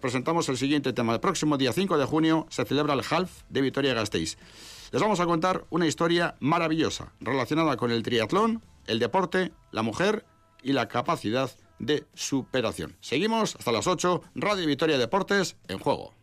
Presentamos 0.00 0.48
el 0.48 0.56
siguiente 0.56 0.92
tema. 0.92 1.12
El 1.12 1.20
próximo 1.20 1.58
día 1.58 1.72
5 1.72 1.98
de 1.98 2.04
junio 2.04 2.46
se 2.50 2.64
celebra 2.64 2.94
el 2.94 3.02
Half 3.08 3.42
de 3.48 3.60
Vitoria-Gasteiz. 3.60 4.36
Les 4.92 5.02
vamos 5.02 5.20
a 5.20 5.26
contar 5.26 5.64
una 5.70 5.86
historia 5.86 6.36
maravillosa 6.40 7.12
relacionada 7.20 7.76
con 7.76 7.90
el 7.90 8.02
triatlón, 8.02 8.62
el 8.86 8.98
deporte, 8.98 9.52
la 9.70 9.82
mujer 9.82 10.24
y 10.62 10.72
la 10.72 10.88
capacidad 10.88 11.50
de 11.78 12.06
superación. 12.14 12.96
Seguimos 13.00 13.56
hasta 13.56 13.72
las 13.72 13.86
8, 13.86 14.22
Radio 14.34 14.66
Vitoria 14.66 14.98
Deportes 14.98 15.56
en 15.68 15.78
juego. 15.78 16.17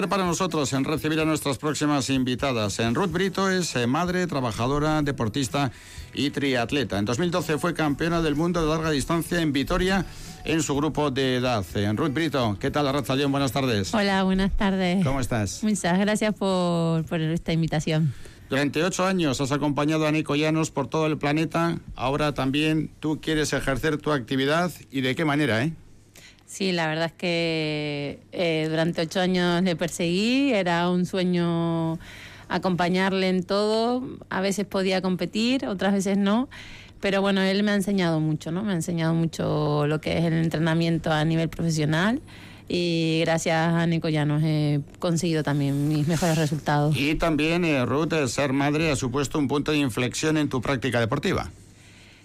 Placer 0.00 0.08
para 0.08 0.24
nosotros 0.24 0.72
en 0.72 0.84
recibir 0.84 1.20
a 1.20 1.26
nuestras 1.26 1.58
próximas 1.58 2.08
invitadas. 2.08 2.78
En 2.78 2.94
Ruth 2.94 3.10
Brito 3.10 3.50
es 3.50 3.76
eh, 3.76 3.86
madre, 3.86 4.26
trabajadora, 4.26 5.02
deportista 5.02 5.72
y 6.14 6.30
triatleta. 6.30 6.98
En 6.98 7.04
2012 7.04 7.58
fue 7.58 7.74
campeona 7.74 8.22
del 8.22 8.34
mundo 8.34 8.62
de 8.62 8.68
larga 8.68 8.90
distancia 8.90 9.42
en 9.42 9.52
Vitoria 9.52 10.06
en 10.44 10.62
su 10.62 10.74
grupo 10.74 11.10
de 11.10 11.36
edad. 11.36 11.66
En 11.74 11.98
Ruth 11.98 12.14
Brito, 12.14 12.56
¿qué 12.58 12.70
tal, 12.70 12.86
León? 13.16 13.30
Buenas 13.30 13.52
tardes. 13.52 13.92
Hola, 13.92 14.22
buenas 14.22 14.56
tardes. 14.56 15.04
¿Cómo 15.04 15.20
estás? 15.20 15.62
Muchas 15.62 15.98
gracias 15.98 16.34
por, 16.34 17.04
por 17.04 17.20
esta 17.20 17.52
invitación. 17.52 18.14
Durante 18.48 18.82
ocho 18.82 19.04
años 19.04 19.40
has 19.42 19.52
acompañado 19.52 20.06
a 20.06 20.12
Nico 20.12 20.34
Llanos 20.34 20.70
por 20.70 20.88
todo 20.88 21.06
el 21.08 21.18
planeta. 21.18 21.78
Ahora 21.94 22.32
también 22.32 22.90
tú 23.00 23.20
quieres 23.20 23.52
ejercer 23.52 23.98
tu 23.98 24.12
actividad 24.12 24.72
y 24.90 25.02
de 25.02 25.14
qué 25.14 25.26
manera, 25.26 25.62
¿eh? 25.62 25.74
Sí, 26.50 26.72
la 26.72 26.88
verdad 26.88 27.06
es 27.06 27.12
que 27.12 28.18
eh, 28.32 28.66
durante 28.68 29.02
ocho 29.02 29.20
años 29.20 29.62
le 29.62 29.76
perseguí, 29.76 30.52
era 30.52 30.90
un 30.90 31.06
sueño 31.06 31.96
acompañarle 32.48 33.28
en 33.28 33.44
todo, 33.44 34.02
a 34.30 34.40
veces 34.40 34.66
podía 34.66 35.00
competir, 35.00 35.64
otras 35.66 35.92
veces 35.92 36.18
no, 36.18 36.48
pero 36.98 37.20
bueno, 37.20 37.40
él 37.40 37.62
me 37.62 37.70
ha 37.70 37.76
enseñado 37.76 38.18
mucho, 38.18 38.50
¿no? 38.50 38.64
Me 38.64 38.72
ha 38.72 38.74
enseñado 38.74 39.14
mucho 39.14 39.86
lo 39.86 40.00
que 40.00 40.18
es 40.18 40.24
el 40.24 40.32
entrenamiento 40.32 41.12
a 41.12 41.24
nivel 41.24 41.48
profesional 41.48 42.20
y 42.66 43.20
gracias 43.20 43.72
a 43.72 43.86
Nico 43.86 44.08
Llanos 44.08 44.42
he 44.44 44.80
conseguido 44.98 45.44
también 45.44 45.86
mis 45.86 46.08
mejores 46.08 46.36
resultados. 46.36 46.96
Y 46.96 47.14
también, 47.14 47.64
eh, 47.64 47.86
Ruth, 47.86 48.12
ser 48.26 48.52
madre 48.52 48.90
ha 48.90 48.96
supuesto 48.96 49.38
un 49.38 49.46
punto 49.46 49.70
de 49.70 49.78
inflexión 49.78 50.36
en 50.36 50.48
tu 50.48 50.60
práctica 50.60 50.98
deportiva. 50.98 51.52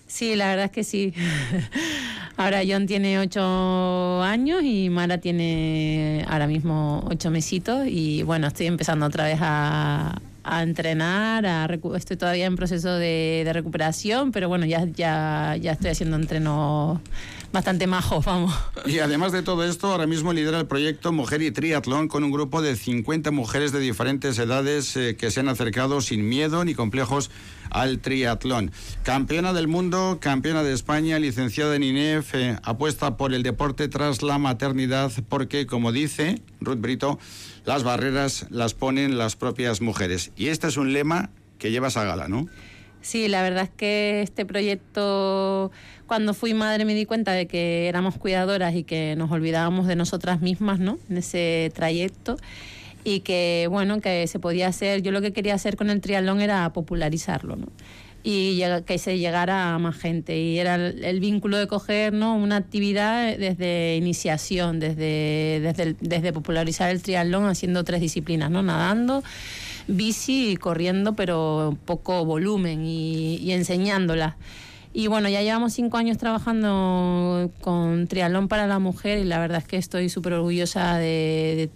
Sí, 0.07 0.35
la 0.35 0.49
verdad 0.49 0.65
es 0.65 0.71
que 0.71 0.83
sí. 0.83 1.13
Ahora 2.37 2.61
John 2.67 2.85
tiene 2.85 3.17
ocho 3.19 4.21
años 4.21 4.61
y 4.63 4.89
Mara 4.89 5.19
tiene 5.19 6.25
ahora 6.27 6.47
mismo 6.47 7.01
ocho 7.09 7.31
mesitos 7.31 7.87
y 7.87 8.23
bueno, 8.23 8.47
estoy 8.47 8.67
empezando 8.67 9.05
otra 9.05 9.23
vez 9.23 9.39
a, 9.41 10.19
entrenar, 10.61 11.45
a 11.45 11.65
estoy 11.95 12.17
todavía 12.17 12.45
en 12.45 12.57
proceso 12.57 12.93
de, 12.95 13.43
de, 13.45 13.53
recuperación, 13.53 14.33
pero 14.33 14.49
bueno, 14.49 14.65
ya, 14.65 14.85
ya, 14.85 15.55
ya 15.59 15.71
estoy 15.71 15.91
haciendo 15.91 16.17
entrenos 16.17 16.99
bastante 17.51 17.87
majos, 17.87 18.25
vamos. 18.25 18.53
Y 18.85 18.99
además 18.99 19.31
de 19.31 19.41
todo 19.41 19.63
esto, 19.63 19.87
ahora 19.87 20.07
mismo 20.07 20.33
lidera 20.33 20.59
el 20.59 20.67
proyecto 20.67 21.11
Mujer 21.11 21.41
y 21.41 21.51
Triatlón 21.51 22.07
con 22.07 22.23
un 22.23 22.31
grupo 22.31 22.61
de 22.61 22.75
50 22.75 23.31
mujeres 23.31 23.71
de 23.71 23.79
diferentes 23.79 24.37
edades 24.37 24.95
eh, 24.95 25.15
que 25.15 25.31
se 25.31 25.39
han 25.39 25.49
acercado 25.49 26.01
sin 26.01 26.27
miedo 26.27 26.63
ni 26.65 26.75
complejos 26.75 27.31
al 27.69 27.99
triatlón. 27.99 28.71
Campeona 29.03 29.53
del 29.53 29.67
mundo, 29.67 30.19
campeona 30.21 30.63
de 30.63 30.73
España, 30.73 31.19
licenciada 31.19 31.75
en 31.75 31.83
INEF, 31.83 32.35
eh, 32.35 32.57
apuesta 32.63 33.17
por 33.17 33.33
el 33.33 33.43
deporte 33.43 33.87
tras 33.87 34.21
la 34.21 34.37
maternidad 34.37 35.11
porque, 35.29 35.65
como 35.65 35.91
dice 35.91 36.41
Ruth 36.61 36.79
Brito, 36.79 37.19
las 37.65 37.83
barreras 37.83 38.45
las 38.49 38.73
ponen 38.73 39.17
las 39.17 39.35
propias 39.35 39.81
mujeres. 39.81 40.31
Y 40.35 40.47
este 40.47 40.67
es 40.67 40.77
un 40.77 40.93
lema 40.93 41.29
que 41.59 41.71
llevas 41.71 41.97
a 41.97 42.03
gala, 42.03 42.27
¿no? 42.27 42.47
Sí, 43.01 43.27
la 43.27 43.43
verdad 43.43 43.65
es 43.65 43.69
que 43.69 44.21
este 44.23 44.45
proyecto, 44.47 45.71
cuando 46.07 46.33
fui 46.33 46.53
madre 46.53 46.85
me 46.85 46.93
di 46.93 47.05
cuenta 47.05 47.31
de 47.31 47.47
que 47.47 47.87
éramos 47.87 48.17
cuidadoras 48.17 48.75
y 48.75 48.83
que 48.83 49.15
nos 49.17 49.31
olvidábamos 49.31 49.87
de 49.87 49.95
nosotras 49.95 50.41
mismas, 50.41 50.79
¿no? 50.79 50.97
En 51.09 51.17
ese 51.17 51.71
trayecto 51.73 52.37
y 53.03 53.19
que, 53.19 53.67
bueno, 53.69 54.01
que 54.01 54.25
se 54.27 54.39
podía 54.39 54.67
hacer, 54.67 55.01
yo 55.01 55.11
lo 55.11 55.21
que 55.21 55.31
quería 55.31 55.53
hacer 55.53 55.77
con 55.77 55.89
el 55.89 56.01
triatlón 56.01 56.41
era 56.41 56.71
popularizarlo, 56.73 57.55
¿no? 57.55 57.67
y 58.27 58.59
que 58.87 58.97
se 58.97 59.19
llegara 59.19 59.75
a 59.75 59.79
más 59.79 59.95
gente. 59.97 60.35
Y 60.35 60.57
era 60.57 60.75
el, 60.75 61.19
vínculo 61.19 61.57
de 61.57 61.67
coger 61.67 62.11
¿no? 62.11 62.35
una 62.35 62.55
actividad 62.55 63.37
desde 63.37 63.97
iniciación, 63.97 64.79
desde, 64.79 65.59
desde, 65.61 65.95
desde 66.01 66.33
popularizar 66.33 66.89
el 66.89 67.03
triatlón 67.03 67.45
haciendo 67.45 67.83
tres 67.83 68.01
disciplinas, 68.01 68.49
¿no? 68.49 68.63
nadando, 68.63 69.23
bici 69.87 70.49
y 70.49 70.57
corriendo, 70.57 71.13
pero 71.15 71.77
poco 71.85 72.25
volumen 72.25 72.83
y, 72.83 73.35
y. 73.35 73.51
Y 74.97 75.07
bueno, 75.07 75.27
ya 75.27 75.41
llevamos 75.41 75.73
cinco 75.73 75.97
años 75.97 76.17
trabajando 76.17 77.51
con 77.59 78.07
Triatlón 78.07 78.47
para 78.47 78.65
la 78.65 78.79
Mujer 78.79 79.19
y 79.19 79.25
la 79.25 79.39
verdad 79.39 79.57
es 79.57 79.67
que 79.67 79.75
estoy 79.75 80.07
súper 80.07 80.31
orgullosa 80.31 80.97
de, 80.97 81.69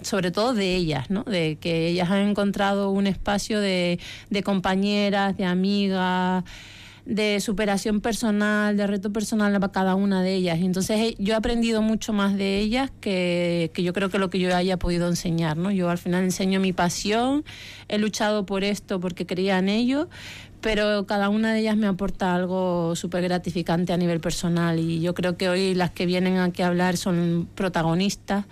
sobre 0.00 0.30
todo 0.30 0.54
de 0.54 0.74
ellas, 0.74 1.10
¿no? 1.10 1.24
De 1.24 1.58
que 1.60 1.88
ellas 1.88 2.10
han 2.10 2.26
encontrado 2.26 2.88
un 2.88 3.06
espacio 3.06 3.60
de, 3.60 4.00
de 4.30 4.42
compañeras, 4.42 5.36
de 5.36 5.44
amigas 5.44 6.42
de 7.08 7.40
superación 7.40 8.02
personal, 8.02 8.76
de 8.76 8.86
reto 8.86 9.10
personal 9.10 9.54
para 9.54 9.72
cada 9.72 9.94
una 9.94 10.22
de 10.22 10.34
ellas. 10.34 10.58
Entonces 10.60 11.00
eh, 11.00 11.16
yo 11.18 11.32
he 11.32 11.36
aprendido 11.36 11.80
mucho 11.80 12.12
más 12.12 12.36
de 12.36 12.58
ellas 12.58 12.92
que, 13.00 13.70
que, 13.72 13.82
yo 13.82 13.94
creo 13.94 14.10
que 14.10 14.18
lo 14.18 14.28
que 14.28 14.38
yo 14.38 14.54
haya 14.54 14.76
podido 14.76 15.08
enseñar. 15.08 15.56
¿no? 15.56 15.70
Yo 15.70 15.88
al 15.88 15.96
final 15.96 16.24
enseño 16.24 16.60
mi 16.60 16.74
pasión, 16.74 17.44
he 17.88 17.96
luchado 17.96 18.44
por 18.44 18.62
esto 18.62 19.00
porque 19.00 19.24
creía 19.24 19.58
en 19.58 19.70
ello, 19.70 20.10
pero 20.60 21.06
cada 21.06 21.28
una 21.28 21.52
de 21.52 21.60
ellas 21.60 21.76
me 21.76 21.86
aporta 21.86 22.34
algo 22.34 22.96
súper 22.96 23.22
gratificante 23.22 23.92
a 23.92 23.96
nivel 23.96 24.20
personal 24.20 24.78
y 24.78 25.00
yo 25.00 25.14
creo 25.14 25.36
que 25.36 25.48
hoy 25.48 25.74
las 25.74 25.90
que 25.90 26.06
vienen 26.06 26.38
aquí 26.38 26.62
a 26.62 26.68
hablar 26.68 26.96
son 26.96 27.48
protagonistas. 27.54 28.44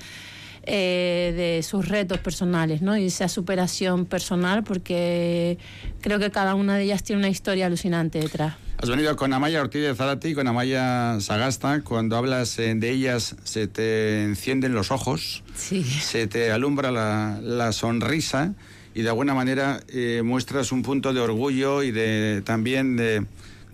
Eh, 0.68 1.32
de 1.36 1.62
sus 1.62 1.86
retos 1.86 2.18
personales 2.18 2.82
¿no? 2.82 2.96
y 2.96 3.06
esa 3.06 3.28
superación 3.28 4.04
personal 4.04 4.64
porque 4.64 5.58
creo 6.00 6.18
que 6.18 6.32
cada 6.32 6.56
una 6.56 6.76
de 6.76 6.82
ellas 6.82 7.04
tiene 7.04 7.20
una 7.20 7.28
historia 7.28 7.66
alucinante 7.66 8.18
detrás. 8.18 8.56
Has 8.78 8.90
venido 8.90 9.14
con 9.14 9.32
Amaya 9.32 9.60
Ortiz 9.60 9.82
de 9.82 9.94
Zarati 9.94 10.30
y 10.30 10.34
con 10.34 10.48
Amaya 10.48 11.20
Sagasta. 11.20 11.82
Cuando 11.82 12.16
hablas 12.16 12.58
eh, 12.58 12.74
de 12.74 12.90
ellas 12.90 13.36
se 13.44 13.68
te 13.68 14.24
encienden 14.24 14.74
los 14.74 14.90
ojos, 14.90 15.44
se 15.54 16.26
te 16.26 16.50
alumbra 16.50 16.90
la, 16.90 17.38
la 17.40 17.70
sonrisa 17.70 18.54
y 18.96 19.02
de 19.02 19.08
alguna 19.10 19.34
manera 19.34 19.80
eh, 19.88 20.22
muestras 20.24 20.72
un 20.72 20.82
punto 20.82 21.12
de 21.12 21.20
orgullo 21.20 21.82
y 21.82 21.92
de, 21.92 22.42
también 22.44 22.96
de, 22.96 23.24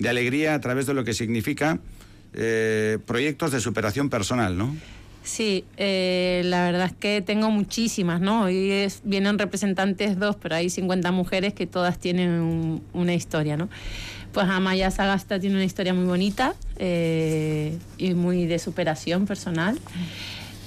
alegría 0.06 0.54
a 0.54 0.60
través 0.60 0.86
de 0.86 0.94
lo 0.94 1.04
que 1.04 1.14
significa 1.14 1.78
proyectos 3.06 3.52
de 3.52 3.60
superación 3.60 4.08
personal, 4.10 4.56
¿no? 4.58 4.74
Sí, 5.22 5.64
eh, 5.76 6.42
la 6.44 6.64
verdad 6.64 6.86
es 6.86 6.92
que 6.94 7.22
tengo 7.22 7.50
muchísimas, 7.50 8.20
¿no? 8.20 8.44
Hoy 8.44 8.88
vienen 9.04 9.38
representantes 9.38 10.18
dos, 10.18 10.36
pero 10.36 10.56
hay 10.56 10.68
50 10.68 11.12
mujeres 11.12 11.54
que 11.54 11.66
todas 11.66 11.98
tienen 11.98 12.82
una 12.92 13.14
historia, 13.14 13.56
¿no? 13.56 13.68
Pues 14.32 14.48
Amaya 14.48 14.90
Sagasta 14.90 15.38
tiene 15.38 15.56
una 15.56 15.64
historia 15.64 15.94
muy 15.94 16.06
bonita 16.06 16.54
eh, 16.76 17.78
y 17.98 18.14
muy 18.14 18.46
de 18.46 18.58
superación 18.58 19.26
personal. 19.26 19.78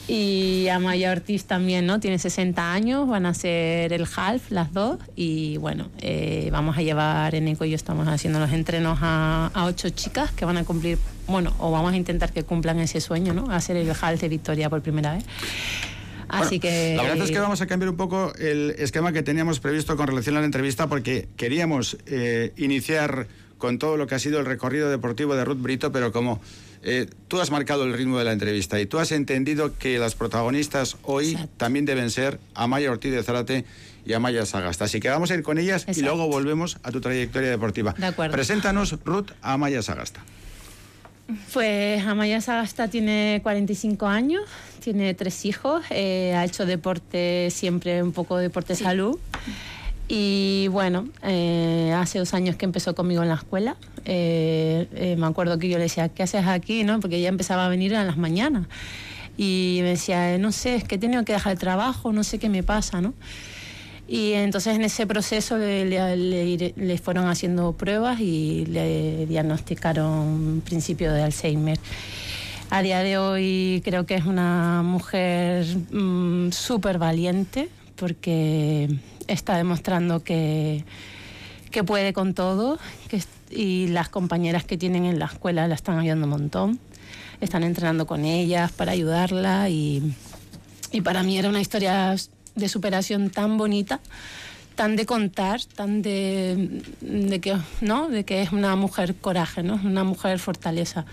Y 0.08 0.68
Amaya 0.68 1.12
Ortiz 1.12 1.46
también, 1.46 1.88
¿no? 1.88 2.00
Tiene 2.00 2.20
60 2.20 2.74
años, 2.74 3.08
van 3.08 3.26
a 3.26 3.30
hacer 3.30 3.92
el 3.92 4.06
half 4.16 4.52
las 4.52 4.72
dos 4.72 5.00
y 5.16 5.58
bueno, 5.58 5.90
eh, 6.00 6.50
vamos 6.52 6.78
a 6.78 6.84
llevar, 6.84 7.34
Eneco 7.34 7.66
y 7.66 7.72
yo 7.72 7.76
estamos 7.76 8.08
haciendo 8.08 8.40
los 8.40 8.52
entrenos 8.52 9.00
a, 9.02 9.50
ocho 9.66 9.90
chicas 9.90 10.32
que 10.32 10.46
van 10.46 10.58
a 10.58 10.64
cumplir, 10.64 11.00
bueno, 11.28 11.54
o 11.58 11.72
vamos 11.72 11.94
a 11.94 11.98
intentar 11.98 12.32
que 12.32 12.44
cumplan 12.44 12.80
ese 12.80 13.02
sueño, 13.02 13.34
¿no? 13.34 13.50
Hacer 13.50 13.78
el 13.78 13.90
half 13.90 14.22
de 14.22 14.30
Victoria 14.30 14.70
por 14.70 14.82
primera 14.84 15.16
vez. 15.16 15.26
Así 16.28 16.60
que... 16.60 16.96
La 16.96 17.04
verdad 17.04 17.26
es 17.26 17.32
que 17.32 17.40
vamos 17.40 17.62
a 17.62 17.66
cambiar 17.66 17.90
un 17.90 17.98
poco 17.98 18.34
el 18.38 18.76
esquema 18.78 19.12
que 19.12 19.24
teníamos 19.24 19.60
previsto 19.60 19.96
con 19.98 20.08
relación 20.08 20.38
a 20.38 20.40
la 20.40 20.46
entrevista 20.46 20.88
porque 20.88 21.28
queríamos 21.36 21.98
eh, 22.06 22.52
iniciar 22.58 23.28
con 23.58 23.80
todo 23.80 23.98
lo 23.98 24.06
que 24.06 24.16
ha 24.16 24.20
sido 24.20 24.40
el 24.40 24.46
recorrido 24.46 24.90
deportivo 24.90 25.36
de 25.36 25.46
Ruth 25.46 25.62
Brito, 25.62 25.92
pero 25.92 26.12
como 26.12 26.42
Eh, 26.88 27.10
tú 27.28 27.42
has 27.42 27.50
marcado 27.50 27.84
el 27.84 27.94
ritmo 27.94 28.20
de 28.20 28.26
la 28.26 28.32
entrevista 28.32 28.80
y 28.80 28.86
tú 28.86 29.00
has 29.00 29.12
entendido 29.12 29.76
que 29.76 29.98
las 29.98 30.14
protagonistas 30.14 30.98
hoy 31.02 31.36
también 31.58 31.86
deben 31.86 32.12
ser 32.12 32.40
Amaya 32.54 32.92
Ortiz 32.92 33.12
de 33.12 33.24
Zarate 33.24 33.66
y 34.06 34.14
Amaya 34.14 34.46
Sagasta. 34.46 34.86
Así 34.86 35.00
que 35.00 35.10
vamos 35.10 35.32
a 35.32 35.34
ir 35.34 35.42
con 35.42 35.58
ellas 35.58 35.88
y 35.88 36.02
luego 36.02 36.28
volvemos 36.28 36.78
a 36.84 36.92
tu 36.92 37.02
trayectoria 37.02 37.50
deportiva. 37.50 37.96
De 37.98 38.06
acuerdo. 38.06 38.34
Preséntanos, 38.34 39.00
Ruth, 39.04 39.32
a 39.42 39.54
Amaya 39.54 39.82
Sagasta. 39.82 40.24
Pues 41.54 42.06
Amaya 42.06 42.40
Sagasta 42.40 42.88
tiene 42.88 43.40
45 43.42 44.06
años, 44.06 44.44
tiene 44.80 45.16
tres 45.16 45.44
hijos, 45.46 45.84
eh, 45.90 46.36
ha 46.36 46.46
hecho 46.46 46.68
deporte 46.68 47.50
siempre, 47.50 48.04
un 48.04 48.12
poco 48.12 48.38
de 48.38 48.44
deporte 48.44 48.74
de 48.74 48.80
salud. 48.84 49.18
Y 50.08 50.68
bueno, 50.68 51.08
eh, 51.24 51.94
hace 51.96 52.20
dos 52.20 52.34
años 52.34 52.56
que 52.56 52.66
empezó 52.66 52.94
conmigo 52.94 53.24
en 53.24 53.30
la 53.30 53.36
escuela. 53.36 53.76
Eh, 54.06 55.16
me 55.18 55.26
acuerdo 55.26 55.58
que 55.58 55.68
yo 55.68 55.78
le 55.78 55.84
decía, 55.84 56.10
¿qué 56.10 56.24
haces 56.24 56.46
aquí? 56.46 56.84
¿no? 56.84 57.00
Porque 57.00 57.18
ella 57.18 57.30
empezaba 57.30 57.66
a 57.66 57.70
venir 57.70 57.94
en 57.94 58.06
las 58.06 58.18
mañanas. 58.18 58.68
Y 59.38 59.80
me 59.82 59.90
decía, 59.90 60.38
no 60.38 60.52
sé, 60.52 60.76
es 60.76 60.84
que 60.84 60.96
he 60.96 60.98
tenido 60.98 61.26
que 61.26 61.34
dejar 61.34 61.54
el 61.54 61.60
trabajo, 61.60 62.14
no 62.14 62.24
sé 62.24 62.40
qué 62.40 62.50
me 62.50 62.64
pasa, 62.64 63.02
¿no? 63.02 63.14
Y 64.08 64.34
entonces 64.34 64.76
en 64.76 64.84
ese 64.84 65.08
proceso 65.08 65.58
le, 65.58 67.00
fueron 67.04 67.28
haciendo 67.28 67.74
pruebas 67.74 68.20
y 68.20 68.66
le 68.68 69.26
diagnosticaron 69.26 70.62
principio 70.64 71.12
de 71.12 71.24
Alzheimer. 71.24 71.80
A 72.70 72.82
día 72.82 73.00
de 73.00 73.18
hoy 73.18 73.82
creo 73.84 74.06
que 74.06 74.16
es 74.16 74.26
una 74.26 74.84
mujer 74.84 75.66
mm, 75.92 76.52
súper 76.52 77.00
valiente 77.00 77.70
porque 77.96 78.90
está 79.28 79.58
demostrando 79.58 80.24
que, 80.24 80.84
que 81.72 81.84
puede 81.84 82.14
con 82.14 82.34
todo 82.34 82.80
que, 83.08 83.22
y 83.50 83.88
las 83.88 84.10
compañeras 84.10 84.64
que 84.64 84.78
tienen 84.78 85.06
en 85.06 85.20
la 85.20 85.26
escuela 85.26 85.68
la 85.68 85.76
están 85.76 86.00
ayudando 86.00 86.26
un 86.26 86.32
montón. 86.32 86.80
Están 87.42 87.64
entrenando 87.64 88.08
con 88.08 88.24
ellas 88.24 88.72
para 88.72 88.94
ayudarla 88.94 89.70
y, 89.70 90.16
y 90.92 91.02
para 91.02 91.24
mí 91.24 91.38
era 91.38 91.50
una 91.50 91.62
historia 91.62 92.16
de 92.56 92.70
superación 92.70 93.30
tan 93.30 93.58
bonita, 93.58 94.00
tan 94.76 94.96
de 94.96 95.06
contar, 95.06 95.62
tan 95.64 96.02
de, 96.02 96.82
de, 97.02 97.42
que, 97.42 97.58
¿no? 97.82 98.08
de 98.08 98.24
que 98.24 98.42
es 98.42 98.52
una 98.52 98.76
mujer 98.76 99.16
coraje, 99.16 99.64
¿no? 99.64 99.80
una 99.84 100.04
mujer 100.04 100.40
fortaleza. 100.40 101.06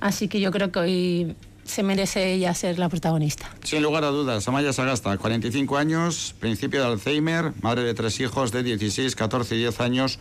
Así 0.00 0.28
que 0.28 0.40
yo 0.40 0.50
creo 0.50 0.72
que 0.72 0.78
hoy 0.78 1.36
se 1.64 1.82
merece 1.82 2.34
ella 2.34 2.54
ser 2.54 2.78
la 2.78 2.88
protagonista. 2.88 3.50
Sin 3.62 3.82
lugar 3.82 4.04
a 4.04 4.08
dudas, 4.08 4.46
Amaya 4.48 4.72
Sagasta, 4.72 5.16
45 5.16 5.76
años, 5.76 6.34
principio 6.38 6.80
de 6.80 6.86
Alzheimer, 6.86 7.52
madre 7.62 7.84
de 7.84 7.94
tres 7.94 8.18
hijos 8.20 8.52
de 8.52 8.62
16, 8.62 9.14
14 9.14 9.54
y 9.54 9.58
10 9.58 9.80
años. 9.80 10.18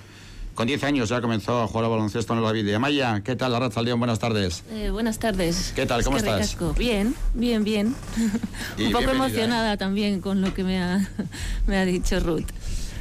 Con 0.54 0.68
10 0.68 0.84
años 0.84 1.10
ya 1.10 1.22
comenzó 1.22 1.62
a 1.62 1.68
jugar 1.68 1.86
al 1.86 1.92
baloncesto 1.92 2.34
en 2.34 2.44
la 2.44 2.52
vida. 2.52 2.76
Amaya, 2.76 3.22
¿qué 3.24 3.36
tal, 3.36 3.56
Arraza 3.56 3.82
León? 3.82 4.00
Buenas 4.00 4.20
tardes. 4.20 4.64
Eh, 4.70 4.90
buenas 4.92 5.18
tardes. 5.18 5.72
¿Qué 5.76 5.86
tal? 5.86 6.04
¿Cómo 6.04 6.18
estás? 6.18 6.58
Bien, 6.78 7.16
bien, 7.34 7.64
bien. 7.64 7.96
Un 8.78 8.92
poco 8.92 9.12
emocionada 9.12 9.78
también 9.78 10.20
con 10.20 10.42
lo 10.42 10.54
que 10.54 10.64
me 10.64 10.82
ha, 10.82 11.10
me 11.68 11.78
ha 11.78 11.86
dicho 11.86 12.20
Ruth. 12.20 12.48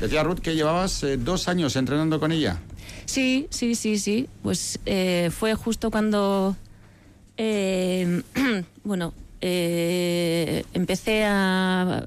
Decía 0.01 0.23
Ruth 0.23 0.39
que 0.39 0.55
llevabas 0.55 1.03
eh, 1.03 1.17
dos 1.17 1.49
años 1.49 1.75
entrenando 1.77 2.21
con 2.21 2.31
ella. 2.33 2.61
Sí, 3.05 3.49
sí, 3.51 3.75
sí, 3.75 3.99
sí. 3.99 4.29
Pues 4.43 4.79
eh, 4.87 5.31
fue 5.37 5.55
justo 5.57 5.91
cuando, 5.91 6.57
bueno, 8.85 9.15
empecé 9.41 11.25
a 11.25 12.05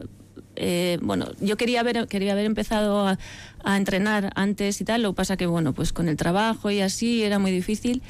eh, 0.56 1.00
bueno, 1.02 1.32
yo 1.40 1.58
quería 1.58 1.80
haber, 1.80 2.08
quería 2.08 2.34
haber 2.34 2.46
empezado 2.46 3.08
a, 3.08 3.18
entrenar 3.66 4.32
antes 4.36 4.82
y 4.82 4.84
tal, 4.84 5.04
lo 5.04 5.14
que 5.14 5.16
pasa 5.16 5.38
que, 5.38 5.46
bueno, 5.46 5.72
pues 5.72 5.94
con 5.94 6.10
el 6.10 6.18
trabajo 6.18 6.70
y 6.70 6.82
así 6.82 7.24
era 7.24 7.40
muy 7.40 7.50
difícil. 7.52 8.02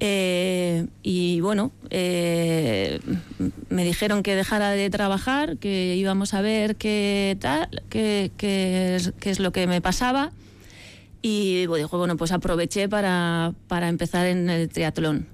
Eh, 0.00 0.86
y 1.04 1.40
bueno, 1.40 1.70
eh, 1.90 2.98
me 3.68 3.84
dijeron 3.84 4.24
que 4.24 4.34
dejara 4.34 4.70
de 4.70 4.90
trabajar, 4.90 5.58
que 5.58 5.94
íbamos 5.94 6.34
a 6.34 6.40
ver 6.40 6.74
qué 6.74 7.36
tal, 7.40 7.82
qué, 7.90 8.32
qué, 8.36 8.96
es, 8.96 9.38
lo 9.38 9.52
que 9.52 9.68
me 9.68 9.80
pasaba. 9.80 10.32
Y 11.22 11.66
bueno, 11.66 12.16
pues 12.16 12.32
aproveché 12.32 12.88
para, 12.88 13.54
para 13.68 13.88
empezar 13.88 14.26
en 14.26 14.50
el 14.50 14.68
triatlón. 14.68 15.31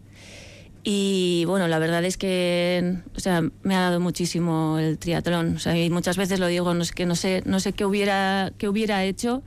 Y 0.85 1.45
bueno, 1.47 1.69
la 1.69 1.79
verdad 1.79 2.05
es 2.05 2.17
que 2.17 2.99
o 3.17 3.21
sea, 3.21 3.43
me 3.63 3.75
ha 3.75 3.81
dado 3.81 4.01
muchísimo 4.01 4.79
el 4.79 4.99
triatlón. 4.99 5.57
O 5.57 5.59
sea, 5.59 5.77
y 5.77 5.91
muchas 5.91 6.17
veces 6.17 6.41
lo 6.41 6.47
digo, 6.47 6.73
no 6.75 6.85
sé, 6.85 6.95
que 6.95 7.07
no 7.07 7.17
sé, 7.17 7.43
no 7.45 7.61
sé 7.61 7.73
qué 7.73 7.85
hubiera, 7.85 8.53
qué 8.59 8.69
hubiera 8.69 9.05
hecho 9.05 9.43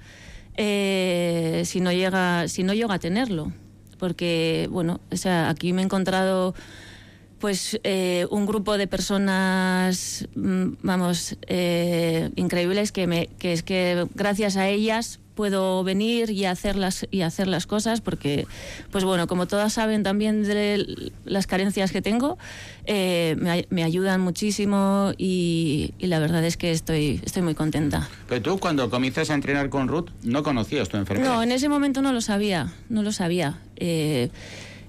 eh, 0.57 1.63
si 1.65 1.79
no 1.79 1.91
llega, 1.91 2.47
si 2.47 2.63
no 2.63 2.73
llego 2.73 2.91
a 2.91 2.99
tenerlo. 2.99 3.51
Porque, 3.97 4.67
bueno, 4.71 4.99
o 5.11 5.15
sea, 5.15 5.49
aquí 5.49 5.73
me 5.73 5.81
he 5.81 5.85
encontrado 5.85 6.53
pues 7.39 7.79
eh, 7.83 8.27
un 8.29 8.45
grupo 8.45 8.77
de 8.77 8.85
personas, 8.85 10.27
mm, 10.35 10.73
vamos, 10.83 11.37
eh, 11.47 12.29
increíbles 12.35 12.91
que, 12.91 13.07
me, 13.07 13.27
que 13.39 13.53
es 13.53 13.63
que 13.63 14.05
gracias 14.13 14.57
a 14.57 14.67
ellas 14.67 15.20
puedo 15.35 15.83
venir 15.83 16.29
y 16.29 16.45
hacer 16.45 16.75
las, 16.75 17.07
y 17.11 17.21
hacer 17.21 17.47
las 17.47 17.67
cosas 17.67 18.01
porque, 18.01 18.47
pues 18.91 19.03
bueno, 19.03 19.27
como 19.27 19.47
todas 19.47 19.73
saben 19.73 20.03
también 20.03 20.43
de 20.43 21.11
las 21.25 21.47
carencias 21.47 21.91
que 21.91 22.01
tengo, 22.01 22.37
eh, 22.85 23.35
me, 23.69 23.83
ayudan 23.83 24.21
muchísimo 24.21 25.13
y, 25.17 25.93
la 25.99 26.19
verdad 26.19 26.43
es 26.43 26.57
que 26.57 26.71
estoy, 26.71 27.21
estoy 27.23 27.41
muy 27.41 27.55
contenta. 27.55 28.09
Pero 28.27 28.41
tú 28.41 28.59
cuando 28.59 28.89
comienzas 28.89 29.29
a 29.29 29.33
entrenar 29.33 29.69
con 29.69 29.87
Ruth 29.87 30.09
no 30.23 30.43
conocías 30.43 30.89
tu 30.89 30.97
enfermedad. 30.97 31.33
No, 31.33 31.43
en 31.43 31.51
ese 31.51 31.69
momento 31.69 32.01
no 32.01 32.13
lo 32.13 32.21
sabía, 32.21 32.73
no 32.89 33.03
lo 33.03 33.11
sabía. 33.11 33.59
Eh, 33.77 34.29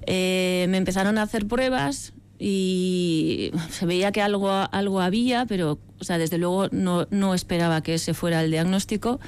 eh, 0.07 0.67
me 0.69 0.77
empezaron 0.77 1.19
a 1.19 1.23
hacer 1.23 1.47
pruebas 1.47 2.13
y 2.39 3.53
se 3.71 3.87
veía 3.87 4.11
que 4.11 4.21
algo, 4.21 4.51
algo 4.51 5.01
había, 5.01 5.47
pero 5.47 5.79
o 6.01 6.05
sea, 6.05 6.19
desde 6.19 6.39
luego 6.39 6.69
no, 6.73 7.07
no 7.11 7.33
esperaba 7.33 7.81
que 7.81 7.95
ese 7.95 8.13
fuera 8.13 8.43
el 8.43 8.51
diagnóstico. 8.51 9.21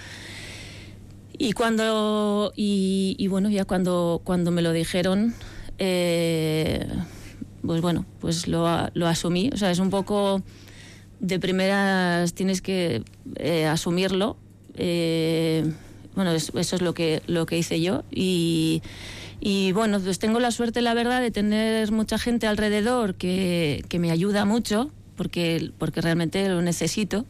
Y 1.36 1.52
cuando, 1.52 2.52
y, 2.56 3.26
bueno, 3.28 3.50
ya 3.50 3.64
cuando, 3.64 4.20
cuando 4.24 4.50
me 4.50 4.62
lo 4.62 4.72
dijeron, 4.72 5.34
eh, 5.78 6.86
pues 7.66 7.80
bueno, 7.80 8.06
pues 8.20 8.46
lo, 8.46 8.66
lo, 8.94 9.06
asumí. 9.08 9.50
O 9.52 9.56
sea, 9.56 9.70
es 9.70 9.80
un 9.80 9.90
poco 9.90 10.42
de 11.18 11.40
primeras 11.40 12.34
tienes 12.34 12.62
que 12.62 13.02
eh, 13.36 13.66
asumirlo. 13.66 14.36
Eh, 14.76 15.72
bueno, 16.14 16.30
eso 16.32 16.58
es 16.58 16.82
lo 16.82 16.94
que, 16.94 17.22
lo 17.26 17.46
que 17.46 17.58
hice 17.58 17.80
yo. 17.80 18.04
Y, 18.12 18.82
y, 19.40 19.72
bueno, 19.72 19.98
pues 19.98 20.20
tengo 20.20 20.38
la 20.38 20.52
suerte, 20.52 20.82
la 20.82 20.94
verdad, 20.94 21.20
de 21.20 21.32
tener 21.32 21.90
mucha 21.90 22.18
gente 22.18 22.46
alrededor 22.46 23.16
que, 23.16 23.84
que 23.88 23.98
me 23.98 24.12
ayuda 24.12 24.44
mucho, 24.44 24.92
porque, 25.16 25.72
porque 25.78 26.00
realmente 26.00 26.48
lo 26.48 26.62
necesito. 26.62 27.26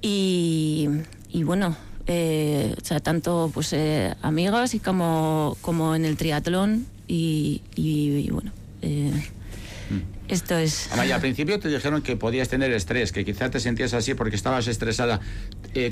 Y, 0.00 0.88
y 1.28 1.42
bueno, 1.42 1.76
eh, 2.14 2.74
o 2.80 2.84
sea, 2.84 3.00
tanto 3.00 3.50
pues 3.54 3.72
eh, 3.72 4.14
amigos 4.20 4.74
y 4.74 4.80
como, 4.80 5.56
como 5.62 5.94
en 5.94 6.04
el 6.04 6.18
triatlón 6.18 6.86
y, 7.08 7.62
bueno, 8.30 8.52
eh, 8.82 9.12
esto 10.28 10.56
es... 10.56 10.92
Amaya, 10.92 11.14
al 11.14 11.20
principio 11.22 11.58
te 11.58 11.68
dijeron 11.68 12.02
que 12.02 12.16
podías 12.16 12.48
tener 12.48 12.70
estrés, 12.72 13.12
que 13.12 13.24
quizá 13.24 13.50
te 13.50 13.60
sentías 13.60 13.94
así 13.94 14.12
porque 14.12 14.36
estabas 14.36 14.66
estresada. 14.68 15.20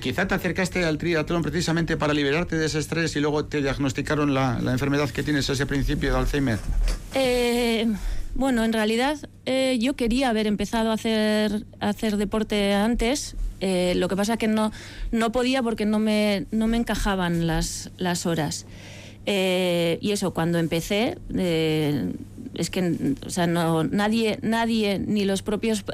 quizá 0.00 0.29
te 0.29 0.35
acercaste 0.35 0.85
al 0.85 0.99
triatlón 0.99 1.43
precisamente 1.43 1.97
para 1.97 2.12
liberarte 2.12 2.57
de 2.57 2.67
ese 2.67 2.79
estrés 2.79 3.17
y 3.17 3.21
luego 3.21 3.47
te 3.47 3.62
diagnosticaron 3.62 4.35
la, 4.35 4.59
la 4.61 4.73
enfermedad 4.73 5.09
que 5.09 5.23
tienes, 5.23 5.49
ese 5.49 5.65
principio 5.65 6.12
de 6.12 6.19
Alzheimer. 6.19 6.59
Bueno, 8.35 8.65
en 8.65 8.73
realidad 8.73 9.19
yo 9.79 9.97
quería 9.97 10.29
haber 10.29 10.47
empezado 10.47 10.91
a 10.91 10.95
hacer, 10.95 11.67
a 11.81 11.89
hacer 11.89 12.17
deporte 12.17 12.73
antes, 12.73 13.37
eh, 13.61 13.93
lo 13.97 14.09
que 14.09 14.17
pasa 14.17 14.35
es 14.35 14.39
que 14.39 14.49
no, 14.49 14.73
no 15.13 15.33
podía 15.33 15.63
porque 15.63 15.85
no 15.87 15.99
me, 15.99 16.47
no 16.51 16.67
me 16.67 16.77
encajaban 16.77 17.47
las, 17.47 17.91
las 17.99 18.27
horas. 18.27 18.67
Eh, 19.27 19.99
y 20.01 20.13
eso, 20.13 20.33
cuando 20.33 20.59
empecé, 20.59 21.19
eh, 21.37 22.13
es 22.55 22.71
que 22.71 23.15
o 23.25 23.31
sea, 23.31 23.47
no, 23.47 23.85
nadie, 23.85 24.39
nadie, 24.43 24.99
ni 24.99 25.25
los 25.25 25.43
propios 25.43 25.85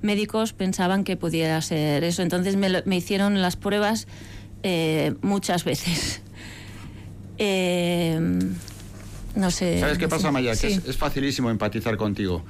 médicos 0.00 0.52
pensaban 0.52 1.04
que 1.04 1.16
pudiera 1.16 1.60
ser 1.60 2.04
eso. 2.04 2.22
Entonces 2.22 2.56
me, 2.56 2.82
me 2.84 2.96
hicieron 2.96 3.42
las 3.42 3.56
pruebas 3.56 4.06
muchas 5.22 5.64
veces. 5.64 6.22
No 9.34 9.50
sé. 9.50 9.80
¿Sabes 9.80 9.98
qué 9.98 10.08
pasa, 10.08 10.30
Maya? 10.32 10.56
Que 10.56 10.68
es, 10.68 10.96
facilísimo 10.96 11.50
empatizar 11.50 11.96
contigo. 11.96 12.44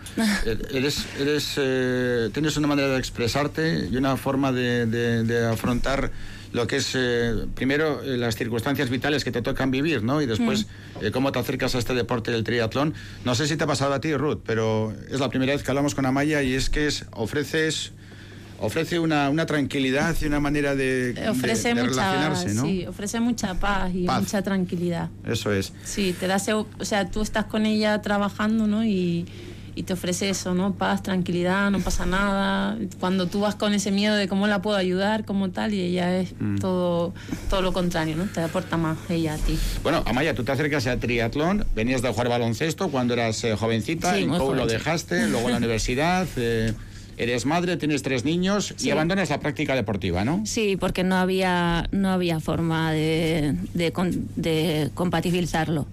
Eh, 0.46 0.58
eres, 0.72 1.06
eres, 1.18 1.54
eh, 1.56 2.30
tienes 2.32 2.56
una 2.56 2.68
manera 2.68 2.88
de 2.88 2.98
expresarte 2.98 3.88
y 3.90 3.96
una 3.96 4.16
forma 4.16 4.52
de, 4.52 5.48
afrontar 5.52 6.10
lo 6.52 6.66
que 6.66 6.76
es, 6.76 6.92
eh, 6.94 7.46
primero, 7.54 8.02
las 8.02 8.34
circunstancias 8.34 8.90
vitales 8.90 9.22
que 9.22 9.30
te 9.30 9.40
tocan 9.40 9.70
vivir, 9.70 10.02
¿no? 10.02 10.20
Y 10.20 10.26
después, 10.26 10.66
mm. 11.00 11.10
cómo 11.12 11.30
te 11.30 11.38
acercas 11.38 11.74
a 11.74 11.78
este 11.78 11.94
deporte 11.94 12.32
del 12.32 12.42
triatlón. 12.42 12.94
No 13.24 13.34
sé 13.34 13.46
si 13.46 13.56
te 13.56 13.64
ha 13.64 13.66
pasado 13.66 13.94
a 13.94 14.00
ti, 14.00 14.14
Ruth, 14.14 14.40
pero 14.44 14.92
es 15.10 15.20
la 15.20 15.28
primera 15.28 15.52
vez 15.52 15.62
que 15.62 15.70
hablamos 15.70 15.94
con 15.94 16.06
Amaya 16.06 16.42
y 16.42 16.54
es 16.54 16.70
que 16.70 16.86
es, 16.86 17.04
ofreces 17.12 17.92
ofrece 18.60 18.98
una, 18.98 19.30
una 19.30 19.46
tranquilidad 19.46 20.14
y 20.20 20.26
una 20.26 20.40
manera 20.40 20.74
de, 20.74 21.12
de- 21.14 21.28
ofrece 21.28 21.68
de 21.74 21.82
mucha 21.82 21.86
relacionarse, 22.12 22.54
¿no? 22.54 22.64
sí, 22.64 22.86
ofrece 22.86 23.20
mucha 23.20 23.54
paz 23.54 23.90
y 23.94 24.04
Paz. 24.04 24.20
mucha 24.20 24.42
tranquilidad. 24.42 25.08
Eso 25.26 25.52
es. 25.52 25.72
Sí, 25.84 26.14
te 26.18 26.26
da 26.26 26.38
o 26.56 26.84
sea, 26.84 27.10
tú 27.10 27.22
estás 27.22 27.46
con 27.46 27.66
ella 27.66 28.00
trabajando, 28.02 28.66
¿no? 28.66 28.84
Y, 28.84 29.26
y 29.74 29.84
te 29.84 29.92
ofrece 29.92 30.28
eso, 30.28 30.52
¿no? 30.52 30.74
Paz, 30.74 31.02
tranquilidad, 31.02 31.70
no 31.70 31.78
pasa 31.80 32.04
nada. 32.04 32.76
Cuando 32.98 33.26
tú 33.28 33.40
vas 33.40 33.54
con 33.54 33.72
ese 33.72 33.90
miedo 33.92 34.14
de 34.16 34.26
cómo 34.28 34.46
la 34.46 34.60
puedo 34.62 34.76
ayudar, 34.76 35.24
como 35.24 35.50
tal, 35.50 35.72
y 35.74 35.80
ella 35.80 36.18
es 36.18 36.34
Mm. 36.38 36.56
todo, 36.58 37.14
todo 37.48 37.62
lo 37.62 37.72
contrario, 37.72 38.16
¿no? 38.16 38.24
Te 38.24 38.40
aporta 38.40 38.76
más 38.76 38.98
ella 39.08 39.34
a 39.34 39.38
ti. 39.38 39.58
Bueno, 39.82 40.02
Amaya, 40.06 40.34
tú 40.34 40.42
te 40.44 40.52
acercas 40.52 40.86
a 40.86 40.96
triatlón, 40.98 41.64
venías 41.74 42.02
de 42.02 42.10
jugar 42.10 42.28
baloncesto 42.28 42.88
cuando 42.90 43.14
eras 43.14 43.42
eh, 43.44 43.54
jovencita, 43.56 44.14
Sí, 44.14 44.24
en 44.24 44.30
lo 44.30 44.66
dejaste, 44.66 45.28
luego 45.28 45.46
en 45.46 45.52
la 45.52 45.58
universidad, 45.64 46.26
eh, 46.36 46.74
eres 47.20 47.44
madre, 47.44 47.76
tienes 47.76 48.02
tres 48.02 48.24
niños 48.24 48.74
y 48.80 48.90
abandonas 48.90 49.28
la 49.28 49.40
práctica 49.40 49.74
deportiva, 49.74 50.24
¿no? 50.24 50.42
Sí, 50.46 50.78
porque 50.80 51.04
no 51.04 51.16
había, 51.16 51.86
no 51.92 52.08
había 52.08 52.40
forma 52.40 52.92
de, 52.92 53.56
de, 53.74 54.90
compatibilizarlo. 54.94 55.86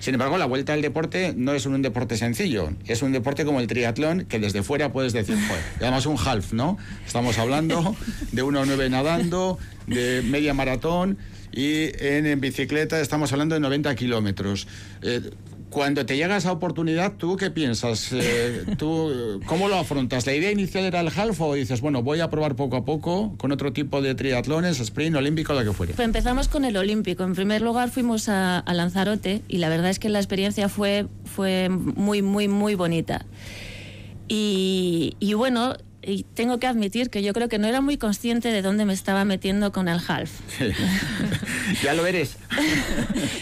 Sin 0.00 0.12
embargo, 0.12 0.36
la 0.36 0.44
vuelta 0.44 0.74
al 0.74 0.82
deporte 0.82 1.32
no 1.34 1.54
es 1.54 1.64
un 1.64 1.80
deporte 1.80 2.18
sencillo, 2.18 2.68
es 2.84 3.00
un 3.00 3.12
deporte 3.12 3.46
como 3.46 3.60
el 3.60 3.66
triatlón 3.66 4.26
que 4.26 4.38
desde 4.38 4.62
fuera 4.62 4.92
puedes 4.92 5.14
decir, 5.14 5.36
joder, 5.48 5.62
y 5.80 5.82
además 5.82 6.04
un 6.04 6.18
half, 6.22 6.52
¿no? 6.52 6.76
Estamos 7.06 7.38
hablando 7.38 7.96
de 8.32 8.44
1,9 8.44 8.90
nadando, 8.90 9.58
de 9.86 10.22
media 10.22 10.52
maratón 10.52 11.16
y 11.52 11.84
en, 12.04 12.26
en 12.26 12.38
bicicleta 12.38 13.00
estamos 13.00 13.32
hablando 13.32 13.54
de 13.54 13.62
90 13.62 13.94
kilómetros. 13.94 14.68
Eh, 15.00 15.30
cuando 15.76 16.06
te 16.06 16.16
llega 16.16 16.38
esa 16.38 16.52
oportunidad, 16.52 17.16
¿tú 17.18 17.36
qué 17.36 17.50
piensas? 17.50 18.10
Eh, 18.10 18.64
¿tú, 18.78 19.42
¿Cómo 19.44 19.68
lo 19.68 19.76
afrontas? 19.76 20.24
¿La 20.24 20.34
idea 20.34 20.50
inicial 20.50 20.84
era 20.84 21.00
el 21.00 21.08
half 21.08 21.38
o 21.38 21.52
dices, 21.52 21.82
bueno, 21.82 22.02
voy 22.02 22.20
a 22.20 22.30
probar 22.30 22.56
poco 22.56 22.76
a 22.76 22.86
poco 22.86 23.34
con 23.36 23.52
otro 23.52 23.74
tipo 23.74 24.00
de 24.00 24.14
triatlones, 24.14 24.80
sprint, 24.80 25.16
olímpico, 25.16 25.52
lo 25.52 25.62
que 25.62 25.72
fuere? 25.74 25.92
Pues 25.92 26.06
empezamos 26.06 26.48
con 26.48 26.64
el 26.64 26.78
Olímpico. 26.78 27.24
En 27.24 27.34
primer 27.34 27.60
lugar 27.60 27.90
fuimos 27.90 28.30
a, 28.30 28.58
a 28.58 28.72
Lanzarote 28.72 29.42
y 29.48 29.58
la 29.58 29.68
verdad 29.68 29.90
es 29.90 29.98
que 29.98 30.08
la 30.08 30.18
experiencia 30.18 30.70
fue, 30.70 31.08
fue 31.26 31.68
muy, 31.68 32.22
muy, 32.22 32.48
muy 32.48 32.74
bonita. 32.74 33.26
Y, 34.28 35.14
y 35.20 35.34
bueno, 35.34 35.76
y 36.02 36.22
tengo 36.22 36.58
que 36.58 36.66
admitir 36.66 37.10
que 37.10 37.22
yo 37.22 37.32
creo 37.32 37.48
que 37.48 37.58
no 37.58 37.66
era 37.66 37.80
muy 37.80 37.96
consciente 37.96 38.48
de 38.48 38.62
dónde 38.62 38.84
me 38.84 38.92
estaba 38.92 39.24
metiendo 39.24 39.72
con 39.72 39.88
el 39.88 39.98
half. 40.06 40.30
ya 41.82 41.94
lo 41.94 42.06
eres. 42.06 42.36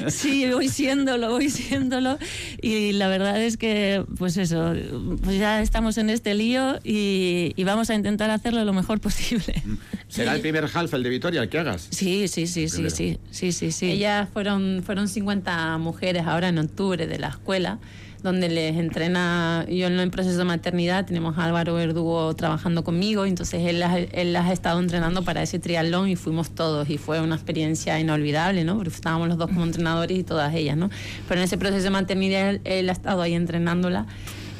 Sí, 0.08 0.46
voy 0.50 0.68
siéndolo, 0.68 1.30
voy 1.30 1.48
siéndolo. 1.48 2.18
Y 2.60 2.92
la 2.92 3.08
verdad 3.08 3.40
es 3.40 3.56
que, 3.56 4.04
pues 4.18 4.36
eso, 4.36 4.74
pues 5.22 5.38
ya 5.38 5.62
estamos 5.62 5.96
en 5.96 6.10
este 6.10 6.34
lío 6.34 6.78
y, 6.84 7.52
y 7.56 7.64
vamos 7.64 7.88
a 7.88 7.94
intentar 7.94 8.30
hacerlo 8.30 8.64
lo 8.64 8.72
mejor 8.74 9.00
posible. 9.00 9.62
Será 10.08 10.34
el 10.34 10.40
primer 10.40 10.68
half, 10.72 10.92
el 10.92 11.02
de 11.02 11.08
Vitoria, 11.08 11.42
el 11.42 11.48
que 11.48 11.58
hagas. 11.58 11.88
Sí, 11.90 12.28
sí, 12.28 12.46
sí, 12.46 12.68
sí, 12.68 12.90
sí, 12.90 13.18
sí, 13.30 13.52
sí, 13.52 13.72
sí. 13.72 13.90
Ellas 13.90 14.28
fueron, 14.32 14.82
fueron 14.84 15.08
50 15.08 15.78
mujeres 15.78 16.24
ahora 16.26 16.48
en 16.48 16.58
octubre 16.58 17.06
de 17.06 17.18
la 17.18 17.28
escuela, 17.28 17.78
donde 18.24 18.48
les 18.48 18.76
entrena, 18.76 19.66
yo 19.68 19.86
en 19.86 20.00
el 20.00 20.10
proceso 20.10 20.38
de 20.38 20.44
maternidad 20.44 21.04
tenemos 21.04 21.36
a 21.36 21.44
Álvaro 21.44 21.74
Verdugo 21.74 22.34
trabajando 22.34 22.82
conmigo, 22.82 23.26
entonces 23.26 23.60
él 23.66 23.84
él 24.12 24.32
las 24.32 24.46
ha 24.46 24.52
estado 24.54 24.80
entrenando 24.80 25.22
para 25.22 25.42
ese 25.42 25.58
triatlón 25.58 26.08
y 26.08 26.16
fuimos 26.16 26.50
todos 26.50 26.88
y 26.88 26.96
fue 26.96 27.20
una 27.20 27.34
experiencia 27.34 28.00
inolvidable, 28.00 28.64
¿no? 28.64 28.76
Porque 28.76 28.88
estábamos 28.88 29.28
los 29.28 29.36
dos 29.36 29.48
como 29.48 29.62
entrenadores 29.62 30.18
y 30.18 30.24
todas 30.24 30.54
ellas, 30.54 30.74
¿no? 30.74 30.88
Pero 31.28 31.40
en 31.40 31.44
ese 31.44 31.58
proceso 31.58 31.84
de 31.84 31.90
maternidad 31.90 32.48
él, 32.48 32.60
él 32.64 32.88
ha 32.88 32.92
estado 32.92 33.20
ahí 33.20 33.34
entrenándola 33.34 34.06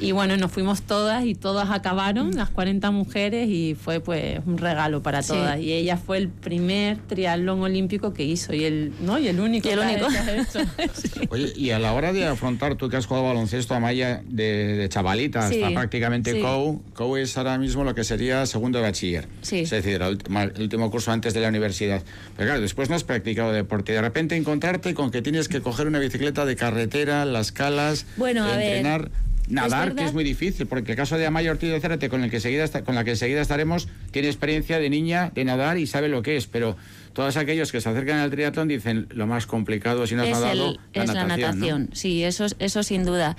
y 0.01 0.13
bueno, 0.13 0.37
nos 0.37 0.51
fuimos 0.51 0.83
todas 0.83 1.25
y 1.25 1.35
todas 1.35 1.71
acabaron, 1.71 2.33
las 2.35 2.51
40 2.51 2.91
mujeres, 2.91 3.49
y 3.49 3.75
fue 3.75 4.01
pues 4.01 4.41
un 4.47 4.59
regalo 4.59 5.03
para 5.03 5.23
Sí. 5.23 5.29
todas. 5.29 5.61
Y 5.61 5.73
ella 5.73 5.97
fue 5.97 6.19
el 6.19 6.29
primer 6.29 6.99
triatlón 6.99 7.61
olímpico 7.63 8.13
que 8.13 8.25
hizo 8.25 8.53
y 8.55 8.65
el, 8.65 8.93
¿no? 9.01 9.19
y 9.19 9.29
el 9.29 9.41
único 9.41 9.69
Y 9.69 9.73
el 9.73 9.79
único. 9.79 10.07
que 10.09 10.19
ha 10.19 10.37
hecho. 10.41 10.59
Oye, 11.31 11.53
y 11.57 11.71
a 11.71 11.79
la 11.79 11.93
hora 11.93 12.13
de 12.13 12.27
afrontar, 12.27 12.75
tú 12.77 12.89
que 12.89 12.97
has 12.97 13.07
jugado 13.07 13.27
baloncesto 13.27 13.75
a 13.75 13.81
Maya 13.81 14.23
de, 14.27 14.77
de 14.77 14.89
chavalita 14.89 15.49
Sí, 15.49 15.63
hasta 15.63 15.75
prácticamente 15.75 16.33
sí. 16.33 16.41
COU, 16.41 16.83
COU 16.95 17.17
es 17.17 17.37
ahora 17.39 17.59
mismo 17.59 17.85
lo 17.85 17.95
que 17.95 18.05
sería 18.05 18.45
segundo 18.47 18.79
de 18.79 18.85
bachiller. 18.85 19.29
Sí. 19.43 19.61
Es 19.61 19.71
decir, 19.71 20.03
el 20.03 20.09
último, 20.09 20.41
el 20.41 20.61
último 20.63 20.91
curso 20.91 21.13
antes 21.13 21.35
de 21.35 21.41
la 21.41 21.49
universidad. 21.49 22.03
Pero 22.37 22.49
claro, 22.49 22.61
después 22.61 22.91
no 22.91 22.97
has 22.97 23.05
practicado 23.05 23.53
deporte. 23.53 23.93
Y 23.93 23.95
de 23.95 24.01
repente 24.03 24.37
encontrarte 24.37 24.95
con 24.95 25.11
que 25.11 25.23
tienes 25.23 25.49
que 25.49 25.61
coger 25.61 25.87
una 25.87 25.99
bicicleta 25.99 26.45
de 26.45 26.57
carretera, 26.57 27.25
las 27.25 27.53
calas, 27.53 28.07
Bueno, 28.17 28.45
a 28.45 28.57
ver, 28.57 29.11
Nadar, 29.49 29.95
que 29.95 30.05
es 30.05 30.13
muy 30.15 30.25
difícil, 30.25 30.67
porque 30.67 30.93
el 30.93 30.97
caso 30.97 31.19
de 31.19 31.27
Amaya 31.27 31.51
Ortiz 31.51 31.71
de 31.71 31.79
Zárate, 31.81 32.09
con, 32.09 32.25
el 32.25 32.31
que 32.31 32.37
enseguida 32.37 32.65
esta- 32.65 32.83
con 32.83 32.95
la 32.95 33.05
que 33.05 33.11
enseguida 33.11 33.41
estaremos, 33.43 33.89
tiene 34.11 34.29
experiencia 34.29 34.79
de 34.79 34.89
niña 34.91 35.31
de 35.35 35.45
nadar 35.45 35.77
y 35.79 35.87
sabe 35.87 36.09
lo 36.09 36.23
que 36.23 36.37
es, 36.37 36.47
pero 36.47 36.77
todos 37.13 37.37
aquellos 37.37 37.71
que 37.71 37.81
se 37.81 37.89
acercan 37.89 38.19
al 38.19 38.31
triatlón 38.31 38.69
dicen 38.69 39.07
lo 39.11 39.27
más 39.27 39.47
complicado 39.47 40.07
si 40.07 40.15
no 40.15 40.23
has 40.23 40.29
es, 40.29 40.35
nadado, 40.35 40.71
el- 40.71 40.81
es 41.03 41.13
la 41.13 41.25
natación, 41.27 41.87
¿no? 41.91 41.97
sí, 41.97 42.25
eso, 42.25 42.47
eso 42.59 42.83
sin 42.83 43.05
duda. 43.05 43.37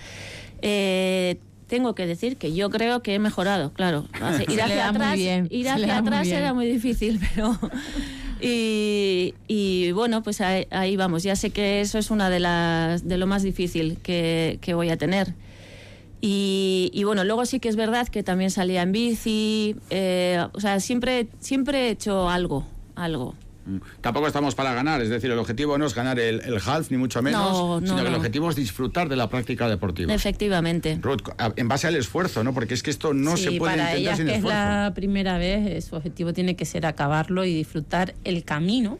Eh, 0.61 1.37
tengo 1.67 1.95
que 1.95 2.05
decir 2.05 2.37
que 2.37 2.53
yo 2.53 2.69
creo 2.69 3.01
que 3.01 3.15
he 3.15 3.19
mejorado, 3.19 3.73
claro. 3.73 4.05
Ir 4.47 4.61
hacia 4.61 4.89
atrás, 4.89 5.15
bien, 5.15 5.47
ir 5.49 5.67
hacia 5.67 6.01
muy 6.03 6.29
era 6.31 6.53
muy 6.53 6.67
difícil, 6.67 7.19
pero... 7.35 7.57
Y, 8.41 9.33
y 9.47 9.91
bueno, 9.93 10.21
pues 10.21 10.41
ahí, 10.41 10.67
ahí 10.69 10.95
vamos. 10.97 11.23
Ya 11.23 11.35
sé 11.35 11.49
que 11.49 11.81
eso 11.81 11.97
es 11.97 12.11
una 12.11 12.29
de 12.29 12.39
las 12.39 13.07
de 13.07 13.17
lo 13.17 13.27
más 13.27 13.43
difícil 13.43 13.97
que, 14.03 14.59
que 14.61 14.73
voy 14.73 14.89
a 14.89 14.97
tener. 14.97 15.33
Y, 16.21 16.89
y 16.93 17.03
bueno, 17.03 17.23
luego 17.23 17.45
sí 17.45 17.59
que 17.59 17.69
es 17.69 17.75
verdad 17.75 18.07
que 18.07 18.23
también 18.23 18.49
salía 18.51 18.81
en 18.81 18.91
bici. 18.91 19.75
eh, 19.89 20.43
o 20.53 20.59
sea, 20.59 20.79
siempre, 20.79 21.27
siempre 21.39 21.87
he 21.87 21.89
hecho 21.91 22.29
algo, 22.29 22.65
algo. 22.95 23.35
Mm. 23.67 23.77
Tampoco 24.01 24.27
estamos 24.27 24.53
para 24.53 24.73
ganar, 24.75 25.01
es 25.01 25.09
decir, 25.09 25.31
el 25.31 25.39
objetivo 25.39 25.77
no 25.79 25.85
es 25.87 25.95
ganar 25.95 26.19
el, 26.19 26.41
el 26.41 26.59
half, 26.65 26.91
ni 26.91 26.97
mucho 26.97 27.21
menos, 27.23 27.41
No, 27.51 27.81
no, 27.81 27.87
sino 27.87 28.01
que 28.03 28.09
el 28.09 28.15
objetivo 28.15 28.49
es 28.51 28.55
disfrutar 28.55 29.09
de 29.09 29.15
la 29.15 29.27
práctica 29.29 29.67
deportiva. 29.67 30.13
Efectivamente. 30.13 30.99
Ruth, 31.01 31.21
en 31.55 31.67
base 31.67 31.87
al 31.87 31.95
esfuerzo, 31.95 32.43
¿no? 32.43 32.53
Porque 32.53 32.75
es 32.75 32.83
que 32.83 32.91
esto 32.91 33.13
no 33.13 33.35
Sí, 33.37 33.43
se 33.45 33.51
puede 33.53 33.75
para 33.77 33.89
intentar 33.97 34.17
sin 34.17 34.25
que 34.27 34.35
esfuerzo. 34.35 34.57
es 34.59 34.65
la 34.65 34.91
primera 34.95 35.37
vez, 35.39 35.67
eh, 35.67 35.81
su 35.81 35.95
objetivo 35.95 36.31
tiene 36.31 36.55
que 36.55 36.65
ser 36.65 36.85
acabarlo 36.85 37.43
y 37.43 37.53
disfrutar 37.55 38.13
el 38.23 38.43
camino 38.43 38.99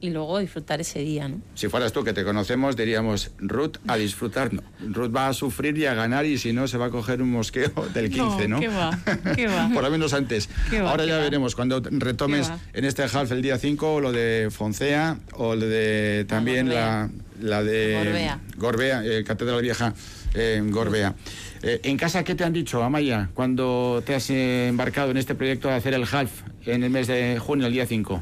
y 0.00 0.10
luego 0.10 0.38
disfrutar 0.38 0.80
ese 0.80 1.00
día, 1.00 1.28
¿no? 1.28 1.40
Si 1.54 1.68
fueras 1.68 1.92
tú 1.92 2.04
que 2.04 2.12
te 2.12 2.22
conocemos, 2.24 2.76
diríamos, 2.76 3.32
Ruth 3.38 3.78
a 3.88 3.96
disfrutar. 3.96 4.52
No. 4.54 4.62
Ruth 4.80 5.14
va 5.14 5.28
a 5.28 5.32
sufrir 5.34 5.76
y 5.76 5.86
a 5.86 5.94
ganar 5.94 6.24
y 6.24 6.38
si 6.38 6.52
no, 6.52 6.68
se 6.68 6.78
va 6.78 6.86
a 6.86 6.90
coger 6.90 7.20
un 7.20 7.30
mosqueo 7.30 7.70
del 7.94 8.10
15, 8.10 8.48
¿no? 8.48 8.60
qué 8.60 8.68
va, 8.68 8.98
qué 9.34 9.46
va. 9.48 9.70
Por 9.74 9.82
lo 9.82 9.90
menos 9.90 10.12
antes. 10.12 10.48
Qué 10.70 10.80
va, 10.80 10.90
Ahora 10.90 11.02
qué 11.04 11.10
ya 11.10 11.16
va. 11.16 11.22
veremos 11.24 11.54
cuando 11.56 11.80
retomes 11.82 12.50
en 12.72 12.84
este 12.84 13.02
half 13.02 13.32
el 13.32 13.42
día 13.42 13.58
5 13.58 14.00
lo 14.00 14.12
de 14.12 14.48
Foncea 14.52 15.18
o 15.32 15.54
lo 15.56 15.66
de 15.66 16.24
también 16.28 16.72
la, 16.72 17.10
la 17.40 17.62
de 17.64 17.94
Gorbea. 18.04 18.40
Gorbea, 18.56 19.04
eh, 19.04 19.24
Catedral 19.24 19.62
Vieja 19.62 19.94
eh, 20.34 20.62
Gorbea. 20.64 21.14
Eh, 21.62 21.80
¿En 21.82 21.96
casa 21.96 22.22
qué 22.22 22.36
te 22.36 22.44
han 22.44 22.52
dicho, 22.52 22.82
Amaya, 22.84 23.30
cuando 23.34 24.00
te 24.06 24.14
has 24.14 24.30
eh, 24.30 24.68
embarcado 24.68 25.10
en 25.10 25.16
este 25.16 25.34
proyecto 25.34 25.66
de 25.66 25.74
hacer 25.74 25.94
el 25.94 26.04
half 26.10 26.30
en 26.66 26.84
el 26.84 26.90
mes 26.90 27.08
de 27.08 27.38
junio, 27.40 27.66
el 27.66 27.72
día 27.72 27.86
5? 27.86 28.20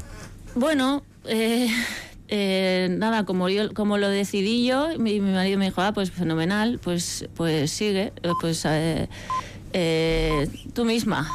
Bueno, 0.55 1.03
eh, 1.27 1.69
eh, 2.29 2.87
nada, 2.91 3.25
como 3.25 3.49
yo, 3.49 3.73
como 3.73 3.97
lo 3.97 4.09
decidí 4.09 4.65
yo, 4.65 4.89
mi, 4.99 5.19
mi 5.19 5.31
marido 5.31 5.57
me 5.57 5.65
dijo, 5.65 5.81
ah, 5.81 5.93
pues 5.93 6.11
fenomenal, 6.11 6.79
pues, 6.83 7.27
pues 7.35 7.71
sigue, 7.71 8.11
eh, 8.23 8.31
pues 8.41 8.65
eh, 8.65 9.07
eh, 9.73 10.47
tú 10.73 10.85
misma. 10.85 11.29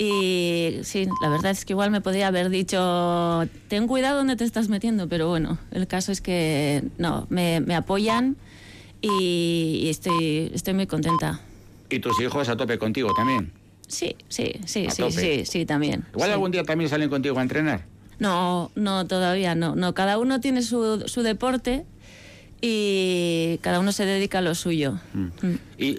Y 0.00 0.78
sí, 0.82 1.08
la 1.22 1.28
verdad 1.28 1.50
es 1.50 1.64
que 1.64 1.72
igual 1.72 1.90
me 1.90 2.00
podría 2.00 2.28
haber 2.28 2.50
dicho, 2.50 3.48
ten 3.66 3.88
cuidado 3.88 4.18
donde 4.18 4.36
te 4.36 4.44
estás 4.44 4.68
metiendo, 4.68 5.08
pero 5.08 5.28
bueno, 5.28 5.58
el 5.72 5.88
caso 5.88 6.12
es 6.12 6.20
que 6.20 6.84
no, 6.98 7.26
me, 7.30 7.60
me 7.60 7.74
apoyan 7.74 8.36
y, 9.02 9.80
y 9.82 9.88
estoy, 9.88 10.52
estoy 10.54 10.74
muy 10.74 10.86
contenta. 10.86 11.40
Y 11.90 11.98
tus 11.98 12.20
hijos 12.20 12.48
a 12.48 12.56
tope 12.56 12.78
contigo 12.78 13.12
también. 13.14 13.50
Sí, 13.88 14.14
sí, 14.28 14.52
sí, 14.66 14.86
A 14.86 14.90
sí, 14.90 15.02
tope. 15.02 15.12
sí, 15.12 15.44
sí, 15.46 15.66
también. 15.66 16.04
Igual 16.12 16.28
sí. 16.28 16.32
algún 16.34 16.50
día 16.52 16.62
también 16.62 16.88
salen 16.88 17.08
contigo 17.08 17.38
a 17.38 17.42
entrenar. 17.42 17.84
No, 18.18 18.70
no, 18.74 19.06
todavía 19.06 19.54
no. 19.54 19.76
No, 19.76 19.94
cada 19.94 20.18
uno 20.18 20.40
tiene 20.40 20.62
su, 20.62 21.04
su 21.06 21.22
deporte 21.22 21.84
y 22.60 23.58
cada 23.62 23.78
uno 23.78 23.92
se 23.92 24.04
dedica 24.04 24.38
a 24.38 24.42
lo 24.42 24.54
suyo. 24.54 24.98
Mm. 25.12 25.54
Y 25.78 25.98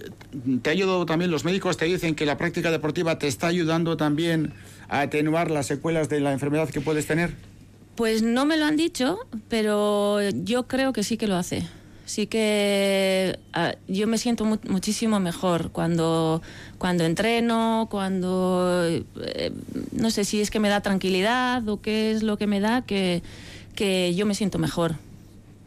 te 0.62 0.70
ha 0.70 0.72
ayudado 0.72 1.06
también, 1.06 1.30
los 1.30 1.44
médicos 1.44 1.76
te 1.76 1.86
dicen 1.86 2.14
que 2.14 2.26
la 2.26 2.36
práctica 2.36 2.70
deportiva 2.70 3.18
te 3.18 3.26
está 3.26 3.46
ayudando 3.46 3.96
también 3.96 4.52
a 4.88 5.00
atenuar 5.00 5.50
las 5.50 5.66
secuelas 5.66 6.08
de 6.08 6.20
la 6.20 6.32
enfermedad 6.32 6.68
que 6.68 6.80
puedes 6.80 7.06
tener. 7.06 7.34
Pues 7.94 8.22
no 8.22 8.44
me 8.44 8.56
lo 8.56 8.66
han 8.66 8.76
dicho, 8.76 9.18
pero 9.48 10.20
yo 10.30 10.66
creo 10.66 10.92
que 10.92 11.02
sí 11.02 11.16
que 11.16 11.26
lo 11.26 11.36
hace. 11.36 11.66
Sí 12.10 12.26
que 12.26 13.38
ah, 13.52 13.76
yo 13.86 14.08
me 14.08 14.18
siento 14.18 14.44
mu- 14.44 14.58
muchísimo 14.68 15.20
mejor 15.20 15.70
cuando, 15.70 16.42
cuando 16.76 17.04
entreno, 17.04 17.86
cuando... 17.88 18.82
eh, 19.22 19.52
no 19.92 20.10
sé 20.10 20.24
si 20.24 20.40
es 20.40 20.50
que 20.50 20.58
me 20.58 20.68
da 20.68 20.80
tranquilidad 20.80 21.68
o 21.68 21.80
qué 21.80 22.10
es 22.10 22.24
lo 22.24 22.36
que 22.36 22.48
me 22.48 22.58
da, 22.58 22.82
que, 22.82 23.22
que 23.76 24.12
yo 24.16 24.26
me 24.26 24.34
siento 24.34 24.58
mejor. 24.58 24.96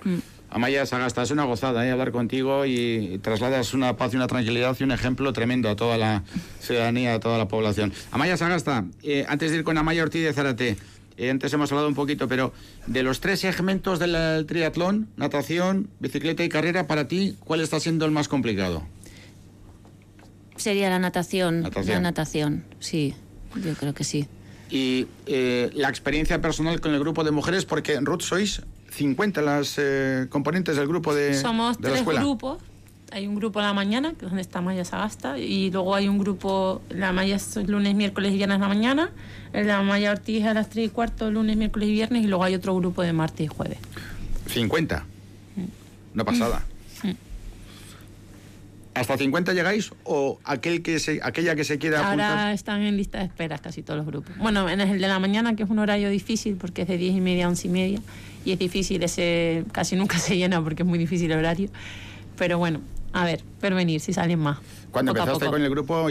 Mm. 0.03 0.17
Amaya 0.49 0.85
Sagasta, 0.85 1.23
es 1.23 1.31
una 1.31 1.45
gozada 1.45 1.87
¿eh? 1.87 1.91
hablar 1.91 2.11
contigo 2.11 2.65
y 2.65 3.19
trasladas 3.23 3.73
una 3.73 3.95
paz 3.95 4.11
y 4.13 4.17
una 4.17 4.27
tranquilidad 4.27 4.75
y 4.77 4.83
un 4.83 4.91
ejemplo 4.91 5.31
tremendo 5.31 5.69
a 5.69 5.77
toda 5.77 5.97
la 5.97 6.23
ciudadanía, 6.59 7.13
a 7.15 7.19
toda 7.21 7.37
la 7.37 7.47
población. 7.47 7.93
Amaya 8.11 8.35
Sagasta, 8.35 8.83
eh, 9.01 9.25
antes 9.29 9.49
de 9.51 9.57
ir 9.59 9.63
con 9.63 9.77
Amaya 9.77 10.03
Ortiz 10.03 10.23
de 10.25 10.33
Zarate, 10.33 10.75
antes 11.29 11.53
hemos 11.53 11.71
hablado 11.71 11.87
un 11.87 11.95
poquito, 11.95 12.27
pero 12.27 12.53
de 12.87 13.03
los 13.03 13.19
tres 13.19 13.39
segmentos 13.39 13.99
del 13.99 14.45
triatlón, 14.45 15.09
natación, 15.17 15.89
bicicleta 15.99 16.43
y 16.43 16.49
carrera, 16.49 16.87
para 16.87 17.07
ti, 17.07 17.35
¿cuál 17.39 17.61
está 17.61 17.79
siendo 17.79 18.05
el 18.05 18.11
más 18.11 18.27
complicado? 18.27 18.83
Sería 20.55 20.89
la 20.89 20.99
natación, 20.99 21.69
la 21.85 21.99
natación, 21.99 22.63
sí, 22.79 23.15
yo 23.55 23.73
creo 23.73 23.93
que 23.93 24.03
sí. 24.03 24.27
Y 24.69 25.07
la 25.27 25.89
experiencia 25.89 26.41
personal 26.41 26.79
con 26.81 26.93
el 26.93 26.99
grupo 26.99 27.23
de 27.23 27.31
mujeres, 27.31 27.65
porque 27.65 27.99
Ruth 27.99 28.21
sois 28.21 28.61
50 28.93 29.41
las 29.41 29.75
eh, 29.77 30.27
componentes 30.29 30.75
del 30.75 30.87
grupo 30.87 31.13
de, 31.13 31.33
Somos 31.33 31.79
de 31.79 31.89
la 31.89 31.95
tres 31.95 32.05
grupos. 32.05 32.59
Hay 33.13 33.27
un 33.27 33.35
grupo 33.35 33.59
en 33.59 33.67
la 33.67 33.73
mañana, 33.73 34.09
que 34.09 34.25
es 34.25 34.31
donde 34.31 34.41
está 34.41 34.59
Maya 34.61 34.83
Sagasta, 34.83 35.37
y 35.37 35.69
luego 35.69 35.93
hay 35.93 36.07
un 36.07 36.17
grupo, 36.17 36.81
la 36.89 37.11
Maya 37.13 37.35
es 37.35 37.55
lunes, 37.67 37.93
miércoles 37.93 38.33
y 38.33 38.37
viernes 38.37 38.55
en 38.55 38.61
la 38.61 38.67
mañana, 38.67 39.11
la 39.53 39.83
Maya 39.83 40.11
Ortiz 40.11 40.43
a 40.45 40.55
las 40.55 40.71
3 40.71 40.87
y 40.87 40.89
cuarto, 40.89 41.29
lunes, 41.29 41.55
miércoles 41.55 41.89
y 41.89 41.91
viernes, 41.91 42.23
y 42.23 42.27
luego 42.27 42.43
hay 42.43 42.55
otro 42.55 42.75
grupo 42.75 43.03
de 43.03 43.13
martes 43.13 43.45
y 43.45 43.47
jueves. 43.47 43.77
50. 44.47 45.05
Una 46.15 46.23
pasada. 46.23 46.63
¿Hasta 48.95 49.15
50 49.15 49.53
llegáis 49.53 49.91
o 50.05 50.39
aquel 50.43 50.81
que 50.81 50.97
se, 50.97 51.19
aquella 51.23 51.55
que 51.55 51.63
se 51.63 51.77
quiera 51.77 52.09
Ahora 52.09 52.53
están 52.53 52.81
en 52.81 52.97
lista 52.97 53.19
de 53.19 53.25
espera 53.25 53.59
casi 53.59 53.83
todos 53.83 53.97
los 53.97 54.07
grupos. 54.07 54.35
Bueno, 54.37 54.67
en 54.69 54.81
el 54.81 54.99
de 54.99 55.07
la 55.07 55.19
mañana, 55.19 55.55
que 55.55 55.63
es 55.63 55.69
un 55.69 55.79
horario 55.79 56.09
difícil 56.09 56.55
porque 56.55 56.83
es 56.83 56.87
de 56.87 56.97
10 56.97 57.15
y 57.15 57.21
media 57.21 57.45
a 57.45 57.49
11 57.49 57.67
y 57.67 57.71
media 57.71 57.99
y 58.43 58.51
es 58.51 58.59
difícil, 58.59 59.03
ese 59.03 59.65
casi 59.71 59.95
nunca 59.95 60.17
se 60.19 60.35
llena 60.35 60.63
porque 60.63 60.81
es 60.81 60.89
muy 60.89 60.97
difícil 60.97 61.31
el 61.31 61.39
horario. 61.39 61.69
Pero 62.37 62.57
bueno, 62.57 62.81
a 63.13 63.25
ver, 63.25 63.43
pero 63.61 63.75
venir 63.75 64.01
si 64.01 64.11
salen 64.11 64.39
más. 64.39 64.57
Cuando 64.91 65.11
empezaste 65.11 65.45
con 65.45 65.61
el 65.61 65.69
grupo, 65.69 66.07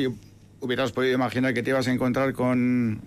hubieras 0.60 0.92
podido 0.92 1.14
imaginar 1.14 1.52
que 1.52 1.62
te 1.62 1.70
ibas 1.70 1.86
a 1.88 1.92
encontrar 1.92 2.32
con... 2.32 3.00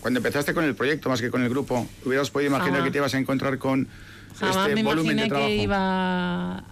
Cuando 0.00 0.18
empezaste 0.18 0.54
con 0.54 0.64
el 0.64 0.74
proyecto 0.74 1.10
más 1.10 1.20
que 1.20 1.30
con 1.30 1.42
el 1.42 1.50
grupo, 1.50 1.86
hubieras 2.06 2.30
podido 2.30 2.56
imaginar 2.56 2.82
que 2.82 2.90
te 2.90 2.98
ibas 2.98 3.14
a 3.14 3.18
encontrar 3.18 3.58
con 3.58 3.86
este 4.32 4.82
volumen 4.82 5.16
de 5.18 5.28
trabajo. 5.28 5.48
que 5.48 5.56
iba 5.56 6.64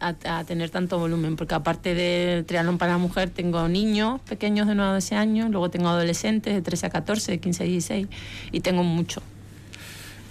a, 0.00 0.44
tener 0.46 0.70
tanto 0.70 0.98
volumen, 0.98 1.36
porque 1.36 1.54
aparte 1.54 1.94
del 1.94 2.46
triatlón 2.46 2.78
para 2.78 2.92
la 2.92 2.98
mujer 2.98 3.28
tengo 3.28 3.68
niños 3.68 4.20
pequeños 4.22 4.66
de 4.66 4.74
9 4.74 4.90
a 4.90 4.94
12 4.94 5.16
años, 5.16 5.50
luego 5.50 5.70
tengo 5.70 5.88
adolescentes 5.88 6.54
de 6.54 6.62
13 6.62 6.86
a 6.86 6.90
14, 6.90 7.32
de 7.32 7.40
15 7.40 7.62
a 7.62 7.66
16 7.66 8.08
y 8.52 8.60
tengo 8.60 8.84
mucho. 8.84 9.22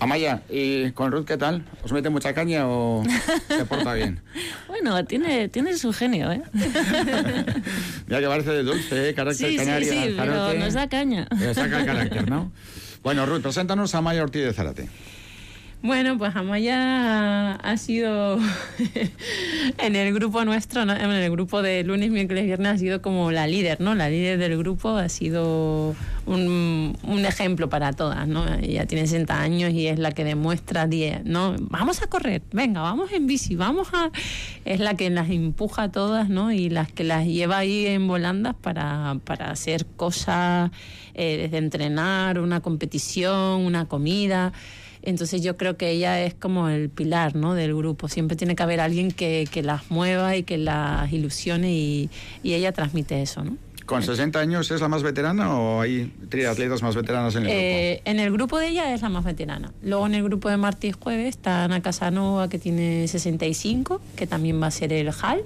Amaya, 0.01 0.41
¿y 0.50 0.89
con 0.93 1.12
Ruth 1.12 1.25
qué 1.25 1.38
tal? 1.38 1.63
¿Os 1.84 1.91
mete 1.91 2.10
mucha 2.10 2.34
caña 2.34 2.67
o 2.67 3.03
se 3.48 3.65
porta 3.65 3.93
bien? 3.93 4.20
bueno, 4.67 5.05
tiene, 5.05 5.48
tiene 5.48 5.77
su 5.77 5.93
genio, 5.93 6.31
¿eh? 6.31 6.41
Mira 8.08 8.20
que 8.20 8.27
parece 8.27 8.50
de 8.50 8.63
dulce, 8.63 9.10
¿eh? 9.10 9.13
Carácter 9.13 9.51
sí, 9.51 9.58
canario. 9.58 9.93
Sí, 9.93 10.00
sí, 10.00 10.15
pero 10.17 10.55
nos 10.55 10.74
da 10.74 10.89
caña. 10.89 11.27
Nos 11.29 11.55
saca 11.55 11.86
carácter, 11.86 12.27
¿no? 12.27 12.51
Bueno, 13.03 13.25
Ruth, 13.27 13.41
preséntanos 13.41 13.93
a 13.93 14.00
Amaya 14.00 14.24
Ortiz 14.24 14.43
de 14.43 14.53
Zárate. 14.53 14.89
Bueno, 15.83 16.15
pues 16.19 16.35
Amaya 16.35 17.53
ha 17.53 17.77
sido 17.77 18.38
en 19.79 19.95
el 19.95 20.13
grupo 20.13 20.45
nuestro, 20.45 20.83
en 20.83 20.91
el 20.91 21.31
grupo 21.31 21.63
de 21.63 21.83
lunes, 21.83 22.11
miércoles, 22.11 22.45
viernes, 22.45 22.73
ha 22.73 22.77
sido 22.77 23.01
como 23.01 23.31
la 23.31 23.47
líder, 23.47 23.81
¿no? 23.81 23.95
La 23.95 24.07
líder 24.07 24.38
del 24.38 24.59
grupo 24.59 24.89
ha 24.89 25.09
sido 25.09 25.95
un, 26.27 26.95
ejemplo 27.25 27.67
para 27.67 27.93
todas, 27.93 28.27
¿no? 28.27 28.45
Ella 28.61 28.85
tiene 28.85 29.07
60 29.07 29.41
años 29.41 29.71
y 29.73 29.88
es 29.88 29.97
la 29.97 30.11
que 30.11 30.23
demuestra 30.23 30.85
10, 30.85 31.25
¿no? 31.25 31.55
Vamos 31.59 32.03
a 32.03 32.07
correr, 32.07 32.43
venga, 32.51 32.81
vamos 32.81 33.11
en 33.11 33.25
bici, 33.25 33.55
vamos 33.55 33.88
a... 33.93 34.11
Es 34.65 34.79
la 34.79 34.95
que 34.95 35.09
las 35.09 35.31
empuja 35.31 35.83
a 35.83 35.91
todas, 35.91 36.29
¿no? 36.29 36.51
Y 36.51 36.69
las 36.69 36.91
que 36.91 37.03
las 37.03 37.25
lleva 37.25 37.57
ahí 37.57 37.88
en 37.88 38.07
volandas 38.07 38.53
para, 38.53 39.17
para 39.25 39.50
hacer 39.50 39.88
cosas, 39.97 40.69
eh, 41.15 41.38
desde 41.38 41.57
entrenar, 41.57 42.39
una 42.39 42.61
competición, 42.61 43.65
una 43.65 43.85
comida. 43.85 44.53
Entonces 45.03 45.41
yo 45.41 45.58
creo 45.58 45.77
que 45.77 45.89
ella 45.89 46.24
es 46.24 46.34
como 46.34 46.70
el 46.70 46.89
pilar 46.89 47.36
¿no? 47.36 47.53
del 47.53 47.75
grupo. 47.75 48.08
Siempre 48.08 48.38
tiene 48.38 48.55
que 48.55 48.63
haber 48.63 48.79
alguien 48.79 49.12
que, 49.12 49.48
que 49.51 49.63
las 49.63 49.89
mueva 49.89 50.36
y 50.36 50.43
que 50.43 50.58
las 50.58 51.12
ilusione 51.12 51.74
y, 51.74 52.10
y 52.43 52.53
ella 52.53 52.72
transmite 52.72 53.22
eso. 53.22 53.43
¿no? 53.43 53.58
¿Con 53.86 54.03
60 54.03 54.39
años 54.39 54.72
es 54.72 54.79
la 54.79 54.88
más 54.88 55.03
veterana 55.03 55.53
o 55.58 55.81
hay 55.81 56.13
triatletas 56.29 56.81
más 56.81 56.96
veteranas 56.96 57.36
en 57.36 57.43
el 57.43 57.50
eh, 57.51 57.93
grupo? 57.96 58.10
En 58.10 58.20
el 58.20 58.31
grupo 58.31 58.58
de 58.60 58.67
ella 58.70 58.93
es 58.93 59.01
la 59.01 59.10
más 59.10 59.25
veterana. 59.25 59.72
Luego 59.84 60.05
en 60.05 60.15
el 60.15 60.24
grupo 60.24 60.50
de 60.50 60.58
martes 60.58 60.96
jueves 60.96 61.27
está 61.27 61.66
Ana 61.66 61.81
Casanova, 61.81 62.48
que 62.48 62.59
tiene 62.59 63.07
65, 63.07 64.00
que 64.16 64.27
también 64.27 64.61
va 64.61 64.68
a 64.68 64.72
ser 64.72 64.94
el 64.94 65.09
half. 65.09 65.42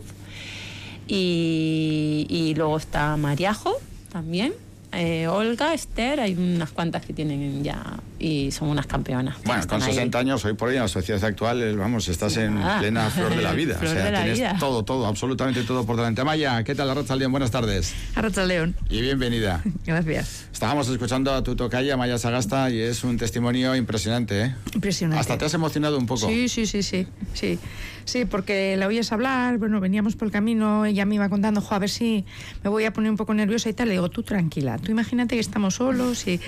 Y, 1.07 2.27
y 2.29 2.55
luego 2.55 2.77
está 2.77 3.15
Mariajo, 3.15 3.77
también, 4.11 4.53
eh, 4.91 5.27
Olga, 5.27 5.73
Esther, 5.73 6.21
hay 6.21 6.35
unas 6.35 6.71
cuantas 6.71 7.05
que 7.05 7.13
tienen 7.13 7.63
ya 7.63 7.99
y 8.25 8.49
son 8.49 8.69
unas 8.69 8.87
campeonas. 8.87 9.37
Bueno, 9.45 9.61
con 9.67 9.79
60 9.79 10.17
años, 10.17 10.43
hoy 10.45 10.53
por 10.53 10.69
hoy 10.69 10.75
en 10.77 10.81
la 10.81 10.87
sociedad 10.87 11.23
actual, 11.23 11.77
vamos, 11.77 12.07
estás 12.07 12.35
en 12.37 12.59
plena 12.79 13.07
flor 13.11 13.35
de 13.35 13.43
la 13.43 13.53
vida. 13.53 13.77
o 13.79 13.85
sea, 13.85 14.23
tienes 14.23 14.59
todo, 14.59 14.83
todo, 14.83 15.05
absolutamente 15.05 15.61
todo 15.61 15.85
por 15.85 15.95
delante. 15.95 16.23
Maya, 16.23 16.63
¿qué 16.63 16.73
tal, 16.73 16.89
Arracha 16.89 17.15
León? 17.15 17.31
Buenas 17.31 17.51
tardes. 17.51 17.93
Arracha 18.15 18.43
León. 18.43 18.75
Y 18.89 19.01
bienvenida. 19.01 19.61
Gracias. 19.85 20.47
Estábamos 20.51 20.89
escuchando 20.89 21.31
a 21.35 21.43
tu 21.43 21.55
tocaya, 21.55 21.97
Maya 21.97 22.17
Sagasta, 22.17 22.71
y 22.71 22.79
es 22.79 23.03
un 23.03 23.17
testimonio 23.17 23.75
impresionante, 23.75 24.41
¿eh? 24.41 24.55
Impresionante. 24.73 25.19
Hasta 25.19 25.37
te 25.37 25.45
has 25.45 25.53
emocionado 25.53 25.99
un 25.99 26.07
poco. 26.07 26.27
Sí, 26.27 26.49
sí, 26.49 26.65
sí, 26.65 26.81
sí. 26.81 27.05
Sí, 27.35 27.59
sí 28.05 28.25
porque 28.25 28.75
la 28.75 28.87
oyes 28.87 29.11
hablar, 29.11 29.59
bueno, 29.59 29.79
veníamos 29.79 30.15
por 30.15 30.29
el 30.29 30.31
camino, 30.31 30.85
ella 30.85 31.05
me 31.05 31.13
iba 31.13 31.29
contando, 31.29 31.61
jo, 31.61 31.75
a 31.75 31.79
ver 31.79 31.91
si 31.91 32.25
me 32.63 32.71
voy 32.71 32.85
a 32.85 32.93
poner 32.93 33.11
un 33.11 33.17
poco 33.17 33.35
nerviosa 33.35 33.69
y 33.69 33.73
tal. 33.73 33.89
Le 33.89 33.93
digo, 33.93 34.09
tú 34.09 34.23
tranquila, 34.23 34.79
tú 34.79 34.89
imagínate 34.89 35.35
que 35.35 35.41
estamos 35.41 35.75
solos 35.75 36.25
y 36.25 36.39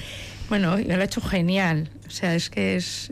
bueno, 0.49 0.77
lo 0.77 0.93
ha 0.93 1.03
hecho 1.03 1.21
genial. 1.21 1.89
O 2.07 2.09
sea, 2.09 2.35
es 2.35 2.49
que 2.49 2.77
es, 2.77 3.11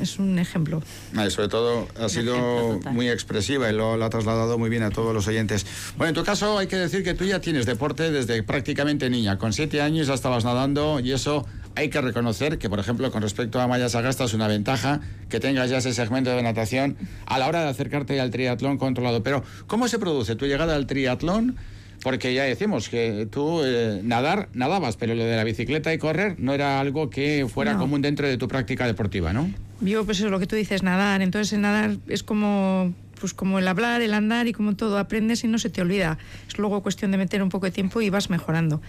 es 0.00 0.18
un 0.18 0.38
ejemplo. 0.38 0.82
y 1.12 1.30
sobre 1.30 1.48
todo 1.48 1.86
ha 2.00 2.08
sido 2.08 2.80
muy 2.90 3.10
expresiva 3.10 3.68
y 3.68 3.74
lo, 3.74 4.02
ha 4.02 4.10
trasladado 4.10 4.56
muy 4.58 4.70
bien 4.70 4.82
a 4.82 4.90
todos 4.90 5.12
los 5.12 5.28
oyentes. 5.28 5.66
Bueno, 5.98 6.08
en 6.08 6.14
tu 6.14 6.24
caso 6.24 6.56
hay 6.56 6.68
que 6.68 6.76
decir 6.76 7.04
que 7.04 7.12
tú 7.12 7.24
ya 7.24 7.40
tienes 7.40 7.66
deporte 7.66 8.10
desde 8.10 8.42
prácticamente 8.42 9.10
niña. 9.10 9.36
Con 9.36 9.52
siete 9.52 9.82
años 9.82 10.06
ya 10.06 10.14
estabas 10.14 10.44
nadando 10.44 11.00
y 11.00 11.12
eso 11.12 11.46
hay 11.74 11.90
que 11.90 12.00
reconocer 12.00 12.58
que, 12.58 12.70
por 12.70 12.78
ejemplo, 12.78 13.10
con 13.10 13.20
respecto 13.20 13.60
a 13.60 13.68
Maya 13.68 13.90
Sagasta 13.90 14.24
es 14.24 14.32
una 14.32 14.48
ventaja 14.48 15.00
que 15.28 15.38
tengas 15.38 15.68
ya 15.68 15.78
ese 15.78 15.92
segmento 15.92 16.30
de 16.30 16.42
natación 16.42 16.96
a 17.26 17.38
la 17.38 17.46
hora 17.46 17.62
de 17.62 17.68
acercarte 17.68 18.18
al 18.20 18.30
triatlón 18.30 18.78
controlado. 18.78 19.22
Pero, 19.22 19.44
¿cómo 19.66 19.86
se 19.86 19.98
produce 19.98 20.34
tu 20.34 20.46
llegada 20.46 20.74
al 20.76 20.86
triatlón? 20.86 21.56
Porque 22.02 22.32
ya 22.32 22.44
decimos 22.44 22.88
que 22.88 23.26
tú 23.30 23.62
eh, 23.64 24.00
nadar, 24.04 24.48
nadabas, 24.52 24.96
pero 24.96 25.14
lo 25.14 25.24
de 25.24 25.36
la 25.36 25.44
bicicleta 25.44 25.92
y 25.92 25.98
correr 25.98 26.36
no 26.38 26.54
era 26.54 26.80
algo 26.80 27.10
que 27.10 27.46
fuera 27.52 27.76
común 27.76 28.02
dentro 28.02 28.28
de 28.28 28.36
tu 28.36 28.46
práctica 28.48 28.86
deportiva, 28.86 29.32
¿no? 29.32 29.50
Yo, 29.80 30.04
pues 30.04 30.18
eso, 30.18 30.28
lo 30.28 30.38
que 30.38 30.46
tú 30.46 30.56
dices, 30.56 30.82
nadar. 30.82 31.22
Entonces, 31.22 31.52
el 31.52 31.60
nadar 31.60 31.96
es 32.08 32.22
como 32.22 32.94
pues 33.18 33.34
como 33.34 33.58
el 33.58 33.68
hablar, 33.68 34.00
el 34.00 34.14
andar 34.14 34.46
y 34.46 34.52
como 34.52 34.76
todo, 34.76 34.98
aprendes 34.98 35.44
y 35.44 35.48
no 35.48 35.58
se 35.58 35.70
te 35.70 35.82
olvida. 35.82 36.18
Es 36.46 36.58
luego 36.58 36.82
cuestión 36.82 37.10
de 37.10 37.18
meter 37.18 37.42
un 37.42 37.48
poco 37.48 37.66
de 37.66 37.72
tiempo 37.72 38.00
y 38.00 38.10
vas 38.10 38.30
mejorando. 38.30 38.80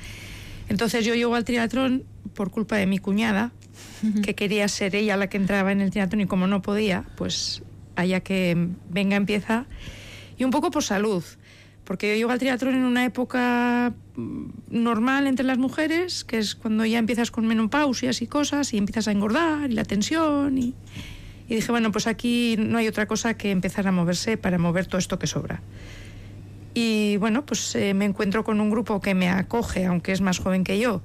Entonces 0.69 1.03
yo 1.03 1.15
llego 1.15 1.35
al 1.35 1.43
triatlón 1.43 2.03
por 2.35 2.51
culpa 2.51 2.75
de 2.77 2.85
mi 2.85 2.99
cuñada, 2.99 3.51
que 4.23 4.35
quería 4.35 4.67
ser 4.67 4.95
ella 4.95 5.17
la 5.17 5.27
que 5.27 5.37
entraba 5.37 5.71
en 5.71 5.81
el 5.81 5.89
triatlón 5.89 6.21
y 6.21 6.25
como 6.27 6.47
no 6.47 6.61
podía, 6.61 7.05
pues 7.17 7.63
allá 7.95 8.19
que 8.19 8.69
venga 8.89 9.15
empieza. 9.15 9.65
Y 10.37 10.43
un 10.43 10.51
poco 10.51 10.71
por 10.71 10.83
salud 10.83 11.23
porque 11.89 12.07
yo 12.07 12.13
llego 12.13 12.29
al 12.29 12.37
triatlón 12.37 12.75
en 12.75 12.83
una 12.83 13.03
época 13.03 13.93
mm, 14.15 14.49
normal 14.69 15.25
entre 15.25 15.43
las 15.43 15.57
mujeres, 15.57 16.23
que 16.23 16.37
es 16.37 16.53
cuando 16.53 16.85
ya 16.85 16.99
empiezas 16.99 17.31
con 17.31 17.47
menopausias 17.47 18.21
y 18.21 18.27
cosas 18.27 18.75
y 18.75 18.77
empiezas 18.77 19.07
a 19.07 19.11
engordar 19.11 19.71
y 19.71 19.73
la 19.73 19.83
tensión 19.83 20.55
y, 20.59 20.75
dije, 21.47 21.71
bueno, 21.71 21.91
pues 21.91 22.05
aquí 22.05 22.57
no 22.59 22.77
hay 22.77 22.87
otra 22.87 23.07
cosa 23.07 23.33
que 23.33 23.49
empezar 23.49 23.87
a 23.87 23.91
moverse 23.91 24.37
para 24.37 24.59
mover 24.59 24.85
todo 24.85 24.99
esto 24.99 25.17
que 25.17 25.25
sobra. 25.25 25.63
Y 26.75 27.17
bueno, 27.17 27.43
pues 27.43 27.73
eh, 27.73 27.95
me 27.95 28.05
encuentro 28.05 28.43
con 28.43 28.61
un 28.61 28.69
grupo 28.69 29.01
que 29.01 29.15
me 29.15 29.27
acoge, 29.27 29.85
aunque 29.87 30.11
es 30.11 30.21
más 30.21 30.37
joven 30.37 30.63
que 30.63 30.77
yo, 30.77 31.01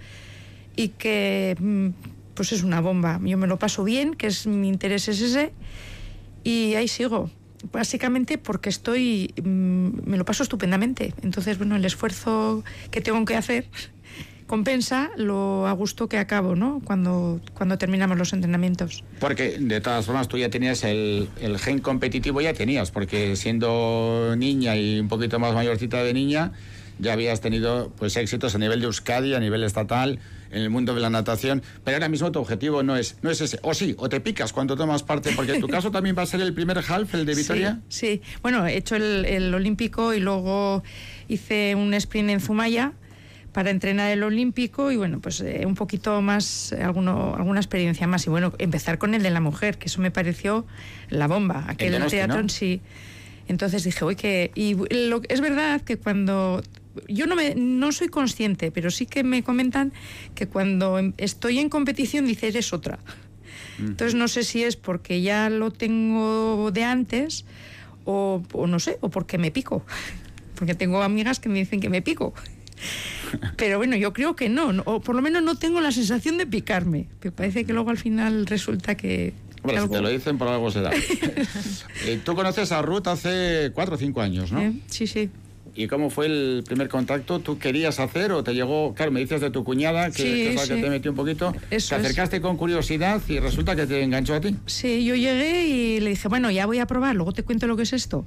y 0.76 0.88
que 0.88 1.56
mm, 1.58 1.88
pues 2.34 2.52
es 2.52 2.62
una 2.62 2.82
bomba. 2.82 3.18
Yo 3.24 3.38
me 3.38 3.46
lo 3.46 3.58
paso 3.58 3.84
bien, 3.84 4.12
que 4.12 4.26
es 4.26 4.46
mi 4.46 4.68
interés 4.68 5.08
es 5.08 5.22
ese, 5.22 5.54
y 6.42 6.74
ahí 6.74 6.88
sigo 6.88 7.30
básicamente 7.72 8.38
porque 8.38 8.68
estoy, 8.68 9.34
mm, 9.42 10.08
me 10.08 10.16
lo 10.16 10.24
paso 10.24 10.42
estupendamente. 10.42 11.14
Entonces, 11.22 11.58
bueno, 11.58 11.76
el 11.76 11.84
esfuerzo 11.84 12.64
que 12.90 13.00
tengo 13.00 13.24
que 13.24 13.36
hacer 13.36 13.66
compensa 14.46 15.10
lo 15.16 15.66
a 15.66 15.72
gusto 15.72 16.08
que 16.08 16.18
acabo, 16.18 16.54
¿no? 16.54 16.80
Cuando, 16.84 17.40
cuando 17.54 17.78
terminamos 17.78 18.18
los 18.18 18.32
entrenamientos. 18.32 19.02
Porque 19.18 19.56
de 19.58 19.80
todas 19.80 20.04
formas 20.04 20.28
tú 20.28 20.38
ya 20.38 20.50
tenías 20.50 20.84
el, 20.84 21.28
el 21.40 21.58
gen 21.58 21.78
competitivo, 21.80 22.40
ya 22.40 22.52
tenías, 22.52 22.90
porque 22.90 23.36
siendo 23.36 24.34
niña 24.36 24.76
y 24.76 25.00
un 25.00 25.08
poquito 25.08 25.38
más 25.38 25.54
mayorcita 25.54 26.02
de 26.02 26.12
niña, 26.12 26.52
ya 26.98 27.12
habías 27.12 27.40
tenido 27.40 27.92
pues 27.96 28.16
éxitos 28.16 28.54
a 28.54 28.58
nivel 28.58 28.80
de 28.80 28.86
Euskadi, 28.86 29.34
a 29.34 29.40
nivel 29.40 29.64
estatal, 29.64 30.20
en 30.54 30.62
el 30.62 30.70
mundo 30.70 30.94
de 30.94 31.00
la 31.00 31.10
natación, 31.10 31.62
pero 31.82 31.96
ahora 31.96 32.08
mismo 32.08 32.30
tu 32.32 32.38
objetivo 32.38 32.82
no 32.82 32.96
es, 32.96 33.16
no 33.22 33.30
es 33.30 33.40
ese. 33.40 33.58
O 33.62 33.74
sí, 33.74 33.94
o 33.98 34.08
te 34.08 34.20
picas 34.20 34.52
cuando 34.52 34.76
tomas 34.76 35.02
parte, 35.02 35.32
porque 35.34 35.54
en 35.54 35.60
tu 35.60 35.68
caso 35.68 35.90
también 35.90 36.16
va 36.16 36.22
a 36.22 36.26
ser 36.26 36.40
el 36.40 36.54
primer 36.54 36.78
half, 36.78 37.14
el 37.14 37.26
de 37.26 37.34
Vitoria. 37.34 37.80
Sí, 37.88 38.22
bueno, 38.42 38.66
he 38.66 38.76
hecho 38.76 38.96
el, 38.96 39.24
el 39.24 39.54
olímpico 39.54 40.14
y 40.14 40.20
luego 40.20 40.82
hice 41.28 41.74
un 41.74 41.92
sprint 41.94 42.30
en 42.30 42.40
Zumaya 42.40 42.92
para 43.52 43.70
entrenar 43.70 44.10
el 44.10 44.22
olímpico 44.22 44.90
y 44.90 44.96
bueno, 44.96 45.20
pues 45.20 45.40
eh, 45.40 45.62
un 45.64 45.76
poquito 45.76 46.20
más, 46.20 46.72
alguno, 46.72 47.36
alguna 47.36 47.60
experiencia 47.60 48.06
más. 48.06 48.26
Y 48.26 48.30
bueno, 48.30 48.52
empezar 48.58 48.98
con 48.98 49.14
el 49.14 49.22
de 49.22 49.30
la 49.30 49.40
mujer, 49.40 49.78
que 49.78 49.86
eso 49.86 50.00
me 50.00 50.10
pareció 50.10 50.66
la 51.08 51.28
bomba. 51.28 51.64
Aquel 51.68 52.04
teatro 52.06 52.42
¿no? 52.42 52.48
sí. 52.48 52.80
Entonces 53.46 53.84
dije, 53.84 54.04
uy, 54.04 54.16
que. 54.16 54.50
Y 54.54 54.74
lo, 54.74 55.22
es 55.28 55.40
verdad 55.40 55.80
que 55.80 55.96
cuando. 55.96 56.62
Yo 57.08 57.26
no, 57.26 57.34
me, 57.36 57.54
no 57.54 57.92
soy 57.92 58.08
consciente, 58.08 58.70
pero 58.70 58.90
sí 58.90 59.06
que 59.06 59.24
me 59.24 59.42
comentan 59.42 59.92
que 60.34 60.46
cuando 60.46 60.98
em- 60.98 61.12
estoy 61.16 61.58
en 61.58 61.68
competición 61.68 62.26
dice, 62.26 62.48
eres 62.48 62.72
otra. 62.72 62.98
Entonces 63.78 64.14
no 64.14 64.28
sé 64.28 64.44
si 64.44 64.62
es 64.62 64.76
porque 64.76 65.20
ya 65.22 65.50
lo 65.50 65.72
tengo 65.72 66.70
de 66.72 66.84
antes 66.84 67.44
o, 68.04 68.42
o 68.52 68.66
no 68.68 68.78
sé, 68.78 68.98
o 69.00 69.10
porque 69.10 69.36
me 69.38 69.50
pico. 69.50 69.84
Porque 70.54 70.74
tengo 70.76 71.02
amigas 71.02 71.40
que 71.40 71.48
me 71.48 71.58
dicen 71.58 71.80
que 71.80 71.88
me 71.90 72.00
pico. 72.02 72.32
Pero 73.56 73.78
bueno, 73.78 73.96
yo 73.96 74.12
creo 74.12 74.36
que 74.36 74.48
no, 74.48 74.68
o 74.84 75.00
por 75.00 75.16
lo 75.16 75.22
menos 75.22 75.42
no 75.42 75.56
tengo 75.56 75.80
la 75.80 75.90
sensación 75.90 76.38
de 76.38 76.46
picarme. 76.46 77.08
Me 77.22 77.32
parece 77.32 77.64
que 77.64 77.72
luego 77.72 77.90
al 77.90 77.98
final 77.98 78.46
resulta 78.46 78.96
que... 78.96 79.32
Bueno, 79.64 79.82
si 79.84 79.88
te 79.88 80.00
lo 80.02 80.08
dicen, 80.10 80.36
por 80.38 80.46
algo 80.48 80.70
será. 80.70 80.90
Eh, 82.06 82.20
Tú 82.24 82.34
conoces 82.36 82.70
a 82.70 82.82
Ruth 82.82 83.06
hace 83.08 83.70
cuatro 83.74 83.94
o 83.94 83.98
cinco 83.98 84.20
años, 84.20 84.52
¿no? 84.52 84.60
¿Eh? 84.60 84.72
Sí, 84.88 85.06
sí. 85.06 85.30
¿Y 85.76 85.88
cómo 85.88 86.08
fue 86.08 86.26
el 86.26 86.62
primer 86.64 86.88
contacto? 86.88 87.40
¿Tú 87.40 87.58
querías 87.58 87.98
hacer 87.98 88.30
o 88.32 88.44
te 88.44 88.54
llegó, 88.54 88.94
claro, 88.94 89.10
me 89.10 89.18
dices 89.20 89.40
de 89.40 89.50
tu 89.50 89.64
cuñada, 89.64 90.06
que, 90.10 90.22
Sí, 90.22 90.22
que 90.22 90.48
es 90.50 90.54
la 90.56 90.62
que 90.68 90.74
sí. 90.76 90.80
te 90.82 90.90
metió 90.90 91.10
un 91.10 91.16
poquito, 91.16 91.52
Eso 91.52 91.66
te 91.68 91.76
es. 91.76 91.92
acercaste 91.92 92.40
con 92.40 92.56
curiosidad 92.56 93.20
y 93.28 93.40
resulta 93.40 93.74
que 93.74 93.86
te 93.86 94.00
enganchó 94.02 94.34
a 94.34 94.40
ti? 94.40 94.54
Sí, 94.66 95.04
yo 95.04 95.16
llegué 95.16 95.66
y 95.66 96.00
le 96.00 96.10
dije, 96.10 96.28
bueno, 96.28 96.50
ya 96.52 96.66
voy 96.66 96.78
a 96.78 96.86
probar, 96.86 97.16
luego 97.16 97.32
te 97.32 97.42
cuento 97.42 97.66
lo 97.66 97.76
que 97.76 97.82
es 97.82 97.92
esto. 97.92 98.24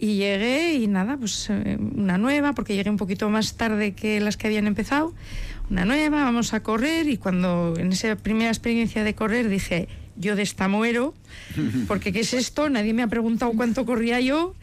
Y 0.00 0.16
llegué 0.16 0.74
y 0.74 0.88
nada, 0.88 1.16
pues 1.16 1.48
eh, 1.50 1.78
una 1.94 2.18
nueva, 2.18 2.52
porque 2.54 2.74
llegué 2.74 2.90
un 2.90 2.96
poquito 2.96 3.30
más 3.30 3.54
tarde 3.56 3.92
que 3.94 4.18
las 4.20 4.36
que 4.36 4.48
habían 4.48 4.66
empezado. 4.66 5.14
Una 5.70 5.84
nueva, 5.84 6.24
vamos 6.24 6.52
a 6.54 6.62
correr 6.64 7.08
y 7.08 7.16
cuando 7.16 7.74
en 7.78 7.92
esa 7.92 8.16
primera 8.16 8.50
experiencia 8.50 9.04
de 9.04 9.14
correr 9.14 9.48
dije, 9.48 9.86
yo 10.16 10.36
de 10.36 10.42
esta 10.42 10.68
muero, 10.68 11.14
porque 11.88 12.12
¿qué 12.12 12.20
es 12.20 12.34
esto? 12.34 12.68
Nadie 12.68 12.94
me 12.94 13.02
ha 13.02 13.08
preguntado 13.08 13.52
cuánto 13.52 13.84
corría 13.84 14.20
yo 14.20 14.54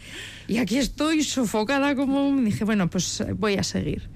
y 0.48 0.58
aquí 0.58 0.78
estoy 0.78 1.24
sofocada 1.24 1.96
como... 1.96 2.36
Dije, 2.42 2.66
bueno, 2.66 2.90
pues 2.90 3.22
eh, 3.22 3.34
voy 3.34 3.56
a 3.56 3.64
seguir. 3.64 4.10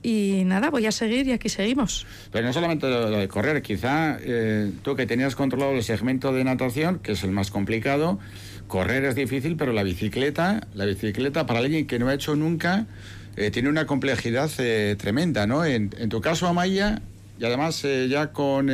Y 0.00 0.42
nada, 0.44 0.70
voy 0.70 0.86
a 0.86 0.92
seguir 0.92 1.26
y 1.26 1.32
aquí 1.32 1.48
seguimos. 1.48 2.06
Pero 2.30 2.46
no 2.46 2.52
solamente 2.52 2.88
lo, 2.88 3.10
de 3.10 3.26
correr, 3.26 3.62
quizá 3.62 4.16
eh, 4.20 4.70
tú 4.82 4.94
que 4.94 5.06
tenías 5.06 5.34
controlado 5.34 5.72
el 5.72 5.82
segmento 5.82 6.32
de 6.32 6.44
natación, 6.44 7.00
que 7.00 7.12
es 7.12 7.24
el 7.24 7.32
más 7.32 7.50
complicado, 7.50 8.20
correr 8.68 9.04
es 9.04 9.16
difícil, 9.16 9.56
pero 9.56 9.72
la 9.72 9.82
bicicleta, 9.82 10.68
la 10.74 10.84
bicicleta 10.84 11.46
para 11.46 11.58
alguien 11.58 11.88
que 11.88 11.98
no 11.98 12.08
ha 12.08 12.14
hecho 12.14 12.36
nunca, 12.36 12.86
eh, 13.36 13.50
tiene 13.50 13.68
una 13.68 13.86
complejidad 13.86 14.50
tremenda, 14.98 15.48
¿no? 15.48 15.64
En, 15.64 15.90
tu 16.08 16.20
caso, 16.20 16.46
Amaya, 16.46 17.02
y 17.40 17.44
además 17.44 17.84
ya 18.08 18.32
con, 18.32 18.68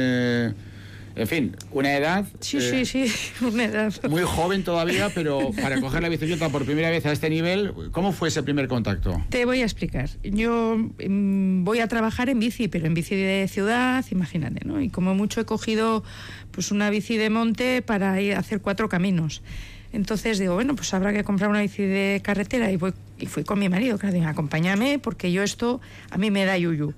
en 1.19 1.27
fin, 1.27 1.57
una 1.73 1.97
edad... 1.97 2.25
Sí, 2.41 2.59
eh, 2.59 2.85
sí, 2.85 3.07
sí, 3.09 3.13
una 3.45 3.65
edad. 3.65 3.93
Muy 4.09 4.23
joven 4.23 4.65
todavía, 4.65 5.11
pero 5.15 5.51
para 5.61 5.81
coger 5.81 6.03
la 6.03 6.09
bicicleta 6.09 6.49
por 6.49 6.65
primera 6.65 6.91
vez 6.91 7.05
a 7.07 7.13
este 7.13 7.29
nivel, 7.29 7.73
¿cómo 7.93 8.13
fue 8.13 8.29
ese 8.29 8.43
primer 8.43 8.69
contacto? 8.69 9.23
Te 9.29 9.45
voy 9.45 9.63
a 9.63 9.65
explicar. 9.65 10.09
Yo 10.23 10.77
mm, 10.77 11.65
voy 11.65 11.81
a 11.81 11.89
trabajar 11.89 12.29
en 12.29 12.39
bici, 12.39 12.69
pero 12.69 12.87
en 12.87 12.95
bici 12.95 13.17
de 13.17 13.49
ciudad, 13.49 14.05
imagínate, 14.11 14.65
¿no? 14.65 14.81
Y 14.81 14.89
como 14.89 15.15
mucho 15.15 15.41
he 15.41 15.45
cogido 15.45 16.05
pues 16.53 16.71
una 16.71 16.91
bici 16.91 17.17
de 17.17 17.31
monte 17.31 17.83
para 17.83 18.21
ir 18.21 18.35
a 18.35 18.39
hacer 18.39 18.61
cuatro 18.61 18.89
caminos. 18.89 19.43
Entonces 19.93 20.39
digo, 20.39 20.55
bueno, 20.55 20.77
pues 20.77 20.93
habrá 20.95 21.13
que 21.13 21.25
comprar 21.25 21.51
una 21.51 21.61
bici 21.61 21.83
de 21.83 22.21
carretera 22.23 22.71
y 22.71 22.77
voy 22.77 22.93
y 23.19 23.27
fui 23.27 23.45
con 23.45 23.59
mi 23.59 23.69
marido, 23.69 23.99
claro, 23.99 24.15
digo, 24.15 24.27
acompáñame 24.27 24.99
porque 24.99 25.33
yo 25.33 25.43
esto 25.43 25.81
a 26.11 26.19
mí 26.19 26.31
me 26.31 26.45
da 26.45 26.57
yuyu. 26.57 26.95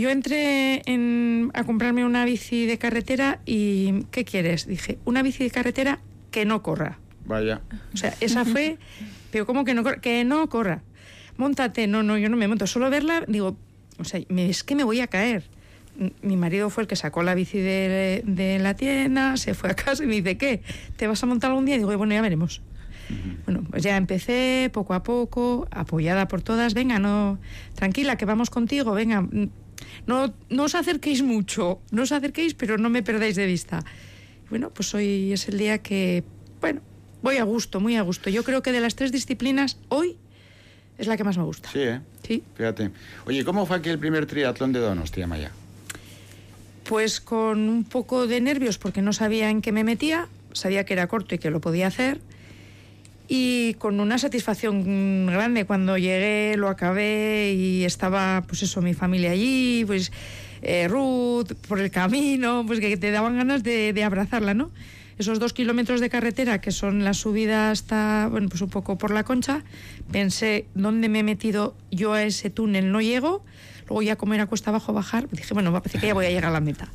Yo 0.00 0.10
entré 0.10 0.82
en- 0.90 1.50
a 1.54 1.64
comprarme 1.64 2.04
una 2.04 2.24
bici 2.24 2.66
de 2.66 2.78
carretera 2.78 3.40
y 3.46 4.04
¿qué 4.10 4.24
quieres? 4.24 4.66
Dije, 4.66 4.98
una 5.04 5.22
bici 5.22 5.44
de 5.44 5.50
carretera 5.50 6.00
que 6.30 6.44
no 6.44 6.62
corra. 6.62 6.98
Vaya. 7.26 7.60
O 7.92 7.96
sea, 7.96 8.14
esa 8.20 8.44
fue, 8.44 8.76
pero 9.30 9.46
¿cómo 9.46 9.64
que 9.64 9.72
no 9.74 9.82
corra? 9.82 10.00
Que 10.00 10.24
no 10.24 10.48
corra. 10.48 10.82
Móntate, 11.36 11.86
no, 11.86 12.02
no, 12.02 12.18
yo 12.18 12.28
no 12.28 12.36
me 12.36 12.48
monto. 12.48 12.66
Solo 12.66 12.90
verla, 12.90 13.24
digo, 13.28 13.56
o 13.98 14.04
sea, 14.04 14.20
me- 14.28 14.50
es 14.50 14.64
que 14.64 14.74
me 14.74 14.84
voy 14.84 15.00
a 15.00 15.06
caer. 15.06 15.44
Mi 16.22 16.36
marido 16.36 16.70
fue 16.70 16.82
el 16.82 16.88
que 16.88 16.96
sacó 16.96 17.22
la 17.22 17.36
bici 17.36 17.58
de, 17.58 18.22
de 18.26 18.58
la 18.58 18.74
tienda, 18.74 19.36
se 19.36 19.54
fue 19.54 19.70
a 19.70 19.74
casa 19.74 20.02
y 20.02 20.06
me 20.08 20.16
dice, 20.16 20.36
¿qué? 20.36 20.60
¿Te 20.96 21.06
vas 21.06 21.22
a 21.22 21.26
montar 21.26 21.50
algún 21.50 21.66
día? 21.66 21.76
Y 21.76 21.78
digo, 21.78 21.96
bueno, 21.96 22.12
ya 22.14 22.20
veremos. 22.20 22.62
Bueno, 23.44 23.64
pues 23.70 23.82
ya 23.84 23.96
empecé 23.96 24.70
poco 24.72 24.94
a 24.94 25.02
poco, 25.04 25.68
apoyada 25.70 26.26
por 26.26 26.42
todas. 26.42 26.74
Venga, 26.74 26.98
no, 26.98 27.38
tranquila, 27.74 28.16
que 28.16 28.24
vamos 28.24 28.50
contigo, 28.50 28.92
venga. 28.92 29.24
No, 30.06 30.34
no 30.50 30.64
os 30.64 30.74
acerquéis 30.74 31.22
mucho, 31.22 31.80
no 31.90 32.02
os 32.02 32.12
acerquéis, 32.12 32.54
pero 32.54 32.78
no 32.78 32.90
me 32.90 33.02
perdáis 33.02 33.36
de 33.36 33.46
vista. 33.46 33.84
Bueno, 34.50 34.70
pues 34.70 34.94
hoy 34.94 35.32
es 35.32 35.48
el 35.48 35.58
día 35.58 35.78
que, 35.78 36.24
bueno, 36.60 36.80
voy 37.22 37.38
a 37.38 37.44
gusto, 37.44 37.80
muy 37.80 37.96
a 37.96 38.02
gusto. 38.02 38.30
Yo 38.30 38.44
creo 38.44 38.62
que 38.62 38.72
de 38.72 38.80
las 38.80 38.94
tres 38.94 39.12
disciplinas, 39.12 39.78
hoy 39.88 40.16
es 40.98 41.06
la 41.06 41.16
que 41.16 41.24
más 41.24 41.36
me 41.36 41.44
gusta. 41.44 41.70
Sí, 41.72 41.80
¿eh? 41.80 42.00
Sí. 42.26 42.42
Fíjate. 42.54 42.90
Oye, 43.26 43.44
¿cómo 43.44 43.66
fue 43.66 43.76
aquel 43.76 43.98
primer 43.98 44.26
triatlón 44.26 44.72
de 44.72 44.80
Donostia, 44.80 45.26
Maya? 45.26 45.50
Pues 46.84 47.20
con 47.20 47.68
un 47.68 47.84
poco 47.84 48.26
de 48.26 48.40
nervios 48.40 48.78
porque 48.78 49.02
no 49.02 49.12
sabía 49.12 49.50
en 49.50 49.62
qué 49.62 49.72
me 49.72 49.84
metía, 49.84 50.28
sabía 50.52 50.84
que 50.84 50.92
era 50.92 51.06
corto 51.08 51.34
y 51.34 51.38
que 51.38 51.50
lo 51.50 51.60
podía 51.60 51.86
hacer. 51.86 52.20
Y 53.26 53.74
con 53.74 54.00
una 54.00 54.18
satisfacción 54.18 55.26
grande 55.26 55.64
cuando 55.64 55.96
llegué, 55.96 56.56
lo 56.56 56.68
acabé 56.68 57.54
y 57.54 57.84
estaba, 57.84 58.44
pues 58.46 58.62
eso, 58.62 58.82
mi 58.82 58.92
familia 58.92 59.30
allí, 59.30 59.84
pues 59.86 60.12
eh, 60.62 60.88
Ruth 60.88 61.52
por 61.66 61.80
el 61.80 61.90
camino, 61.90 62.64
pues 62.66 62.80
que 62.80 62.96
te 62.96 63.10
daban 63.10 63.36
ganas 63.36 63.62
de, 63.62 63.92
de 63.92 64.04
abrazarla, 64.04 64.52
¿no? 64.52 64.70
Esos 65.16 65.38
dos 65.38 65.52
kilómetros 65.52 66.00
de 66.00 66.10
carretera 66.10 66.60
que 66.60 66.72
son 66.72 67.04
la 67.04 67.14
subida 67.14 67.70
hasta, 67.70 68.28
bueno, 68.30 68.48
pues 68.48 68.60
un 68.62 68.70
poco 68.70 68.98
por 68.98 69.12
la 69.12 69.22
concha, 69.22 69.62
pensé, 70.10 70.66
¿dónde 70.74 71.08
me 71.08 71.20
he 71.20 71.22
metido 71.22 71.76
yo 71.90 72.12
a 72.14 72.24
ese 72.24 72.50
túnel? 72.50 72.90
No 72.90 73.00
llego. 73.00 73.44
Luego 73.86 74.02
ya 74.02 74.16
como 74.16 74.34
era 74.34 74.46
cuesta 74.46 74.70
abajo 74.70 74.92
bajar, 74.92 75.28
dije, 75.30 75.54
bueno, 75.54 75.72
parece 75.72 75.98
que 75.98 76.08
ya 76.08 76.14
voy 76.14 76.26
a 76.26 76.30
llegar 76.30 76.46
a 76.46 76.50
la 76.50 76.60
meta. 76.60 76.88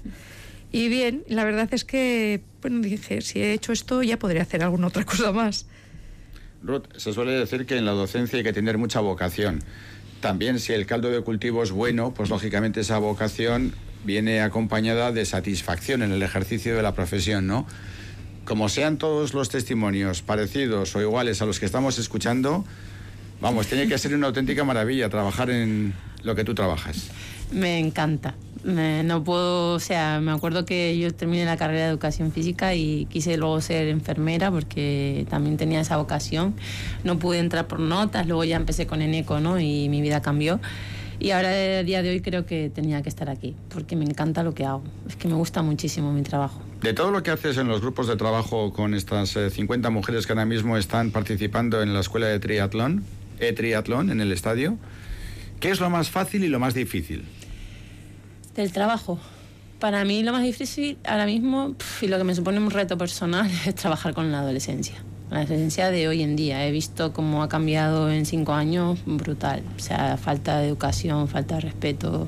Y 0.71 0.89
bien, 0.89 1.23
la 1.27 1.43
verdad 1.43 1.69
es 1.71 1.85
que, 1.85 2.41
bueno, 2.61 2.81
dije, 2.81 3.21
si 3.21 3.39
he 3.39 3.53
hecho 3.53 3.71
esto 3.71 4.03
ya 4.03 4.19
podría 4.19 4.41
hacer 4.41 4.63
alguna 4.63 4.87
otra 4.87 5.05
cosa 5.05 5.31
más. 5.31 5.65
Ruth, 6.61 6.85
se 6.97 7.13
suele 7.13 7.31
decir 7.31 7.65
que 7.65 7.77
en 7.77 7.85
la 7.85 7.91
docencia 7.91 8.37
hay 8.37 8.43
que 8.43 8.53
tener 8.53 8.77
mucha 8.77 8.99
vocación. 8.99 9.63
También 10.21 10.59
si 10.59 10.73
el 10.73 10.85
caldo 10.85 11.09
de 11.09 11.21
cultivo 11.21 11.63
es 11.63 11.71
bueno, 11.71 12.13
pues 12.13 12.29
lógicamente 12.29 12.81
esa 12.81 12.97
vocación 12.97 13.73
viene 14.03 14.41
acompañada 14.41 15.11
de 15.11 15.25
satisfacción 15.25 16.01
en 16.01 16.11
el 16.11 16.21
ejercicio 16.21 16.75
de 16.75 16.81
la 16.81 16.93
profesión, 16.93 17.47
¿no? 17.47 17.65
Como 18.45 18.67
sean 18.67 18.97
todos 18.97 19.33
los 19.33 19.49
testimonios 19.49 20.21
parecidos 20.21 20.95
o 20.95 21.01
iguales 21.01 21.41
a 21.41 21.45
los 21.45 21.59
que 21.59 21.65
estamos 21.65 21.99
escuchando, 21.99 22.65
vamos, 23.39 23.67
tiene 23.67 23.87
que 23.87 23.97
ser 23.97 24.13
una 24.15 24.27
auténtica 24.27 24.63
maravilla 24.63 25.09
trabajar 25.09 25.49
en 25.49 25.93
lo 26.23 26.35
que 26.35 26.43
tú 26.43 26.53
trabajas. 26.55 27.09
Me 27.51 27.79
encanta. 27.79 28.35
No 28.63 29.23
puedo, 29.23 29.73
o 29.73 29.79
sea, 29.79 30.19
me 30.19 30.31
acuerdo 30.31 30.65
que 30.65 30.97
yo 30.97 31.13
terminé 31.13 31.45
la 31.45 31.55
carrera 31.55 31.85
de 31.85 31.89
educación 31.89 32.31
física 32.31 32.75
y 32.75 33.05
quise 33.05 33.37
luego 33.37 33.61
ser 33.61 33.87
enfermera 33.87 34.51
porque 34.51 35.25
también 35.29 35.57
tenía 35.57 35.79
esa 35.79 35.97
vocación. 35.97 36.55
No 37.03 37.19
pude 37.19 37.39
entrar 37.39 37.67
por 37.67 37.79
notas, 37.79 38.27
luego 38.27 38.43
ya 38.43 38.57
empecé 38.57 38.85
con 38.85 39.01
Eneco, 39.01 39.39
¿no? 39.39 39.59
Y 39.59 39.87
mi 39.89 40.01
vida 40.01 40.21
cambió. 40.21 40.59
Y 41.21 41.31
ahora, 41.31 41.49
a 41.49 41.83
día 41.83 42.01
de 42.01 42.11
hoy, 42.11 42.21
creo 42.21 42.45
que 42.45 42.69
tenía 42.69 43.01
que 43.01 43.09
estar 43.09 43.29
aquí 43.29 43.55
porque 43.69 43.97
me 43.97 44.05
encanta 44.05 44.41
lo 44.41 44.53
que 44.53 44.65
hago. 44.65 44.83
Es 45.07 45.17
que 45.17 45.27
me 45.27 45.33
gusta 45.33 45.61
muchísimo 45.61 46.13
mi 46.13 46.21
trabajo. 46.21 46.61
De 46.81 46.93
todo 46.93 47.11
lo 47.11 47.23
que 47.23 47.31
haces 47.31 47.57
en 47.57 47.67
los 47.67 47.81
grupos 47.81 48.07
de 48.07 48.15
trabajo 48.15 48.71
con 48.71 48.93
estas 48.93 49.35
eh, 49.35 49.49
50 49.49 49.89
mujeres 49.89 50.25
que 50.25 50.33
ahora 50.33 50.45
mismo 50.45 50.77
están 50.77 51.11
participando 51.11 51.81
en 51.81 51.93
la 51.93 51.99
escuela 51.99 52.27
de 52.27 52.39
triatlón, 52.39 53.03
e-triatlón 53.39 54.11
en 54.11 54.21
el 54.21 54.31
estadio, 54.31 54.77
¿qué 55.59 55.71
es 55.71 55.81
lo 55.81 55.89
más 55.89 56.09
fácil 56.09 56.45
y 56.45 56.47
lo 56.47 56.59
más 56.59 56.73
difícil? 56.73 57.25
Del 58.55 58.71
trabajo. 58.71 59.17
Para 59.79 60.03
mí 60.03 60.23
lo 60.23 60.33
más 60.33 60.43
difícil 60.43 60.97
ahora 61.05 61.25
mismo 61.25 61.75
y 62.01 62.07
lo 62.07 62.17
que 62.17 62.23
me 62.23 62.35
supone 62.35 62.59
un 62.59 62.71
reto 62.71 62.97
personal 62.97 63.49
es 63.65 63.75
trabajar 63.75 64.13
con 64.13 64.31
la 64.31 64.39
adolescencia. 64.39 64.95
La 65.29 65.37
adolescencia 65.37 65.91
de 65.91 66.07
hoy 66.07 66.23
en 66.23 66.35
día. 66.35 66.65
He 66.67 66.71
visto 66.71 67.13
cómo 67.13 67.43
ha 67.43 67.49
cambiado 67.49 68.11
en 68.11 68.25
cinco 68.25 68.53
años 68.53 68.99
brutal. 69.05 69.61
O 69.77 69.79
sea, 69.79 70.17
falta 70.17 70.59
de 70.59 70.67
educación, 70.67 71.27
falta 71.27 71.55
de 71.55 71.61
respeto. 71.61 72.27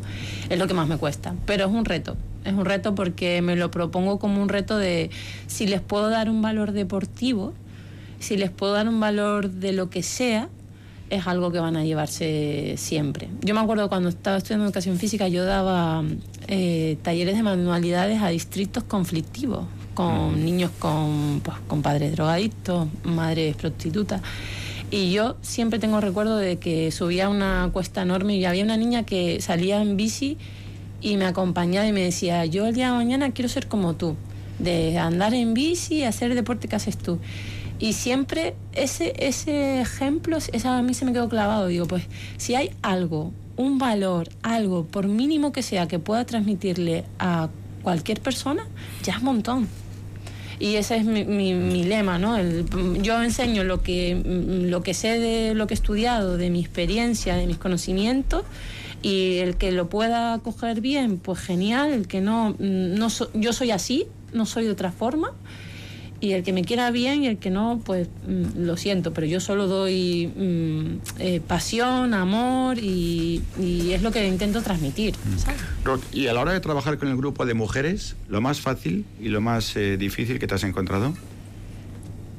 Es 0.49 0.59
lo 0.59 0.67
que 0.67 0.73
más 0.73 0.87
me 0.87 0.97
cuesta. 0.97 1.33
Pero 1.45 1.65
es 1.65 1.71
un 1.71 1.83
reto. 1.83 2.15
Es 2.45 2.53
un 2.53 2.65
reto 2.65 2.95
porque 2.95 3.41
me 3.41 3.55
lo 3.55 3.69
propongo 3.71 4.17
como 4.19 4.41
un 4.41 4.49
reto 4.49 4.77
de 4.77 5.09
si 5.47 5.67
les 5.67 5.81
puedo 5.81 6.09
dar 6.09 6.29
un 6.29 6.41
valor 6.41 6.71
deportivo, 6.71 7.53
si 8.19 8.37
les 8.37 8.49
puedo 8.49 8.73
dar 8.73 8.87
un 8.87 8.99
valor 8.99 9.49
de 9.49 9.73
lo 9.73 9.89
que 9.89 10.03
sea, 10.03 10.49
es 11.11 11.27
algo 11.27 11.51
que 11.51 11.59
van 11.59 11.75
a 11.75 11.83
llevarse 11.83 12.75
siempre. 12.77 13.27
Yo 13.41 13.53
me 13.53 13.59
acuerdo 13.59 13.89
cuando 13.89 14.09
estaba 14.09 14.37
estudiando 14.37 14.65
educación 14.65 14.97
física, 14.97 15.27
yo 15.27 15.43
daba 15.43 16.03
eh, 16.47 16.97
talleres 17.03 17.35
de 17.35 17.43
manualidades 17.43 18.21
a 18.21 18.29
distritos 18.29 18.85
conflictivos, 18.85 19.65
con 19.93 20.43
niños 20.43 20.71
con, 20.79 21.41
pues, 21.43 21.57
con 21.67 21.81
padres 21.81 22.13
drogadictos, 22.13 22.87
madres 23.03 23.57
prostitutas. 23.57 24.21
Y 24.89 25.11
yo 25.11 25.35
siempre 25.41 25.79
tengo 25.79 25.99
recuerdo 25.99 26.37
de 26.37 26.57
que 26.57 26.91
subía 26.91 27.27
una 27.27 27.69
cuesta 27.73 28.01
enorme 28.01 28.37
y 28.37 28.45
había 28.45 28.63
una 28.63 28.77
niña 28.77 29.03
que 29.03 29.41
salía 29.41 29.81
en 29.81 29.97
bici 29.97 30.37
y 31.01 31.17
me 31.17 31.25
acompañaba 31.25 31.85
y 31.87 31.91
me 31.91 32.03
decía, 32.03 32.45
yo 32.45 32.67
el 32.67 32.75
día 32.75 32.87
de 32.87 32.93
mañana 32.93 33.31
quiero 33.31 33.49
ser 33.49 33.67
como 33.67 33.95
tú, 33.95 34.15
de 34.59 34.97
andar 34.97 35.33
en 35.33 35.53
bici 35.53 35.95
y 35.95 36.03
hacer 36.03 36.31
el 36.31 36.37
deporte 36.37 36.69
que 36.69 36.75
haces 36.77 36.97
tú. 36.97 37.19
Y 37.81 37.93
siempre 37.93 38.53
ese, 38.73 39.13
ese 39.17 39.81
ejemplo, 39.81 40.37
esa 40.37 40.77
a 40.77 40.83
mí 40.83 40.93
se 40.93 41.03
me 41.03 41.13
quedó 41.13 41.27
clavado. 41.27 41.65
Digo, 41.65 41.87
pues 41.87 42.03
si 42.37 42.53
hay 42.53 42.69
algo, 42.83 43.33
un 43.57 43.79
valor, 43.79 44.29
algo, 44.43 44.85
por 44.85 45.07
mínimo 45.07 45.51
que 45.51 45.63
sea, 45.63 45.87
que 45.87 45.97
pueda 45.97 46.23
transmitirle 46.23 47.05
a 47.17 47.49
cualquier 47.81 48.21
persona, 48.21 48.67
ya 49.01 49.13
es 49.13 49.17
un 49.17 49.25
montón. 49.25 49.67
Y 50.59 50.75
ese 50.75 50.97
es 50.97 51.05
mi, 51.05 51.23
mi, 51.25 51.83
lema, 51.83 52.19
¿no? 52.19 52.39
yo 53.01 53.23
enseño 53.23 53.63
lo 53.63 53.81
que, 53.81 54.21
lo 54.23 54.83
que 54.83 54.93
sé 54.93 55.17
de 55.17 55.55
lo 55.55 55.65
que 55.65 55.73
he 55.73 55.75
estudiado, 55.75 56.37
de 56.37 56.51
mi 56.51 56.59
experiencia, 56.59 57.35
de 57.35 57.47
mis 57.47 57.57
conocimientos, 57.57 58.43
y 59.01 59.37
el 59.37 59.57
que 59.57 59.71
lo 59.71 59.89
pueda 59.89 60.37
coger 60.37 60.81
bien, 60.81 61.17
pues 61.17 61.39
genial, 61.39 61.91
el 61.91 62.07
que 62.07 62.21
no, 62.21 62.55
no 62.59 63.07
yo 63.33 63.53
soy 63.53 63.71
así, 63.71 64.05
no 64.33 64.45
soy 64.45 64.65
de 64.65 64.71
otra 64.71 64.91
forma 64.91 65.33
y 66.21 66.33
el 66.33 66.43
que 66.43 66.53
me 66.53 66.63
quiera 66.63 66.91
bien 66.91 67.23
y 67.23 67.27
el 67.27 67.37
que 67.37 67.49
no, 67.49 67.81
pues 67.83 68.07
mm, 68.27 68.63
lo 68.63 68.77
siento, 68.77 69.11
pero 69.11 69.25
yo 69.25 69.39
solo 69.39 69.67
doy 69.67 70.27
mm, 70.27 71.19
eh, 71.19 71.41
pasión, 71.45 72.13
amor 72.13 72.77
y, 72.77 73.41
es 73.91 74.01
lo 74.03 74.11
que 74.11 74.25
intento 74.27 74.61
transmitir. 74.61 75.15
Mm. 75.15 76.15
y 76.15 76.27
a 76.27 76.33
la 76.33 76.41
hora 76.41 76.53
de 76.53 76.59
trabajar 76.59 76.97
con 76.97 77.09
el 77.09 77.17
grupo 77.17 77.45
de 77.45 77.55
mujeres, 77.55 78.15
lo 78.29 78.39
más 78.39 78.61
fácil 78.61 79.05
y 79.19 79.29
lo 79.29 79.41
más 79.41 79.75
eh, 79.75 79.97
difícil 79.97 80.39
que 80.39 80.47
te 80.47 80.55
has 80.55 80.63
encontrado? 80.63 81.13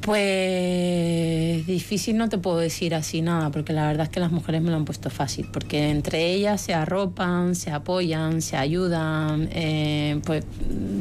Pues 0.03 1.65
difícil 1.65 2.17
no 2.17 2.29
te 2.29 2.37
puedo 2.37 2.59
decir 2.59 2.93
así 2.95 3.23
nada, 3.23 3.51
porque 3.51 3.73
la 3.73 3.87
verdad 3.87 4.07
es 4.07 4.09
que 4.09 4.19
las 4.19 4.33
mujeres 4.33 4.61
me 4.61 4.71
lo 4.71 4.77
han 4.77 4.85
puesto 4.85 5.11
fácil, 5.11 5.47
porque 5.53 5.91
entre 5.91 6.33
ellas 6.33 6.61
se 6.61 6.75
arropan, 6.75 7.55
se 7.55 7.71
apoyan, 7.71 8.43
se 8.43 8.57
ayudan, 8.57 9.49
eh, 9.53 10.21
pues 10.25 10.45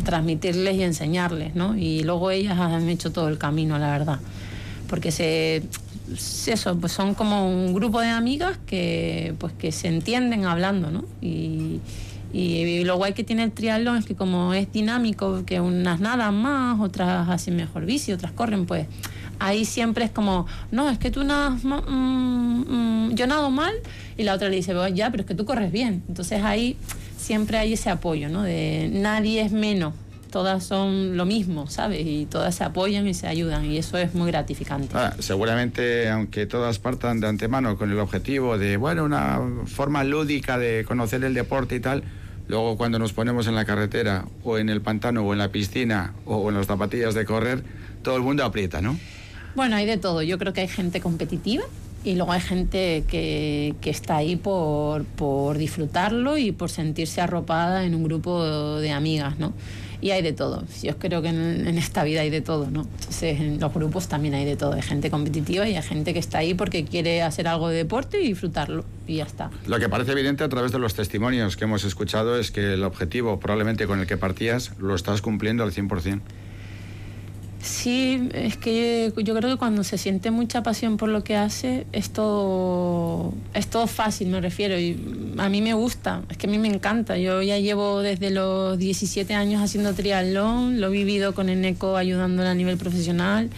transmitirles 0.04 0.76
y 0.76 0.84
enseñarles, 0.84 1.56
¿no? 1.56 1.76
Y 1.76 2.04
luego 2.04 2.30
ellas 2.30 2.60
han 2.60 2.90
hecho 2.90 3.12
todo 3.12 3.28
el 3.28 3.40
camino, 3.40 3.80
la 3.80 3.92
verdad, 3.92 4.20
porque 4.88 5.12
se 5.12 5.64
eso, 6.48 6.78
pues 6.78 6.92
son 6.92 7.14
como 7.16 7.50
un 7.50 7.74
grupo 7.74 8.02
de 8.02 8.10
amigas 8.10 8.58
que 8.66 9.34
pues 9.40 9.54
que 9.54 9.72
se 9.72 9.88
entienden 9.88 10.46
hablando, 10.46 10.92
¿no? 10.92 11.06
Y, 11.22 11.80
y, 12.34 12.84
lo 12.84 12.98
guay 12.98 13.14
que 13.14 13.24
tiene 13.24 13.44
el 13.44 13.52
triatlón 13.52 13.98
es 13.98 14.06
que 14.06 14.16
como 14.16 14.54
es 14.54 14.72
dinámico, 14.72 15.46
que 15.46 15.60
unas 15.60 16.00
nadan 16.00 16.42
más, 16.42 16.80
otras 16.80 17.30
hacen 17.30 17.56
mejor 17.56 17.86
bici, 17.86 18.12
otras 18.12 18.32
corren, 18.32 18.66
pues 18.66 18.88
ahí 19.40 19.66
siempre 19.66 20.06
es 20.06 20.12
como, 20.12 20.46
no, 20.72 20.90
es 20.90 20.98
que 20.98 21.12
tú 21.12 21.24
nadas, 21.24 21.64
mm, 21.64 23.10
mm, 23.10 23.16
yo 23.16 23.28
nado 23.28 23.50
mal, 23.50 23.74
y 24.18 24.24
la 24.24 24.36
otra 24.36 24.50
le 24.50 24.56
dice, 24.56 24.74
ya, 24.94 25.10
pero 25.12 25.22
es 25.22 25.28
que 25.28 25.36
tú 25.36 25.46
corres 25.46 25.72
bien. 25.72 26.04
Entonces 26.08 26.44
ahí 26.44 26.78
siempre 27.18 27.58
hay 27.58 27.74
ese 27.74 27.90
apoyo, 27.90 28.30
¿no? 28.30 28.44
De 28.44 28.90
nadie 28.92 29.42
es 29.42 29.52
menos, 29.52 29.94
todas 30.32 30.64
son 30.64 31.18
lo 31.18 31.26
mismo, 31.26 31.68
¿sabes? 31.68 32.06
Y 32.06 32.26
todas 32.26 32.56
se 32.56 32.64
apoyan 32.64 33.08
y 33.08 33.14
se 33.14 33.28
ayudan 33.28 33.66
y 33.66 33.78
eso 33.78 33.98
es 33.98 34.14
muy 34.14 34.28
gratificante. 34.32 34.90
Ah, 34.96 35.14
seguramente, 35.20 36.10
aunque 36.10 36.46
todas 36.46 36.80
partan 36.80 37.20
de 37.20 37.28
antemano 37.28 37.78
con 37.78 37.92
el 37.92 38.00
objetivo 38.00 38.58
de, 38.58 38.78
bueno, 38.78 39.04
una 39.04 39.40
forma 39.66 40.04
lúdica 40.04 40.58
de 40.58 40.86
conocer 40.88 41.24
el 41.24 41.34
deporte 41.34 41.76
y 41.76 41.80
tal, 41.80 42.04
Luego 42.48 42.78
cuando 42.78 43.00
nos 43.00 43.14
ponemos 43.14 43.48
en 43.48 43.56
la 43.56 43.66
carretera 43.66 44.26
o 44.44 44.58
en 44.58 44.70
el 44.70 44.82
pantano 44.82 45.24
o 45.24 45.34
en 45.34 45.40
la 45.40 45.50
piscina 45.50 46.14
o 46.26 46.50
en 46.50 46.56
las 46.56 46.68
zapatillas 46.68 47.14
de 47.14 47.26
correr, 47.26 47.64
todo 48.04 48.18
el 48.18 48.24
mundo 48.24 48.44
aprieta, 48.44 48.82
¿no? 48.82 48.98
Bueno, 49.56 49.76
hay 49.76 49.86
de 49.86 49.98
todo. 49.98 50.22
Yo 50.22 50.38
creo 50.38 50.54
que 50.54 50.62
hay 50.62 50.68
gente 50.68 51.02
competitiva 51.02 51.64
y 52.04 52.16
luego 52.16 52.32
hay 52.32 52.42
gente 52.42 53.04
que, 53.08 53.76
que 53.82 53.90
está 53.90 54.18
ahí 54.18 54.36
por, 54.36 55.06
por, 55.06 55.58
disfrutarlo 55.58 56.38
y 56.38 56.52
por 56.52 56.70
sentirse 56.70 57.22
arropada 57.22 57.86
en 57.86 57.94
un 57.94 58.04
grupo 58.04 58.80
de 58.80 58.92
amigas, 58.92 59.38
¿no? 59.38 59.54
Y 60.02 60.12
hay 60.12 60.22
de 60.22 60.34
todo. 60.34 60.64
Yo 60.82 60.98
creo 60.98 61.22
que 61.22 61.30
en, 61.30 61.78
esta 61.78 62.04
vida 62.04 62.22
hay 62.22 62.30
de 62.30 62.42
todo, 62.42 62.70
¿no? 62.70 62.82
Entonces, 62.82 63.40
en 63.40 63.60
los 63.60 63.74
grupos 63.74 64.08
también 64.08 64.34
hay 64.34 64.46
de 64.46 64.58
todo. 64.58 64.74
Hay 64.74 64.82
gente 64.82 65.10
competitiva 65.12 65.70
y 65.70 65.76
hay 65.76 65.84
gente 65.84 66.14
que 66.14 66.20
está 66.20 66.40
ahí 66.40 66.54
porque 66.54 66.84
quiere 66.84 67.22
hacer 67.22 67.48
algo 67.48 67.70
de 67.70 67.78
deporte 67.78 68.22
y 68.22 68.30
disfrutarlo. 68.30 68.84
Y 69.08 69.18
ya 69.18 69.26
está. 69.26 69.52
Lo 69.68 69.80
que 69.80 69.90
parece 69.90 70.12
evidente 70.12 70.44
a 70.44 70.50
través 70.50 70.72
de 70.72 70.80
los 70.80 70.96
testimonios 70.96 71.56
que 71.56 71.66
hemos 71.66 71.84
escuchado 71.84 72.38
es 72.38 72.52
que 72.52 72.74
el 72.74 72.84
objetivo, 72.84 73.40
probablemente 73.40 73.86
con 73.86 74.00
el 74.00 74.08
que 74.08 74.18
partías, 74.18 74.72
lo 74.80 74.96
estás 74.96 75.22
cumpliendo 75.22 75.64
al 75.64 75.72
100%. 75.72 76.22
Sí, 77.62 78.30
es 78.34 78.58
que 78.58 79.14
yo 79.16 79.36
creo 79.36 79.52
que 79.52 79.58
cuando 79.58 79.84
se 79.84 80.00
siente 80.00 80.32
mucha 80.32 80.64
pasión 80.64 80.98
por 80.98 81.10
lo 81.10 81.24
que 81.24 81.36
hace, 81.36 81.86
es 81.92 82.10
todo, 82.10 83.36
es 83.54 83.68
todo 83.68 83.86
fácil, 83.86 84.30
me 84.30 84.42
refiero. 84.42 84.80
Y 84.80 85.00
a 85.38 85.48
mí 85.48 85.62
me 85.62 85.76
gusta, 85.76 86.24
es 86.30 86.38
que 86.38 86.48
a 86.48 86.50
mí 86.50 86.58
me 86.58 86.70
encanta. 86.70 87.18
Yo 87.18 87.44
ya 87.44 87.60
llevo 87.60 88.02
desde 88.02 88.32
los 88.32 88.80
17 88.80 89.36
años 89.36 89.62
haciendo 89.62 89.94
triatlón, 89.94 90.82
lo 90.82 90.88
he 90.88 90.92
vivido 90.92 91.36
con 91.36 91.50
Eneco 91.50 91.98
ayudándole 91.98 92.50
a 92.50 92.56
nivel 92.56 92.78
profesional. 92.78 93.52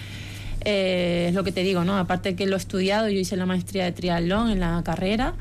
Eh, 0.66 1.28
es 1.30 1.34
lo 1.34 1.46
que 1.46 1.54
te 1.54 1.64
digo, 1.64 1.86
¿no? 1.86 1.98
Aparte 1.98 2.36
que 2.36 2.46
lo 2.46 2.56
he 2.56 2.60
estudiado, 2.60 3.08
yo 3.08 3.20
hice 3.20 3.38
la 3.38 3.46
maestría 3.46 3.86
de 3.86 3.94
triatlón 3.94 4.50
en 4.50 4.60
la 4.60 4.82
carrera. 4.84 5.34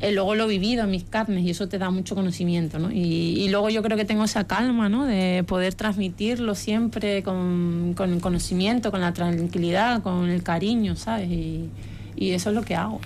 Eh, 0.00 0.12
luego 0.12 0.34
lo 0.34 0.44
he 0.44 0.48
vivido 0.48 0.84
en 0.84 0.90
mis 0.90 1.04
carnes 1.04 1.44
y 1.44 1.50
eso 1.50 1.68
te 1.68 1.78
da 1.78 1.90
mucho 1.90 2.14
conocimiento, 2.14 2.78
¿no? 2.78 2.90
Y, 2.90 3.48
luego 3.50 3.68
yo 3.68 3.82
creo 3.82 3.98
que 3.98 4.06
tengo 4.06 4.24
esa 4.24 4.46
calma, 4.46 4.88
¿no? 4.88 5.04
De 5.04 5.44
poder 5.46 5.74
transmitirlo 5.74 6.54
siempre 6.54 7.22
con, 7.22 7.92
con, 7.94 8.12
el 8.12 8.20
conocimiento, 8.20 8.90
con 8.90 9.02
la 9.02 9.12
tranquilidad, 9.12 10.02
con 10.02 10.30
el 10.30 10.42
cariño, 10.42 10.96
¿sabes? 10.96 11.28
Y, 11.30 11.68
y 12.16 12.32
eso 12.32 12.50
es 12.50 12.54
lo 12.54 12.62
que 12.62 12.74
hago. 12.74 13.00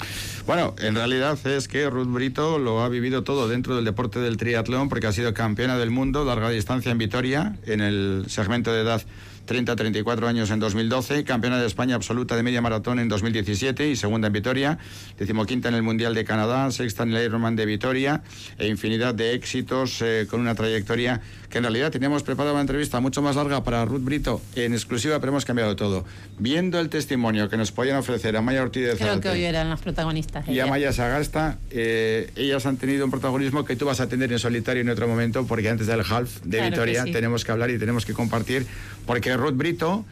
Bueno, 0.46 0.74
en 0.78 0.94
realidad 0.94 1.38
es 1.46 1.68
que 1.68 1.88
Ruth 1.88 2.08
Brito 2.08 2.58
lo 2.58 2.82
ha 2.82 2.88
vivido 2.88 3.24
todo 3.24 3.48
dentro 3.48 3.76
del 3.76 3.84
deporte 3.84 4.18
del 4.18 4.36
triatlón 4.36 4.88
porque 4.88 5.06
ha 5.06 5.12
sido 5.12 5.32
campeona 5.34 5.78
del 5.78 5.90
mundo 5.90 6.24
larga 6.24 6.50
distancia 6.50 6.92
en 6.92 6.98
Vitoria 6.98 7.56
en 7.66 7.80
el 7.80 8.24
segmento 8.28 8.72
de 8.72 8.82
edad 8.82 9.02
30-34 9.46 10.26
años 10.26 10.50
en 10.50 10.60
2012, 10.60 11.24
campeona 11.24 11.60
de 11.60 11.66
España 11.66 11.94
absoluta 11.94 12.36
de 12.36 12.42
media 12.42 12.60
maratón 12.60 12.98
en 12.98 13.08
2017 13.08 13.88
y 13.88 13.96
segunda 13.96 14.28
en 14.28 14.32
Vitoria, 14.32 14.78
decimoquinta 15.18 15.68
en 15.68 15.74
el 15.74 15.82
Mundial 15.82 16.14
de 16.14 16.24
Canadá, 16.24 16.70
sexta 16.70 17.02
en 17.02 17.14
el 17.14 17.24
Ironman 17.24 17.56
de 17.56 17.66
Vitoria 17.66 18.22
e 18.58 18.68
infinidad 18.68 19.14
de 19.14 19.34
éxitos 19.34 20.00
eh, 20.02 20.26
con 20.28 20.40
una 20.40 20.54
trayectoria 20.54 21.20
que 21.54 21.58
en 21.58 21.64
realidad 21.64 21.92
teníamos 21.92 22.24
preparada 22.24 22.52
una 22.52 22.62
entrevista 22.62 22.98
mucho 22.98 23.22
más 23.22 23.36
larga 23.36 23.62
para 23.62 23.84
Ruth 23.84 24.02
Brito 24.02 24.42
en 24.56 24.72
exclusiva, 24.72 25.20
pero 25.20 25.30
hemos 25.30 25.44
cambiado 25.44 25.76
todo. 25.76 26.04
Viendo 26.36 26.80
el 26.80 26.88
testimonio 26.88 27.48
que 27.48 27.56
nos 27.56 27.70
podían 27.70 27.96
ofrecer 27.96 28.36
a 28.36 28.42
Maya 28.42 28.62
Ortiz 28.62 28.86
de 28.86 28.96
Creo 28.96 29.20
que 29.20 29.28
hoy 29.28 29.44
eran 29.44 29.70
las 29.70 29.80
protagonistas. 29.80 30.48
Y 30.48 30.58
a 30.58 30.66
Maya 30.66 30.92
Sagasta, 30.92 31.58
eh, 31.70 32.32
ellas 32.34 32.66
han 32.66 32.76
tenido 32.76 33.04
un 33.04 33.12
protagonismo 33.12 33.64
que 33.64 33.76
tú 33.76 33.86
vas 33.86 34.00
a 34.00 34.08
tener 34.08 34.32
en 34.32 34.40
solitario 34.40 34.82
en 34.82 34.88
otro 34.88 35.06
momento, 35.06 35.46
porque 35.46 35.68
antes 35.68 35.86
del 35.86 36.00
half 36.00 36.40
de 36.42 36.60
Vitoria 36.60 37.04
tenemos 37.04 37.44
que 37.44 37.52
hablar 37.52 37.70
y 37.70 37.78
tenemos 37.78 38.04
que 38.04 38.14
compartir, 38.14 38.66
porque 39.06 39.36
Ruth 39.36 39.56
Brito 39.56 40.04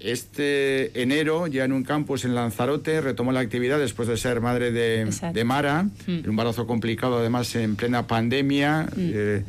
este 0.00 1.02
enero, 1.02 1.46
ya 1.46 1.64
en 1.64 1.72
un 1.72 1.84
campus 1.84 2.24
en 2.24 2.34
Lanzarote, 2.34 3.02
retomó 3.02 3.32
la 3.32 3.40
actividad 3.40 3.78
después 3.78 4.08
de 4.08 4.16
ser 4.16 4.40
madre 4.40 4.72
de, 4.72 5.44
Mara, 5.44 5.82
mm. 5.82 5.90
un 6.06 6.24
embarazo 6.24 6.66
complicado 6.66 7.18
además 7.18 7.54
en 7.54 7.76
plena 7.76 8.06
pandemia. 8.06 8.84
Mm. 8.84 8.88
Eh, 8.96 9.44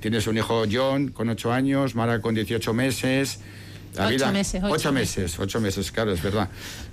tienes 0.00 0.26
un 0.26 0.36
hijo 0.36 0.64
John 0.70 1.08
con 1.10 1.28
8 1.28 1.52
años, 1.52 1.94
Mara 1.94 2.20
con 2.20 2.34
18 2.34 2.74
meses. 2.74 3.38
La 3.94 4.06
ocho 4.06 4.32
meses. 4.32 4.62
Ocho, 4.64 4.92
meses, 4.92 5.38
ocho 5.38 5.60
meses, 5.60 5.92
claro, 5.92 6.12
es 6.12 6.22
verdad. 6.22 6.48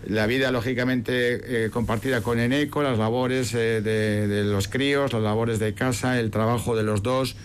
La 0.07 0.27
vida, 0.27 0.51
lógicamente, 0.51 1.65
eh, 1.65 1.69
compartida 1.69 2.21
con 2.21 2.39
Eneco, 2.39 2.83
las 2.83 2.99
labores 2.99 3.53
eh, 3.53 3.81
de, 3.81 4.27
de 4.27 4.43
los 4.43 4.67
críos, 4.67 5.13
las 5.13 5.23
labores 5.23 5.59
de 5.59 5.73
casa, 5.73 6.19
el 6.19 6.29
trabajo 6.29 6.75
de 6.75 6.83
los 6.83 7.01
dos 7.01 7.37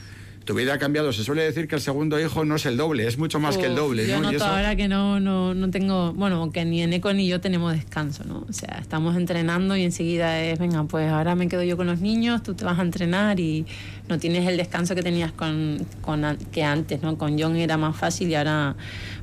tu 0.45 0.55
vida 0.55 0.75
ha 0.75 0.79
cambiado. 0.79 1.13
Se 1.13 1.25
suele 1.25 1.43
decir 1.43 1.69
que 1.69 1.75
el 1.75 1.81
segundo 1.81 2.21
hijo 2.21 2.45
no 2.45 2.57
es 2.57 2.67
el 2.67 2.77
doble, 2.77 3.07
es 3.07 3.19
mucho 3.19 3.41
más 3.41 3.57
que 3.57 3.67
el 3.67 3.75
doble. 3.75 4.07
Yo 4.07 4.21
¿no? 4.21 4.33
noto 4.33 4.45
ahora 4.45 4.77
que 4.77 4.89
no, 4.89 5.21
no, 5.21 5.55
no 5.55 5.71
tengo, 5.71 6.13
bueno, 6.13 6.51
que 6.53 6.65
ni 6.65 6.83
Eneco 6.83 7.13
ni 7.13 7.27
yo 7.27 7.41
tenemos 7.41 7.73
descanso, 7.73 8.25
¿no? 8.25 8.45
O 8.49 8.53
sea, 8.53 8.79
estamos 8.81 9.17
entrenando 9.17 9.77
y 9.77 9.85
enseguida 9.85 10.43
es, 10.43 10.59
venga, 10.59 10.85
pues 10.85 11.11
ahora 11.11 11.35
me 11.35 11.49
quedo 11.49 11.63
yo 11.63 11.77
con 11.77 11.87
los 11.87 12.01
niños, 12.01 12.43
tú 12.43 12.55
te 12.55 12.65
vas 12.65 12.79
a 12.79 12.83
entrenar 12.83 13.41
y 13.41 13.67
no 14.09 14.19
tienes 14.19 14.47
el 14.47 14.57
descanso 14.57 14.95
que 14.95 15.03
tenías 15.03 15.33
con, 15.33 15.87
con 16.03 16.37
que 16.53 16.63
antes, 16.63 17.03
¿no? 17.03 17.17
Con 17.17 17.39
John 17.39 17.57
era 17.57 17.77
más 17.77 17.97
fácil 17.97 18.29
y 18.29 18.35
ahora 18.35 18.77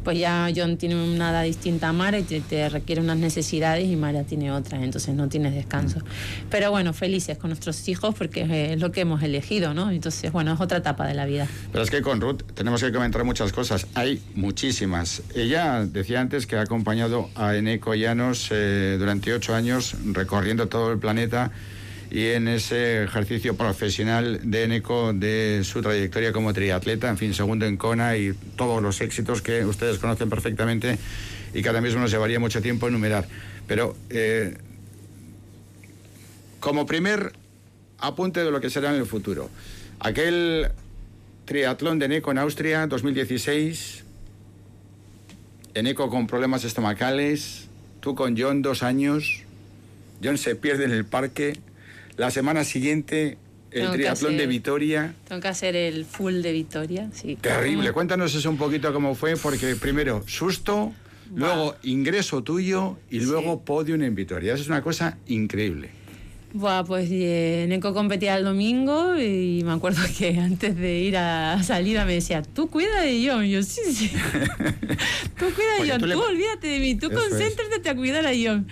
pues 0.03 0.17
ya 0.17 0.49
John 0.55 0.77
tiene 0.77 0.95
una 0.95 1.29
edad 1.29 1.43
distinta 1.43 1.89
a 1.89 1.93
Mara 1.93 2.19
y 2.19 2.23
te, 2.23 2.69
requiere 2.69 3.01
unas 3.01 3.17
necesidades 3.17 3.87
y 3.87 3.95
Mara 3.95 4.23
tiene 4.23 4.51
otras, 4.51 4.81
entonces 4.81 5.13
no 5.15 5.29
tienes 5.29 5.53
descanso. 5.53 5.99
Pero 6.49 6.71
bueno, 6.71 6.93
felices 6.93 7.37
con 7.37 7.49
nuestros 7.49 7.87
hijos 7.87 8.15
porque 8.15 8.73
es 8.73 8.79
lo 8.79 8.91
que 8.91 9.01
hemos 9.01 9.21
elegido, 9.21 9.73
¿no? 9.73 9.91
Entonces, 9.91 10.31
bueno, 10.31 10.53
es 10.53 10.61
otra 10.61 10.79
etapa 10.79 11.05
de 11.05 11.10
la 11.13 11.25
vida. 11.25 11.47
Pero 11.71 11.83
es 11.83 11.89
que 11.89 12.01
con 12.01 12.21
Ruth 12.21 12.43
tenemos 12.53 12.81
que 12.81 12.91
comentar 12.91 13.23
muchas 13.23 13.51
cosas. 13.51 13.87
Hay 13.95 14.21
muchísimas. 14.35 15.23
Ella 15.35 15.85
decía 15.85 16.21
antes 16.21 16.47
que 16.47 16.55
ha 16.55 16.61
acompañado 16.61 17.29
a 17.35 17.55
Eneco 17.55 17.95
Llanos 17.95 18.49
eh, 18.51 18.97
durante 18.99 19.33
ocho 19.33 19.55
años 19.55 19.95
recorriendo 20.05 20.67
todo 20.67 20.91
el 20.91 20.99
planeta 20.99 21.51
y 22.11 22.27
en 22.27 22.49
ese 22.49 23.03
ejercicio 23.03 23.55
profesional 23.55 24.41
de 24.43 24.63
Eneco 24.65 25.13
de 25.13 25.61
su 25.63 25.81
trayectoria 25.81 26.33
como 26.33 26.51
triatleta, 26.51 27.09
en 27.09 27.17
fin, 27.17 27.33
segundo 27.33 27.65
en 27.65 27.77
Kona 27.77 28.17
y 28.17 28.33
todos 28.57 28.83
los 28.83 28.99
éxitos 28.99 29.41
que 29.41 29.63
ustedes 29.63 29.97
conocen 29.97 30.29
perfectamente 30.29 30.97
y 31.53 31.61
que 31.61 31.69
ahora 31.69 31.79
mismo 31.79 32.01
nos 32.01 32.11
llevaría 32.11 32.37
mucho 32.37 32.61
tiempo 32.61 32.89
enumerar. 32.89 33.27
Pero 33.65 33.95
eh, 34.09 34.57
como 36.59 36.85
primer 36.85 37.31
apunte 37.97 38.43
de 38.43 38.51
lo 38.51 38.59
que 38.59 38.69
será 38.69 38.93
en 38.93 38.99
el 38.99 39.05
futuro, 39.05 39.49
aquel 40.01 40.69
triatlón 41.45 41.99
de 41.99 42.05
Eneco 42.05 42.31
en 42.31 42.37
Austria 42.37 42.87
2016, 42.87 44.03
Eneco 45.73 46.09
con 46.09 46.27
problemas 46.27 46.63
estomacales, 46.63 47.67
tú 47.99 48.15
con 48.15 48.37
John 48.37 48.61
dos 48.61 48.83
años, 48.83 49.43
John 50.23 50.37
se 50.37 50.55
pierde 50.55 50.85
en 50.85 50.91
el 50.91 51.05
parque, 51.05 51.57
la 52.17 52.31
semana 52.31 52.63
siguiente 52.63 53.37
el 53.71 53.81
Tengo 53.83 53.93
triatlón 53.93 54.37
de 54.37 54.47
Vitoria. 54.47 55.13
Tengo 55.27 55.41
que 55.41 55.47
hacer 55.47 55.75
el 55.75 56.05
full 56.05 56.41
de 56.41 56.51
Vitoria, 56.51 57.09
sí. 57.13 57.37
Terrible. 57.37 57.93
Cuéntanos 57.93 58.35
eso 58.35 58.49
un 58.49 58.57
poquito 58.57 58.91
cómo 58.91 59.15
fue, 59.15 59.37
porque 59.37 59.75
primero 59.75 60.23
susto, 60.27 60.93
luego 61.33 61.75
ingreso 61.83 62.43
tuyo 62.43 62.97
y 63.09 63.21
luego 63.21 63.61
podium 63.61 64.03
en 64.03 64.13
Vitoria. 64.13 64.53
Eso 64.53 64.63
es 64.63 64.67
una 64.67 64.81
cosa 64.81 65.17
increíble. 65.27 66.00
Buah, 66.53 66.83
pues 66.83 67.07
eh, 67.11 67.65
Neko 67.69 67.93
competía 67.93 68.35
el 68.37 68.43
domingo 68.43 69.17
y 69.17 69.61
me 69.63 69.71
acuerdo 69.71 70.01
que 70.17 70.37
antes 70.39 70.75
de 70.75 70.99
ir 70.99 71.15
a 71.17 71.61
salida 71.63 72.03
me 72.05 72.13
decía, 72.15 72.41
tú 72.41 72.69
cuida 72.69 73.01
de 73.01 73.25
John. 73.25 73.45
Y 73.45 73.51
yo, 73.51 73.63
sí, 73.63 73.79
sí. 73.93 74.11
tú 75.39 75.45
cuida 75.55 75.75
de 75.83 75.89
John, 75.91 75.99
tú 76.01 76.07
le- 76.07 76.15
olvídate 76.15 76.67
de 76.67 76.79
mí, 76.79 76.95
tú 76.95 77.07
Eso 77.09 77.19
es. 77.19 77.29
concéntrate 77.29 77.89
a 77.89 77.95
cuidar 77.95 78.25
a 78.27 78.31
John. 78.31 78.67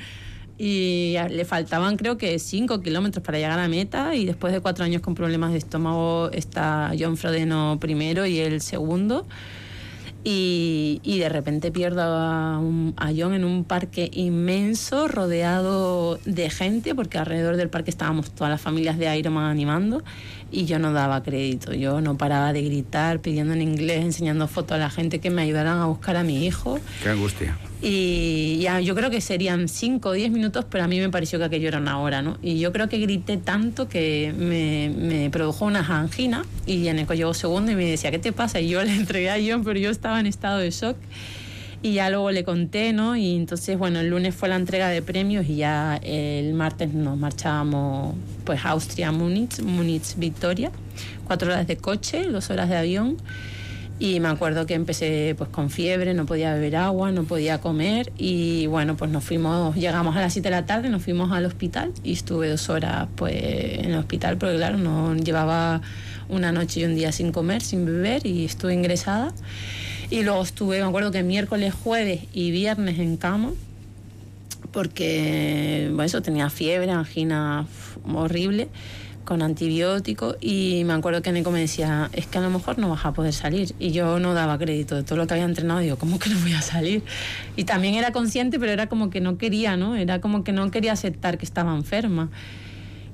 Y 0.58 1.16
le 1.30 1.46
faltaban 1.46 1.96
creo 1.96 2.18
que 2.18 2.38
5 2.38 2.82
kilómetros 2.82 3.24
para 3.24 3.38
llegar 3.38 3.58
a 3.60 3.70
meta 3.70 4.14
y 4.14 4.26
después 4.26 4.52
de 4.52 4.60
cuatro 4.60 4.84
años 4.84 5.02
con 5.02 5.16
problemas 5.16 5.54
de 5.54 5.58
estómago 5.58 6.30
está 6.34 6.92
John 7.00 7.16
Frodeno 7.16 7.78
primero 7.80 8.26
y 8.26 8.40
el 8.40 8.60
segundo. 8.60 9.26
Y, 10.24 11.00
y 11.04 11.18
de 11.20 11.30
repente 11.30 11.72
pierdo 11.72 12.02
a, 12.02 12.60
un- 12.60 12.94
a 12.98 13.12
John 13.18 13.34
en 13.34 13.46
un 13.46 13.64
parque 13.64 14.10
inmenso, 14.14 15.08
rodeado 15.08 16.20
de 16.26 16.50
gente, 16.50 16.94
porque 16.94 17.18
alrededor 17.18 17.56
del 17.56 17.70
parque 17.70 17.90
estábamos 17.90 18.30
todas 18.32 18.52
las 18.52 18.60
familias 18.62 18.98
de 18.98 19.18
Ironman 19.18 19.46
animando, 19.46 20.04
y 20.52 20.66
yo 20.66 20.80
no 20.80 20.94
daba 20.94 21.24
crédito. 21.24 21.74
Yo 21.74 22.02
no 22.02 22.18
paraba 22.18 22.54
de 22.54 22.62
gritar, 22.62 23.20
pidiendo 23.20 23.54
en 23.54 23.62
inglés, 23.62 24.04
enseñando 24.04 24.48
fotos 24.48 24.74
a 24.74 24.78
la 24.78 24.90
gente 24.90 25.20
que 25.20 25.30
me 25.30 25.42
ayudaran 25.42 25.80
a 25.80 25.86
buscar 25.86 26.16
a 26.18 26.24
mi 26.24 26.46
hijo. 26.46 26.80
Qué 27.04 27.10
angustia. 27.10 27.58
Y 27.82 28.60
ya, 28.60 28.82
yo 28.82 28.94
creo 28.94 29.10
que 29.10 29.22
serían 29.22 29.70
5 29.70 30.10
o 30.10 30.12
10 30.12 30.32
minutos, 30.32 30.66
pero 30.70 30.84
a 30.84 30.88
mí 30.88 31.00
me 31.00 31.10
pareció 31.10 31.40
que 31.40 31.46
aquello 31.46 31.70
era 31.70 31.78
una 31.78 32.00
hora, 32.00 32.22
¿no? 32.22 32.38
Y 32.42 32.60
yo 32.60 32.74
creo 32.74 32.90
que 32.90 32.98
grité 32.98 33.38
tanto 33.38 33.88
que 33.88 34.34
me, 34.38 34.90
me 34.90 35.30
produjo 35.30 35.66
una 35.66 35.80
angina 35.80 36.44
y 36.66 36.88
Eneco 36.88 37.14
llegó 37.14 37.34
segundo 37.34 37.72
y 37.72 37.76
me 37.76 37.86
decía, 37.86 38.12
¿qué 38.12 38.20
te 38.20 38.34
pasa? 38.34 38.60
Y 38.60 38.70
yo 38.70 38.84
le 38.84 38.94
entregué 38.94 39.30
a 39.30 39.38
John, 39.38 39.64
pero 39.64 39.80
yo 39.80 39.90
estaba 39.90 40.20
en 40.20 40.26
estado 40.26 40.58
de 40.58 40.72
shock. 40.72 40.98
Y 41.82 41.94
ya 41.94 42.10
luego 42.10 42.32
le 42.32 42.44
conté, 42.44 42.92
¿no? 42.92 43.16
Y 43.16 43.36
entonces, 43.36 43.78
bueno, 43.78 44.00
el 44.00 44.10
lunes 44.10 44.36
fue 44.36 44.50
la 44.50 44.58
entrega 44.58 44.90
de 44.90 45.02
premios 45.02 45.46
y 45.48 45.56
ya 45.56 45.98
el 46.04 46.54
martes 46.54 46.94
nos 46.94 47.18
marchábamos, 47.18 48.16
pues, 48.44 48.66
Austria, 48.66 49.12
Múnich, 49.12 49.62
Múnich, 49.62 50.16
Victoria. 50.18 50.72
Cuatro 51.26 51.52
horas 51.52 51.68
de 51.68 51.78
coche, 51.78 52.24
dos 52.26 52.50
horas 52.50 52.68
de 52.68 52.76
avión. 52.76 53.18
Y 54.02 54.22
me 54.22 54.30
acuerdo 54.30 54.66
que 54.66 54.76
empecé 54.76 55.36
pues 55.38 55.50
con 55.50 55.70
fiebre, 55.70 56.14
no 56.14 56.26
podía 56.26 56.54
beber 56.54 56.78
agua, 56.78 57.12
no 57.12 57.26
podía 57.26 57.60
comer 57.60 58.14
y 58.18 58.66
bueno, 58.68 58.96
pues 58.96 59.12
nos 59.12 59.26
fuimos, 59.26 59.76
llegamos 59.76 60.16
a 60.16 60.22
las 60.22 60.32
7 60.32 60.48
de 60.48 60.56
la 60.56 60.66
tarde, 60.66 60.88
nos 60.88 61.04
fuimos 61.04 61.34
al 61.34 61.46
hospital 61.46 61.92
y 62.02 62.14
estuve 62.14 62.50
dos 62.50 62.70
horas 62.70 63.10
pues 63.18 63.36
en 63.36 63.92
el 63.92 63.98
hospital 63.98 64.38
porque 64.38 64.56
claro, 64.56 64.78
no 64.78 65.14
llevaba 65.16 65.82
una 66.30 66.54
noche 66.54 66.80
y 66.80 66.86
un 66.86 66.96
día 66.96 67.12
sin 67.12 67.34
comer, 67.34 67.62
sin 67.62 67.86
beber 67.86 68.26
y 68.26 68.46
estuve 68.46 68.74
ingresada. 68.74 69.34
Y 70.10 70.24
luego 70.24 70.42
estuve, 70.42 70.80
me 70.82 70.88
acuerdo 70.88 71.12
que 71.12 71.24
miércoles, 71.24 71.74
jueves 71.74 72.22
y 72.34 72.52
viernes 72.52 73.00
en 73.00 73.18
cama 73.18 73.52
porque 74.72 75.88
bueno, 75.90 76.04
eso 76.04 76.22
tenía 76.22 76.50
fiebre, 76.50 76.92
angina 76.92 77.66
horrible 78.14 78.70
con 79.26 79.44
antibióticos 79.44 80.38
y 80.42 80.84
me 80.86 80.94
acuerdo 80.94 81.22
que 81.22 81.32
Neko 81.32 81.52
me 81.52 81.60
decía, 81.60 82.10
es 82.14 82.26
que 82.26 82.40
a 82.40 82.42
lo 82.42 82.50
mejor 82.50 82.80
no 82.80 82.90
vas 82.90 83.06
a 83.06 83.14
poder 83.14 83.34
salir 83.34 83.76
y 83.78 83.92
yo 83.92 84.20
no 84.20 84.34
daba 84.34 84.58
crédito 84.58 84.96
de 84.96 85.04
todo 85.04 85.18
lo 85.18 85.28
que 85.28 85.36
había 85.36 85.46
entrenado, 85.46 85.82
digo, 85.82 85.98
¿cómo 85.98 86.18
que 86.18 86.32
no 86.32 86.40
voy 86.40 86.54
a 86.54 86.62
salir? 86.64 87.04
Y 87.56 87.66
también 87.66 87.94
era 87.94 88.12
consciente, 88.12 88.60
pero 88.60 88.72
era 88.72 88.88
como 88.88 89.12
que 89.12 89.22
no 89.22 89.38
quería, 89.38 89.78
¿no? 89.78 89.96
Era 89.96 90.20
como 90.20 90.44
que 90.44 90.52
no 90.52 90.72
quería 90.72 90.94
aceptar 90.94 91.38
que 91.38 91.46
estaba 91.46 91.76
enferma. 91.76 92.32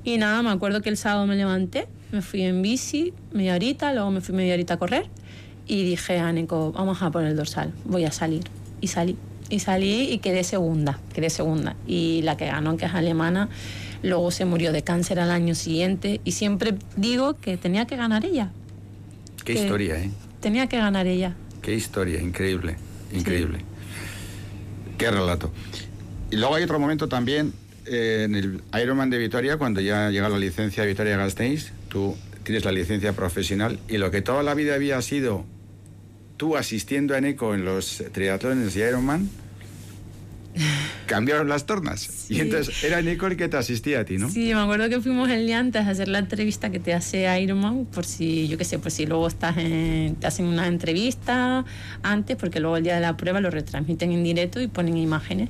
Y 0.05 0.17
nada, 0.17 0.41
me 0.41 0.51
acuerdo 0.51 0.81
que 0.81 0.89
el 0.89 0.95
sábado 0.95 1.25
me 1.27 1.35
levanté, 1.35 1.87
me 2.13 2.21
fui 2.21 2.43
en 2.43 2.61
bici 2.61 3.13
media 3.33 3.55
horita, 3.55 3.91
luego 3.91 4.09
me 4.11 4.21
fui 4.21 4.33
media 4.33 4.53
horita 4.53 4.75
a 4.75 4.77
correr 4.77 5.09
y 5.67 5.83
dije 5.83 6.19
a 6.19 6.31
Neko, 6.31 6.71
vamos 6.71 7.01
a 7.01 7.11
por 7.11 7.23
el 7.23 7.35
dorsal, 7.35 7.73
voy 7.85 8.05
a 8.05 8.11
salir. 8.11 8.43
Y 8.81 8.87
salí. 8.87 9.17
Y 9.49 9.59
salí 9.59 10.09
y 10.11 10.17
quedé 10.19 10.43
segunda, 10.43 10.99
quedé 11.13 11.29
segunda. 11.29 11.75
Y 11.87 12.21
la 12.23 12.35
que 12.37 12.47
ganó, 12.47 12.77
que 12.77 12.85
es 12.85 12.93
alemana, 12.93 13.49
luego 14.01 14.31
se 14.31 14.45
murió 14.45 14.71
de 14.71 14.83
cáncer 14.83 15.19
al 15.19 15.29
año 15.31 15.53
siguiente. 15.55 16.19
Y 16.23 16.31
siempre 16.31 16.75
digo 16.97 17.35
que 17.35 17.57
tenía 17.57 17.85
que 17.85 17.95
ganar 17.95 18.25
ella. 18.25 18.51
Qué 19.43 19.53
Que- 19.53 19.63
historia, 19.63 19.99
¿eh? 20.01 20.09
Tenía 20.39 20.67
que 20.67 20.77
ganar 20.77 21.05
ella. 21.07 21.35
Qué 21.61 21.73
historia, 21.75 22.21
increíble, 22.21 22.75
increíble. 23.13 23.59
Qué 24.97 25.11
relato. 25.11 25.51
Y 26.31 26.37
luego 26.37 26.55
hay 26.55 26.63
otro 26.63 26.79
momento 26.79 27.07
también 27.07 27.53
eh, 27.85 28.23
en 28.25 28.35
el 28.35 28.61
Ironman 28.81 29.09
de 29.11 29.17
Vitoria, 29.19 29.57
cuando 29.57 29.79
ya 29.81 30.09
llega 30.09 30.27
la 30.29 30.39
licencia 30.39 30.81
de 30.83 30.89
Vitoria 30.89 31.17
Gasteiz, 31.17 31.71
tú 31.89 32.15
tienes 32.43 32.65
la 32.65 32.71
licencia 32.71 33.13
profesional 33.13 33.79
y 33.87 33.97
lo 33.97 34.09
que 34.11 34.21
toda 34.23 34.41
la 34.41 34.53
vida 34.55 34.73
había 34.75 34.99
sido 35.03 35.45
tú 36.37 36.55
asistiendo 36.57 37.13
a 37.15 37.17
Eneco 37.19 37.53
en 37.55 37.65
los 37.65 38.03
triatlones 38.11 38.75
y 38.75 38.79
Ironman, 38.81 39.29
cambiaron 41.05 41.49
las 41.49 41.65
tornas. 41.65 42.25
Y 42.29 42.35
Sí. 42.35 42.39
entonces 42.41 42.83
era 42.83 42.99
Eneco 42.99 43.27
el 43.27 43.35
que 43.37 43.47
te 43.49 43.57
asistía 43.57 43.99
a 43.99 44.05
ti, 44.05 44.17
¿no? 44.17 44.29
Sí, 44.29 44.53
me 44.53 44.59
acuerdo 44.61 44.89
que 44.89 45.01
fuimos 45.01 45.29
el 45.29 45.45
día 45.45 45.59
antes 45.59 45.85
a 45.85 45.89
hacer 45.89 46.07
la 46.07 46.19
entrevista 46.19 46.69
que 46.71 46.79
te 46.79 46.93
hace 46.93 47.27
Ironman, 47.41 47.85
por 47.85 48.05
si, 48.05 48.47
yo 48.47 48.57
qué 48.57 48.63
sé, 48.63 48.79
por 48.79 48.89
si 48.91 49.05
luego 49.05 49.27
estás 49.27 49.57
en- 49.57 50.15
te 50.15 50.27
hacen 50.27 50.45
una 50.45 50.67
entrevista 50.67 51.65
antes, 52.03 52.37
porque 52.37 52.59
luego 52.59 52.77
el 52.77 52.83
día 52.83 52.95
de 52.95 53.01
la 53.01 53.17
prueba 53.17 53.41
lo 53.41 53.49
retransmiten 53.51 54.11
en 54.13 54.23
directo 54.23 54.61
y 54.61 54.67
ponen 54.67 54.97
imágenes. 54.97 55.49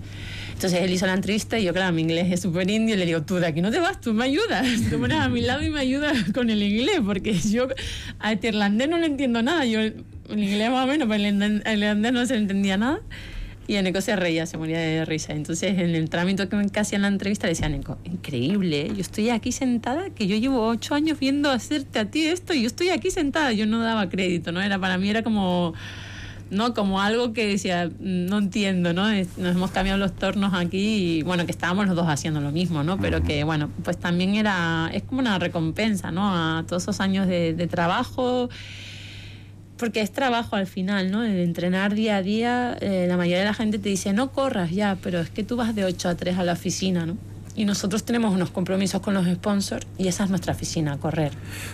Entonces 0.54 0.82
él 0.82 0.92
hizo 0.92 1.06
la 1.06 1.14
entrevista 1.14 1.60
y 1.60 1.66
yo, 1.66 1.74
claro, 1.74 1.94
mi 1.94 2.02
inglés 2.02 2.28
es 2.32 2.42
súper 2.42 2.70
indio 2.70 2.96
y 2.96 2.98
le 2.98 3.06
digo, 3.06 3.22
tú 3.22 3.36
de 3.36 3.48
aquí 3.48 3.62
no 3.62 3.72
te 3.72 3.80
vas, 3.80 4.02
tú 4.02 4.14
me 4.14 4.26
ayudas, 4.26 4.66
tú 4.90 5.00
pones 5.00 5.18
a 5.20 5.30
mi 5.30 5.42
lado 5.42 5.64
y 5.64 5.70
me 5.70 5.80
ayudas 5.80 6.18
con 6.34 6.50
el 6.50 6.62
inglés, 6.64 7.00
porque 7.06 7.34
yo 7.40 7.68
a 8.20 8.32
este 8.34 8.48
irlandés 8.50 8.90
no 8.90 8.98
le 8.98 9.06
entiendo 9.06 9.42
nada, 9.44 9.66
yo 9.66 9.80
el 10.30 10.44
inglés 10.44 10.70
más 10.72 10.86
o 10.86 10.88
menos, 10.88 11.08
pero 11.08 11.24
el 11.24 11.78
irlandés 11.80 12.14
no 12.14 12.26
se 12.26 12.34
le 12.34 12.40
entendía 12.40 12.78
nada. 12.78 13.00
Y 13.68 13.76
Eneco 13.76 14.00
se 14.00 14.16
reía, 14.16 14.46
se 14.46 14.58
moría 14.58 14.78
de 14.78 15.06
risa. 15.06 15.34
Entonces, 15.34 15.80
en 15.80 15.96
el 15.96 16.10
trámite 16.10 16.48
que 16.48 16.56
me 16.56 16.70
que 16.70 16.80
hacía 16.80 16.98
en 16.98 17.02
la 17.02 17.08
entrevista, 17.08 17.48
le 17.48 17.52
decía 17.54 17.66
a 17.66 17.70
Eneco, 17.70 17.98
increíble, 18.04 18.82
¿eh? 18.82 18.92
yo 18.94 19.02
estoy 19.02 19.32
aquí 19.32 19.52
sentada, 19.52 20.12
que 20.12 20.28
yo 20.28 20.38
llevo 20.38 20.68
ocho 20.68 20.94
años 20.94 21.18
viendo 21.18 21.50
hacerte 21.50 21.98
a 21.98 22.06
ti 22.06 22.26
esto, 22.26 22.54
y 22.54 22.62
yo 22.62 22.68
estoy 22.68 22.90
aquí 22.90 23.10
sentada. 23.10 23.54
Yo 23.54 23.66
no 23.66 23.80
daba 23.82 24.08
crédito, 24.08 24.52
¿no? 24.52 24.62
Era 24.62 24.78
para 24.78 25.00
mí 25.00 25.10
era 25.10 25.24
como, 25.24 25.74
¿no? 26.52 26.76
Como 26.76 27.02
algo 27.02 27.34
que 27.34 27.48
decía, 27.48 27.88
"Mm, 27.88 28.28
no 28.28 28.38
entiendo, 28.38 28.94
¿no? 28.94 29.10
Nos 29.12 29.28
hemos 29.38 29.72
cambiado 29.72 29.98
los 29.98 30.14
tornos 30.14 30.54
aquí 30.54 31.18
y, 31.18 31.22
bueno, 31.24 31.46
que 31.48 31.52
estábamos 31.52 31.88
los 31.88 31.96
dos 31.96 32.08
haciendo 32.08 32.42
lo 32.42 32.52
mismo, 32.52 32.84
¿no? 32.84 33.00
Pero 33.00 33.24
que, 33.24 33.44
bueno, 33.46 33.72
pues 33.84 33.98
también 33.98 34.36
era, 34.36 34.92
es 34.94 35.02
como 35.02 35.22
una 35.22 35.40
recompensa, 35.40 36.12
¿no? 36.12 36.30
A 36.36 36.66
todos 36.68 36.84
esos 36.84 37.00
años 37.00 37.26
de, 37.28 37.56
de 37.56 37.66
trabajo 37.66 38.50
porque 39.78 40.02
es 40.02 40.12
trabajo 40.12 40.56
al 40.56 40.68
final, 40.68 41.12
¿no? 41.12 41.24
El 41.24 41.40
entrenar 41.40 41.94
día 41.94 42.18
a 42.18 42.22
día, 42.22 42.78
eh, 42.80 43.06
la 43.08 43.18
mayoría 43.18 43.40
de 43.40 43.46
la 43.46 43.54
gente 43.54 43.80
te 43.80 43.90
dice, 43.90 44.14
no 44.14 44.32
corras 44.32 44.72
ya, 44.72 44.98
pero 45.02 45.20
es 45.20 45.30
que 45.30 45.44
tú 45.44 45.56
vas 45.58 45.76
de 45.76 45.86
8 45.86 46.10
a 46.10 46.16
3 46.16 46.38
a 46.38 46.44
la 46.44 46.54
oficina, 46.54 47.06
¿no? 47.06 47.18
Y 47.56 47.66
nosotros 47.66 48.04
tenemos 48.04 48.34
unos 48.34 48.52
compromisos 48.52 49.02
con 49.02 49.14
los 49.14 49.26
sponsors 49.26 49.88
y 49.98 50.08
esa 50.08 50.26
es 50.26 50.30
nuestra 50.30 50.54
oficina, 50.54 50.98
correr. 50.98 51.32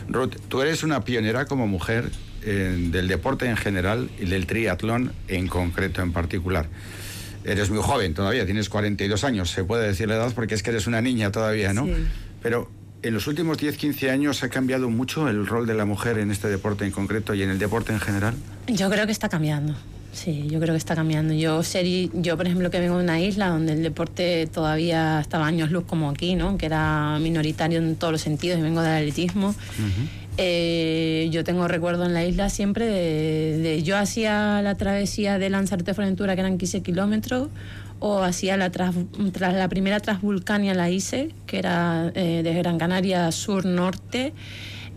Ruth, 0.07 0.35
tú 0.47 0.61
eres 0.61 0.83
una 0.83 1.03
pionera 1.03 1.45
como 1.45 1.67
mujer 1.67 2.11
eh, 2.43 2.89
del 2.91 3.07
deporte 3.07 3.47
en 3.47 3.57
general 3.57 4.09
y 4.19 4.25
del 4.25 4.45
triatlón 4.45 5.11
en 5.27 5.47
concreto, 5.47 6.01
en 6.01 6.13
particular. 6.13 6.67
Eres 7.43 7.71
muy 7.71 7.81
joven 7.81 8.13
todavía, 8.13 8.45
tienes 8.45 8.69
42 8.69 9.23
años, 9.23 9.49
se 9.49 9.63
puede 9.63 9.87
decir 9.87 10.07
la 10.07 10.15
edad 10.15 10.31
porque 10.35 10.53
es 10.53 10.61
que 10.61 10.69
eres 10.69 10.85
una 10.85 11.01
niña 11.01 11.31
todavía, 11.31 11.73
¿no? 11.73 11.85
Sí. 11.85 11.93
Pero 12.43 12.69
en 13.03 13.13
los 13.13 13.27
últimos 13.27 13.57
10, 13.57 13.77
15 13.77 14.09
años 14.11 14.43
ha 14.43 14.49
cambiado 14.49 14.89
mucho 14.89 15.27
el 15.27 15.45
rol 15.47 15.65
de 15.67 15.73
la 15.73 15.85
mujer 15.85 16.17
en 16.19 16.31
este 16.31 16.47
deporte 16.47 16.85
en 16.85 16.91
concreto 16.91 17.33
y 17.33 17.41
en 17.43 17.49
el 17.49 17.59
deporte 17.59 17.91
en 17.93 17.99
general. 17.99 18.35
Yo 18.67 18.89
creo 18.89 19.05
que 19.05 19.11
está 19.11 19.29
cambiando. 19.29 19.75
Sí, 20.13 20.45
yo 20.49 20.59
creo 20.59 20.73
que 20.73 20.77
está 20.77 20.93
cambiando. 20.93 21.33
Yo, 21.33 21.59
seri- 21.61 22.11
yo 22.13 22.35
por 22.35 22.45
ejemplo, 22.45 22.69
que 22.69 22.79
vengo 22.81 22.97
de 22.97 23.03
una 23.05 23.21
isla 23.21 23.47
donde 23.47 23.71
el 23.73 23.81
deporte 23.81 24.45
todavía 24.53 25.21
estaba 25.21 25.47
años 25.47 25.71
luz 25.71 25.85
como 25.85 26.09
aquí, 26.09 26.35
¿no? 26.35 26.57
Que 26.57 26.65
era 26.65 27.17
minoritario 27.21 27.79
en 27.79 27.95
todos 27.95 28.11
los 28.11 28.21
sentidos 28.21 28.59
y 28.59 28.61
vengo 28.61 28.81
del 28.81 28.91
atletismo. 28.91 29.55
Eh, 30.37 31.27
yo 31.31 31.43
tengo 31.43 31.67
recuerdo 31.67 32.05
en 32.05 32.13
la 32.13 32.23
isla 32.23 32.49
siempre 32.49 32.85
de, 32.85 33.83
yo 33.83 33.97
hacía 33.97 34.61
la 34.61 34.75
travesía 34.75 35.37
de 35.37 35.49
Lanzarote 35.49 35.93
Fuerteventura 35.93 36.35
que 36.35 36.41
eran 36.41 36.57
15 36.57 36.81
kilómetros 36.81 37.49
o 37.99 38.23
hacía 38.23 38.55
la 38.55 38.71
tras, 38.71 38.95
la 39.39 39.67
primera 39.67 39.99
Transvulcania 39.99 40.73
la 40.73 40.89
hice 40.89 41.29
que 41.45 41.59
era 41.59 42.11
eh, 42.15 42.41
de 42.43 42.53
Gran 42.53 42.77
Canaria 42.77 43.31
sur 43.31 43.65
norte 43.65 44.33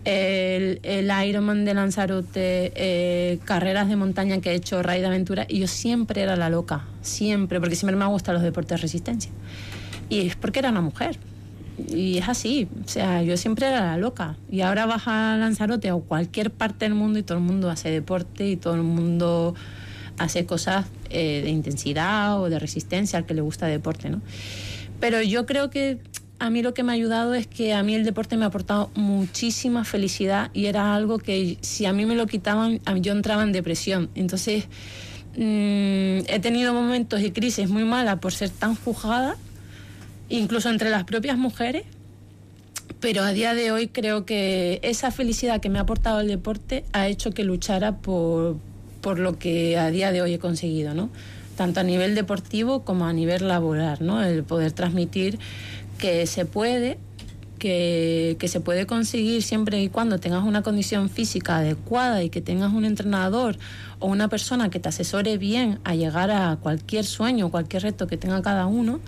el, 0.05 0.79
el 0.83 1.11
Ironman 1.27 1.65
de 1.65 1.73
Lanzarote, 1.73 2.71
eh, 2.75 3.39
carreras 3.43 3.89
de 3.89 3.95
montaña 3.95 4.39
que 4.39 4.51
he 4.51 4.55
hecho, 4.55 4.81
raid 4.83 5.01
de 5.01 5.07
aventura, 5.07 5.45
y 5.49 5.59
yo 5.59 5.67
siempre 5.67 6.21
era 6.21 6.35
la 6.35 6.49
loca, 6.49 6.85
siempre, 7.01 7.59
porque 7.59 7.75
siempre 7.75 7.97
me 7.97 8.05
han 8.05 8.11
gustado 8.11 8.35
los 8.35 8.43
deportes 8.43 8.77
de 8.77 8.81
resistencia. 8.83 9.31
Y 10.07 10.27
es 10.27 10.35
porque 10.35 10.59
era 10.59 10.69
una 10.69 10.81
mujer. 10.81 11.17
Y 11.77 12.17
es 12.17 12.29
así, 12.29 12.67
o 12.85 12.87
sea, 12.87 13.21
yo 13.21 13.35
siempre 13.37 13.67
era 13.67 13.81
la 13.81 13.97
loca. 13.97 14.37
Y 14.49 14.61
ahora 14.61 14.85
vas 14.85 15.03
a 15.07 15.35
Lanzarote 15.37 15.91
o 15.91 16.01
cualquier 16.01 16.51
parte 16.51 16.85
del 16.85 16.95
mundo 16.95 17.19
y 17.19 17.23
todo 17.23 17.37
el 17.37 17.43
mundo 17.43 17.69
hace 17.69 17.89
deporte 17.89 18.47
y 18.47 18.55
todo 18.55 18.75
el 18.75 18.83
mundo 18.83 19.55
hace 20.17 20.45
cosas 20.45 20.85
eh, 21.09 21.41
de 21.43 21.49
intensidad 21.49 22.39
o 22.39 22.49
de 22.49 22.59
resistencia 22.59 23.19
al 23.19 23.25
que 23.25 23.33
le 23.33 23.41
gusta 23.41 23.67
deporte, 23.67 24.09
¿no? 24.09 24.21
Pero 24.99 25.21
yo 25.21 25.45
creo 25.45 25.69
que 25.69 25.99
a 26.39 26.49
mí 26.49 26.61
lo 26.61 26.73
que 26.73 26.83
me 26.83 26.91
ha 26.91 26.95
ayudado 26.95 27.33
es 27.33 27.47
que 27.47 27.73
a 27.73 27.83
mí 27.83 27.95
el 27.95 28.03
deporte 28.03 28.37
me 28.37 28.45
ha 28.45 28.47
aportado 28.47 28.89
muchísima 28.95 29.83
felicidad 29.83 30.51
y 30.53 30.65
era 30.65 30.95
algo 30.95 31.17
que 31.17 31.57
si 31.61 31.85
a 31.85 31.93
mí 31.93 32.05
me 32.05 32.15
lo 32.15 32.27
quitaban, 32.27 32.81
yo 33.01 33.13
entraba 33.13 33.43
en 33.43 33.51
depresión. 33.51 34.09
Entonces, 34.15 34.65
mm, 35.35 36.27
he 36.27 36.39
tenido 36.41 36.73
momentos 36.73 37.21
y 37.21 37.31
crisis 37.31 37.69
muy 37.69 37.83
malas 37.83 38.19
por 38.19 38.33
ser 38.33 38.49
tan 38.49 38.75
juzgada, 38.75 39.37
incluso 40.29 40.69
entre 40.69 40.89
las 40.89 41.03
propias 41.03 41.37
mujeres, 41.37 41.83
pero 42.99 43.23
a 43.23 43.31
día 43.31 43.53
de 43.53 43.71
hoy 43.71 43.87
creo 43.87 44.25
que 44.25 44.79
esa 44.83 45.11
felicidad 45.11 45.61
que 45.61 45.69
me 45.69 45.79
ha 45.79 45.83
aportado 45.83 46.21
el 46.21 46.27
deporte 46.27 46.85
ha 46.93 47.07
hecho 47.07 47.31
que 47.31 47.43
luchara 47.43 47.97
por, 47.97 48.57
por 49.01 49.19
lo 49.19 49.37
que 49.37 49.77
a 49.77 49.91
día 49.91 50.11
de 50.11 50.21
hoy 50.21 50.33
he 50.33 50.39
conseguido, 50.39 50.93
¿no? 50.93 51.09
Tanto 51.55 51.79
a 51.79 51.83
nivel 51.83 52.15
deportivo 52.15 52.83
como 52.83 53.05
a 53.05 53.13
nivel 53.13 53.47
laboral, 53.47 53.99
¿no? 54.01 54.23
El 54.23 54.43
poder 54.43 54.71
transmitir 54.71 55.39
que 55.97 56.25
se 56.25 56.45
puede, 56.45 56.97
que, 57.59 58.37
se 58.47 58.59
puede 58.59 58.85
conseguir 58.85 59.43
siempre 59.43 59.81
y 59.81 59.89
cuando 59.89 60.19
tengas 60.19 60.43
una 60.43 60.61
condición 60.61 61.09
física 61.09 61.57
adecuada 61.57 62.23
y 62.23 62.29
que 62.29 62.41
tengas 62.41 62.73
un 62.73 62.85
entrenador 62.85 63.57
o 63.99 64.07
una 64.07 64.27
persona 64.27 64.69
que 64.69 64.79
te 64.79 64.89
asesore 64.89 65.37
bien 65.37 65.79
a 65.83 65.95
llegar 65.95 66.31
a 66.31 66.57
cualquier 66.57 67.05
sueño, 67.05 67.49
cualquier 67.49 67.83
reto 67.83 68.07
que 68.07 68.17
tenga 68.17 68.41
cada 68.41 68.65
uno, 68.65 68.99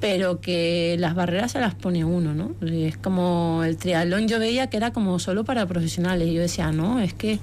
pero 0.00 0.40
que 0.40 0.96
las 0.98 1.14
barreras 1.14 1.52
se 1.52 1.60
las 1.60 1.74
pone 1.74 2.04
uno, 2.04 2.34
¿no? 2.34 2.54
Es 2.66 2.96
como 2.96 3.62
el 3.64 3.76
triatlón 3.76 4.28
yo 4.28 4.38
veía 4.38 4.68
que 4.68 4.78
era 4.78 4.92
como 4.92 5.18
solo 5.18 5.44
para 5.44 5.66
profesionales 5.66 6.28
y 6.28 6.34
yo 6.34 6.40
decía, 6.40 6.72
no, 6.72 7.00
es 7.00 7.12
que, 7.12 7.38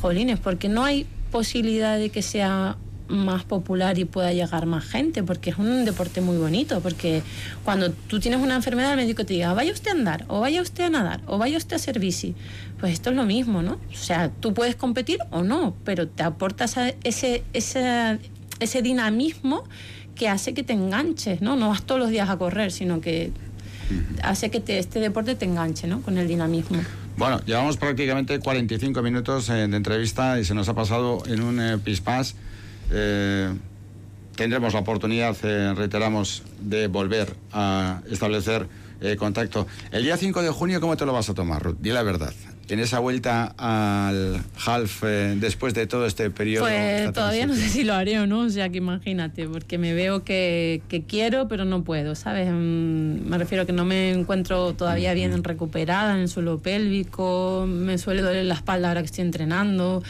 jolines, 0.00 0.38
porque 0.38 0.68
no 0.68 0.84
hay 0.84 1.06
posibilidad 1.30 1.98
de 1.98 2.08
que 2.10 2.22
sea 2.22 2.76
más 3.08 3.44
popular 3.44 3.98
y 3.98 4.04
pueda 4.04 4.32
llegar 4.32 4.66
más 4.66 4.84
gente, 4.84 5.22
porque 5.22 5.50
es 5.50 5.58
un 5.58 5.84
deporte 5.84 6.20
muy 6.20 6.36
bonito, 6.36 6.80
porque 6.80 7.22
cuando 7.64 7.90
tú 7.90 8.20
tienes 8.20 8.40
una 8.40 8.54
enfermedad, 8.54 8.92
el 8.92 8.98
médico 8.98 9.24
te 9.24 9.34
diga, 9.34 9.54
vaya 9.54 9.72
usted 9.72 9.90
a 9.90 9.94
andar, 9.94 10.24
o 10.28 10.40
vaya 10.40 10.62
usted 10.62 10.84
a 10.84 10.90
nadar, 10.90 11.20
o 11.26 11.38
vaya 11.38 11.56
usted 11.56 11.74
a 11.74 11.76
hacer 11.76 11.98
bici. 11.98 12.34
Pues 12.78 12.92
esto 12.92 13.10
es 13.10 13.16
lo 13.16 13.24
mismo, 13.24 13.62
¿no? 13.62 13.72
O 13.92 13.96
sea, 13.96 14.30
tú 14.30 14.54
puedes 14.54 14.76
competir 14.76 15.18
o 15.30 15.42
no, 15.42 15.74
pero 15.84 16.06
te 16.06 16.22
aporta 16.22 16.66
ese, 17.02 17.44
ese, 17.52 18.18
ese 18.60 18.82
dinamismo 18.82 19.64
que 20.18 20.28
hace 20.28 20.52
que 20.52 20.62
te 20.62 20.74
enganches, 20.74 21.40
¿no? 21.40 21.56
No 21.56 21.70
vas 21.70 21.82
todos 21.82 22.00
los 22.00 22.10
días 22.10 22.28
a 22.28 22.36
correr, 22.36 22.72
sino 22.72 23.00
que 23.00 23.32
hace 24.22 24.50
que 24.50 24.62
este 24.78 25.00
deporte 25.00 25.34
te 25.34 25.46
enganche, 25.46 25.86
¿no? 25.86 26.02
Con 26.02 26.18
el 26.18 26.28
dinamismo. 26.28 26.78
Bueno, 27.16 27.40
llevamos 27.46 27.76
prácticamente 27.76 28.38
45 28.38 29.00
minutos 29.02 29.48
eh, 29.48 29.66
de 29.66 29.76
entrevista 29.76 30.38
y 30.38 30.44
se 30.44 30.54
nos 30.54 30.68
ha 30.68 30.74
pasado 30.74 31.22
en 31.26 31.42
un 31.42 31.60
eh, 31.60 31.78
pispás. 31.78 32.34
Eh, 32.92 33.52
tendremos 34.36 34.72
la 34.72 34.80
oportunidad, 34.80 35.36
eh, 35.42 35.74
reiteramos, 35.74 36.42
de 36.60 36.86
volver 36.86 37.34
a 37.52 38.02
establecer 38.10 38.68
eh, 39.00 39.16
contacto. 39.16 39.66
El 39.90 40.04
día 40.04 40.16
5 40.16 40.42
de 40.42 40.50
junio, 40.50 40.80
¿cómo 40.80 40.96
te 40.96 41.04
lo 41.06 41.12
vas 41.12 41.28
a 41.28 41.34
tomar, 41.34 41.62
Ruth? 41.62 41.76
Di 41.80 41.90
la 41.90 42.02
verdad. 42.02 42.32
En 42.68 42.80
esa 42.80 42.98
vuelta 42.98 43.54
al 43.56 44.42
half, 44.66 45.02
después 45.36 45.72
de 45.74 45.86
todo 45.86 46.06
este 46.06 46.30
periodo. 46.30 46.66
Pues 46.66 47.12
todavía 47.12 47.46
no 47.46 47.54
sé 47.54 47.68
si 47.68 47.84
lo 47.84 47.94
haré 47.94 48.18
o 48.20 48.26
no, 48.26 48.40
o 48.40 48.50
sea 48.50 48.68
que 48.68 48.78
imagínate, 48.78 49.46
porque 49.48 49.78
me 49.78 49.94
veo 49.94 50.22
que, 50.24 50.82
quiero, 51.08 51.48
pero 51.48 51.64
no 51.64 51.82
puedo, 51.82 52.14
¿sabes? 52.14 52.48
Mm, 52.50 53.28
me 53.28 53.38
refiero 53.38 53.62
a 53.62 53.66
que 53.66 53.72
no 53.72 53.84
me 53.84 54.10
encuentro 54.10 54.74
todavía 54.74 55.14
bien 55.14 55.42
recuperada 55.42 56.14
en 56.14 56.22
el 56.22 56.28
suelo 56.28 56.58
pélvico, 56.58 57.66
me 57.66 57.96
suele 57.96 58.22
doler 58.22 58.44
la 58.44 58.54
espalda 58.54 58.88
ahora 58.88 59.00
que 59.00 59.06
estoy 59.06 59.24
entrenando. 59.24 60.02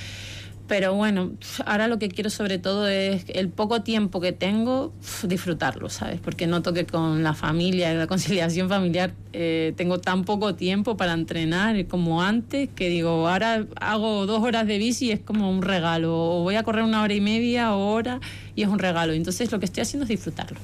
Pero 0.68 0.92
bueno, 0.94 1.32
ahora 1.64 1.88
lo 1.88 1.98
que 1.98 2.08
quiero 2.08 2.28
sobre 2.28 2.58
todo 2.58 2.86
es 2.86 3.24
el 3.28 3.48
poco 3.48 3.80
tiempo 3.82 4.20
que 4.20 4.32
tengo, 4.32 4.92
disfrutarlo, 5.22 5.88
¿sabes? 5.88 6.20
Porque 6.20 6.46
noto 6.46 6.74
que 6.74 6.84
con 6.84 7.22
la 7.22 7.32
familia, 7.32 7.94
la 7.94 8.06
conciliación 8.06 8.68
familiar, 8.68 9.12
eh, 9.32 9.72
tengo 9.76 9.98
tan 9.98 10.24
poco 10.24 10.54
tiempo 10.54 10.98
para 10.98 11.14
entrenar 11.14 11.86
como 11.86 12.22
antes, 12.22 12.68
que 12.76 12.90
digo, 12.90 13.28
ahora 13.28 13.64
hago 13.80 14.26
dos 14.26 14.42
horas 14.42 14.66
de 14.66 14.76
bici 14.76 15.06
y 15.06 15.12
es 15.12 15.20
como 15.20 15.50
un 15.50 15.62
regalo, 15.62 16.14
o 16.14 16.42
voy 16.42 16.56
a 16.56 16.62
correr 16.62 16.84
una 16.84 17.02
hora 17.02 17.14
y 17.14 17.22
media 17.22 17.74
o 17.74 17.90
hora 17.90 18.20
y 18.54 18.62
es 18.62 18.68
un 18.68 18.78
regalo. 18.78 19.14
Entonces 19.14 19.50
lo 19.50 19.58
que 19.58 19.64
estoy 19.64 19.80
haciendo 19.80 20.04
es 20.04 20.10
disfrutarlo. 20.10 20.58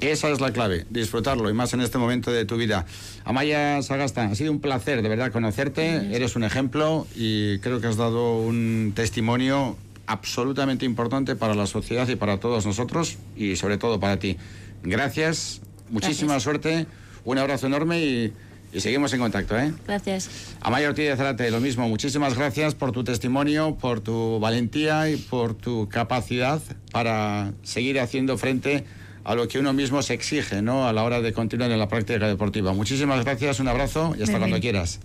Esa 0.00 0.30
es 0.30 0.40
la 0.40 0.52
clave, 0.52 0.86
disfrutarlo 0.90 1.50
y 1.50 1.54
más 1.54 1.72
en 1.74 1.80
este 1.80 1.98
momento 1.98 2.30
de 2.30 2.44
tu 2.44 2.56
vida. 2.56 2.86
Amaya 3.24 3.82
Sagasta, 3.82 4.26
ha 4.26 4.34
sido 4.36 4.52
un 4.52 4.60
placer 4.60 5.02
de 5.02 5.08
verdad 5.08 5.32
conocerte, 5.32 6.14
eres 6.14 6.36
un 6.36 6.44
ejemplo 6.44 7.06
y 7.16 7.58
creo 7.58 7.80
que 7.80 7.88
has 7.88 7.96
dado 7.96 8.38
un 8.38 8.92
testimonio 8.94 9.76
absolutamente 10.06 10.84
importante 10.84 11.34
para 11.34 11.54
la 11.56 11.66
sociedad 11.66 12.06
y 12.06 12.14
para 12.14 12.38
todos 12.38 12.64
nosotros 12.64 13.18
y 13.36 13.56
sobre 13.56 13.76
todo 13.76 13.98
para 13.98 14.20
ti. 14.20 14.36
Gracias, 14.84 15.62
muchísima 15.90 16.38
suerte, 16.38 16.86
un 17.24 17.38
abrazo 17.38 17.66
enorme 17.66 18.00
y, 18.00 18.32
seguimos 18.78 19.12
en 19.14 19.18
contacto. 19.18 19.58
¿eh? 19.58 19.72
Gracias. 19.84 20.30
Amaya 20.60 20.90
Ortiz 20.90 21.08
de 21.08 21.16
Zarate, 21.16 21.50
lo 21.50 21.58
mismo, 21.58 21.88
muchísimas 21.88 22.36
gracias 22.36 22.76
por 22.76 22.92
tu 22.92 23.02
testimonio, 23.02 23.76
por 23.80 23.98
tu 24.00 24.38
valentía 24.38 25.10
y 25.10 25.16
por 25.16 25.54
tu 25.54 25.88
capacidad 25.88 26.62
para 26.92 27.52
seguir 27.64 27.98
haciendo 27.98 28.38
frente 28.38 28.84
a 29.28 29.34
lo 29.34 29.46
que 29.46 29.58
uno 29.58 29.74
mismo 29.74 30.00
se 30.00 30.14
exige 30.14 30.62
¿no? 30.62 30.88
a 30.88 30.92
la 30.94 31.04
hora 31.04 31.20
de 31.20 31.34
continuar 31.34 31.70
en 31.70 31.78
la 31.78 31.86
práctica 31.86 32.26
deportiva. 32.26 32.72
Muchísimas 32.72 33.22
gracias, 33.26 33.60
un 33.60 33.68
abrazo 33.68 34.14
y 34.18 34.22
hasta 34.22 34.38
cuando 34.38 34.58
quieras. 34.58 35.00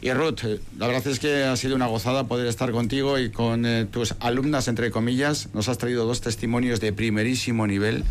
Y 0.00 0.12
Ruth, 0.12 0.42
la 0.78 0.86
verdad 0.86 1.04
es 1.08 1.18
que 1.18 1.42
ha 1.42 1.56
sido 1.56 1.74
una 1.74 1.88
gozada 1.88 2.28
poder 2.28 2.46
estar 2.46 2.70
contigo 2.70 3.18
y 3.18 3.30
con 3.30 3.66
eh, 3.66 3.86
tus 3.86 4.14
alumnas, 4.20 4.68
entre 4.68 4.92
comillas. 4.92 5.48
Nos 5.52 5.68
has 5.68 5.78
traído 5.78 6.06
dos 6.06 6.20
testimonios 6.20 6.78
de 6.78 6.92
primerísimo 6.92 7.66
nivel. 7.66 8.04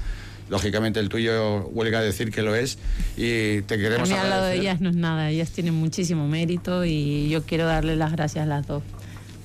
Lógicamente 0.49 0.99
el 0.99 1.07
tuyo 1.07 1.67
huelga 1.67 1.99
a 1.99 2.01
decir 2.01 2.31
que 2.31 2.41
lo 2.41 2.53
es 2.53 2.77
y 3.15 3.61
te 3.61 3.77
queremos 3.77 4.11
a 4.11 4.13
mí 4.13 4.19
al 4.19 4.29
lado 4.29 4.45
de 4.47 4.57
ellas 4.57 4.81
no 4.81 4.89
es 4.89 4.95
nada, 4.97 5.29
ellas 5.29 5.51
tienen 5.51 5.75
muchísimo 5.75 6.27
mérito 6.27 6.83
y 6.83 7.29
yo 7.29 7.43
quiero 7.43 7.65
darle 7.65 7.95
las 7.95 8.11
gracias 8.11 8.43
a 8.43 8.45
las 8.45 8.67
dos 8.67 8.83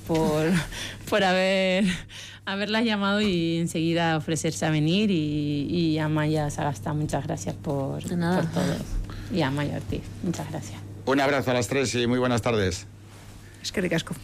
por, 0.07 0.51
por 1.09 1.23
haber 1.23 1.85
haberlas 2.45 2.85
llamado 2.85 3.21
y 3.21 3.57
enseguida 3.57 4.17
ofrecerse 4.17 4.65
a 4.65 4.69
venir 4.69 5.11
y, 5.11 5.67
y 5.69 5.99
a 5.99 6.07
Maya 6.07 6.49
Sagasta, 6.49 6.93
muchas 6.93 7.25
gracias 7.25 7.55
por, 7.55 8.01
por 8.03 8.09
todo. 8.09 8.75
Y 9.33 9.41
a 9.41 9.51
Maya 9.51 9.77
Ortiz, 9.77 10.03
muchas 10.23 10.49
gracias. 10.49 10.79
Un 11.05 11.19
abrazo 11.19 11.51
a 11.51 11.53
las 11.53 11.67
tres 11.67 11.93
y 11.95 12.07
muy 12.07 12.19
buenas 12.19 12.41
tardes. 12.41 12.87
Es 13.61 13.71
que 13.71 13.81
ricasco. 13.81 14.15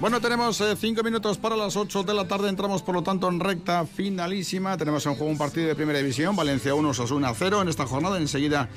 Bueno, 0.00 0.18
tenemos 0.18 0.58
eh, 0.62 0.76
cinco 0.78 1.02
minutos 1.02 1.36
para 1.36 1.56
las 1.56 1.76
ocho 1.76 2.02
de 2.02 2.14
la 2.14 2.26
tarde. 2.26 2.48
Entramos, 2.48 2.80
por 2.80 2.94
lo 2.94 3.02
tanto, 3.02 3.28
en 3.28 3.38
recta 3.38 3.84
finalísima. 3.84 4.78
Tenemos 4.78 5.04
en 5.04 5.14
juego 5.14 5.30
un 5.30 5.36
partido 5.36 5.68
de 5.68 5.74
primera 5.74 5.98
división. 5.98 6.34
Valencia 6.34 6.74
1, 6.74 6.94
Sosuna 6.94 7.34
0 7.34 7.60
en 7.60 7.68
esta 7.68 7.84
jornada. 7.84 8.16
Enseguida 8.16 8.70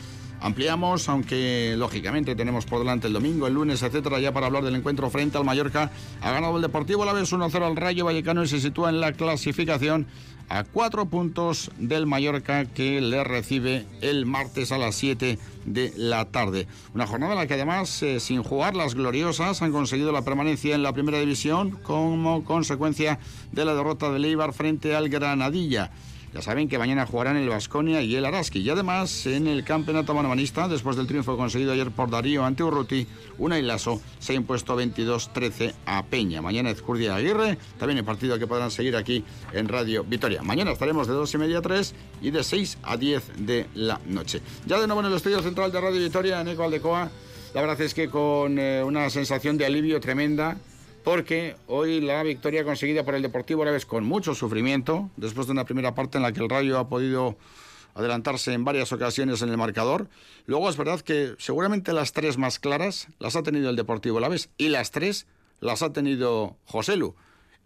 Ampliamos, 0.43 1.07
aunque 1.07 1.73
lógicamente 1.77 2.35
tenemos 2.35 2.65
por 2.65 2.79
delante 2.79 3.07
el 3.07 3.13
domingo, 3.13 3.47
el 3.47 3.53
lunes, 3.53 3.81
etcétera, 3.81 4.19
ya 4.19 4.33
para 4.33 4.47
hablar 4.47 4.65
del 4.65 4.75
encuentro 4.75 5.09
frente 5.09 5.37
al 5.37 5.45
Mallorca. 5.45 5.89
Ha 6.21 6.31
ganado 6.31 6.57
el 6.57 6.61
Deportivo 6.61 7.05
la 7.05 7.13
vez 7.13 7.31
1-0 7.31 7.65
al 7.65 7.77
Rayo 7.77 8.03
Vallecano 8.03 8.43
y 8.43 8.47
se 8.49 8.59
sitúa 8.59 8.89
en 8.89 8.99
la 8.99 9.13
clasificación 9.13 10.05
a 10.49 10.63
cuatro 10.63 11.05
puntos 11.05 11.71
del 11.77 12.05
Mallorca 12.05 12.65
que 12.65 13.01
le 13.01 13.23
recibe 13.23 13.85
el 14.01 14.25
martes 14.25 14.71
a 14.71 14.77
las 14.77 14.95
7 14.95 15.39
de 15.65 15.93
la 15.95 16.25
tarde. 16.25 16.67
Una 16.93 17.07
jornada 17.07 17.33
en 17.33 17.39
la 17.39 17.47
que 17.47 17.55
además, 17.55 18.03
eh, 18.03 18.19
sin 18.19 18.43
jugar 18.43 18.75
las 18.75 18.95
gloriosas, 18.95 19.61
han 19.61 19.71
conseguido 19.71 20.11
la 20.11 20.23
permanencia 20.23 20.75
en 20.75 20.83
la 20.83 20.93
primera 20.93 21.19
división 21.19 21.71
como 21.71 22.43
consecuencia 22.43 23.19
de 23.51 23.65
la 23.65 23.73
derrota 23.73 24.11
del 24.11 24.25
Eibar 24.25 24.53
frente 24.53 24.95
al 24.95 25.09
Granadilla. 25.09 25.91
Ya 26.33 26.41
saben 26.41 26.67
que 26.67 26.79
mañana 26.79 27.05
jugarán 27.05 27.37
el 27.37 27.47
Vasconia 27.47 28.01
y 28.01 28.15
el 28.15 28.25
Araski. 28.25 28.59
Y 28.59 28.69
además, 28.69 29.27
en 29.27 29.45
el 29.45 29.63
campeonato 29.63 30.15
manomanista, 30.15 30.67
después 30.67 30.95
del 30.95 31.05
triunfo 31.05 31.37
conseguido 31.37 31.73
ayer 31.73 31.91
por 31.91 32.09
Darío 32.09 32.43
ante 32.43 32.63
Urruti, 32.63 33.07
una 33.37 33.53
se 33.77 34.33
ha 34.33 34.35
impuesto 34.35 34.75
22-13 34.75 35.73
a 35.85 36.03
Peña. 36.05 36.41
Mañana 36.41 36.71
Ezcurdia 36.71 37.15
Aguirre, 37.15 37.59
también 37.77 37.99
el 37.99 38.03
partido 38.03 38.39
que 38.39 38.47
podrán 38.47 38.71
seguir 38.71 38.95
aquí 38.95 39.23
en 39.51 39.67
Radio 39.67 40.03
Vitoria. 40.03 40.41
Mañana 40.41 40.71
estaremos 40.71 41.07
de 41.07 41.13
2 41.13 41.33
y 41.35 41.37
media 41.37 41.59
a 41.59 41.61
3 41.61 41.93
y 42.21 42.31
de 42.31 42.43
6 42.43 42.79
a 42.81 42.97
10 42.97 43.45
de 43.45 43.67
la 43.75 44.01
noche. 44.07 44.41
Ya 44.65 44.79
de 44.79 44.87
nuevo 44.87 45.01
en 45.01 45.07
el 45.07 45.13
estudio 45.13 45.39
central 45.41 45.71
de 45.71 45.81
Radio 45.81 45.99
Vitoria, 45.99 46.41
en 46.41 46.47
Eco 46.47 46.63
Aldecoa, 46.63 47.11
la 47.53 47.61
verdad 47.61 47.79
es 47.81 47.93
que 47.93 48.09
con 48.09 48.57
eh, 48.57 48.83
una 48.83 49.09
sensación 49.11 49.57
de 49.57 49.67
alivio 49.67 49.99
tremenda 49.99 50.57
porque 51.03 51.55
hoy 51.67 52.01
la 52.01 52.23
victoria 52.23 52.63
conseguida 52.63 53.03
por 53.03 53.15
el 53.15 53.21
Deportivo 53.21 53.63
vez 53.65 53.85
con 53.85 54.05
mucho 54.05 54.35
sufrimiento, 54.35 55.09
después 55.17 55.47
de 55.47 55.53
una 55.53 55.65
primera 55.65 55.95
parte 55.95 56.17
en 56.17 56.23
la 56.23 56.31
que 56.31 56.41
el 56.41 56.49
Rayo 56.49 56.79
ha 56.79 56.87
podido 56.87 57.37
adelantarse 57.95 58.53
en 58.53 58.63
varias 58.63 58.91
ocasiones 58.91 59.41
en 59.41 59.49
el 59.49 59.57
marcador. 59.57 60.07
Luego 60.45 60.69
es 60.69 60.77
verdad 60.77 61.01
que 61.01 61.35
seguramente 61.37 61.93
las 61.93 62.13
tres 62.13 62.37
más 62.37 62.59
claras 62.59 63.07
las 63.19 63.35
ha 63.35 63.43
tenido 63.43 63.69
el 63.69 63.75
Deportivo 63.75 64.19
vez 64.29 64.49
y 64.57 64.69
las 64.69 64.91
tres 64.91 65.27
las 65.59 65.83
ha 65.83 65.93
tenido 65.93 66.57
Joselu. 66.65 67.15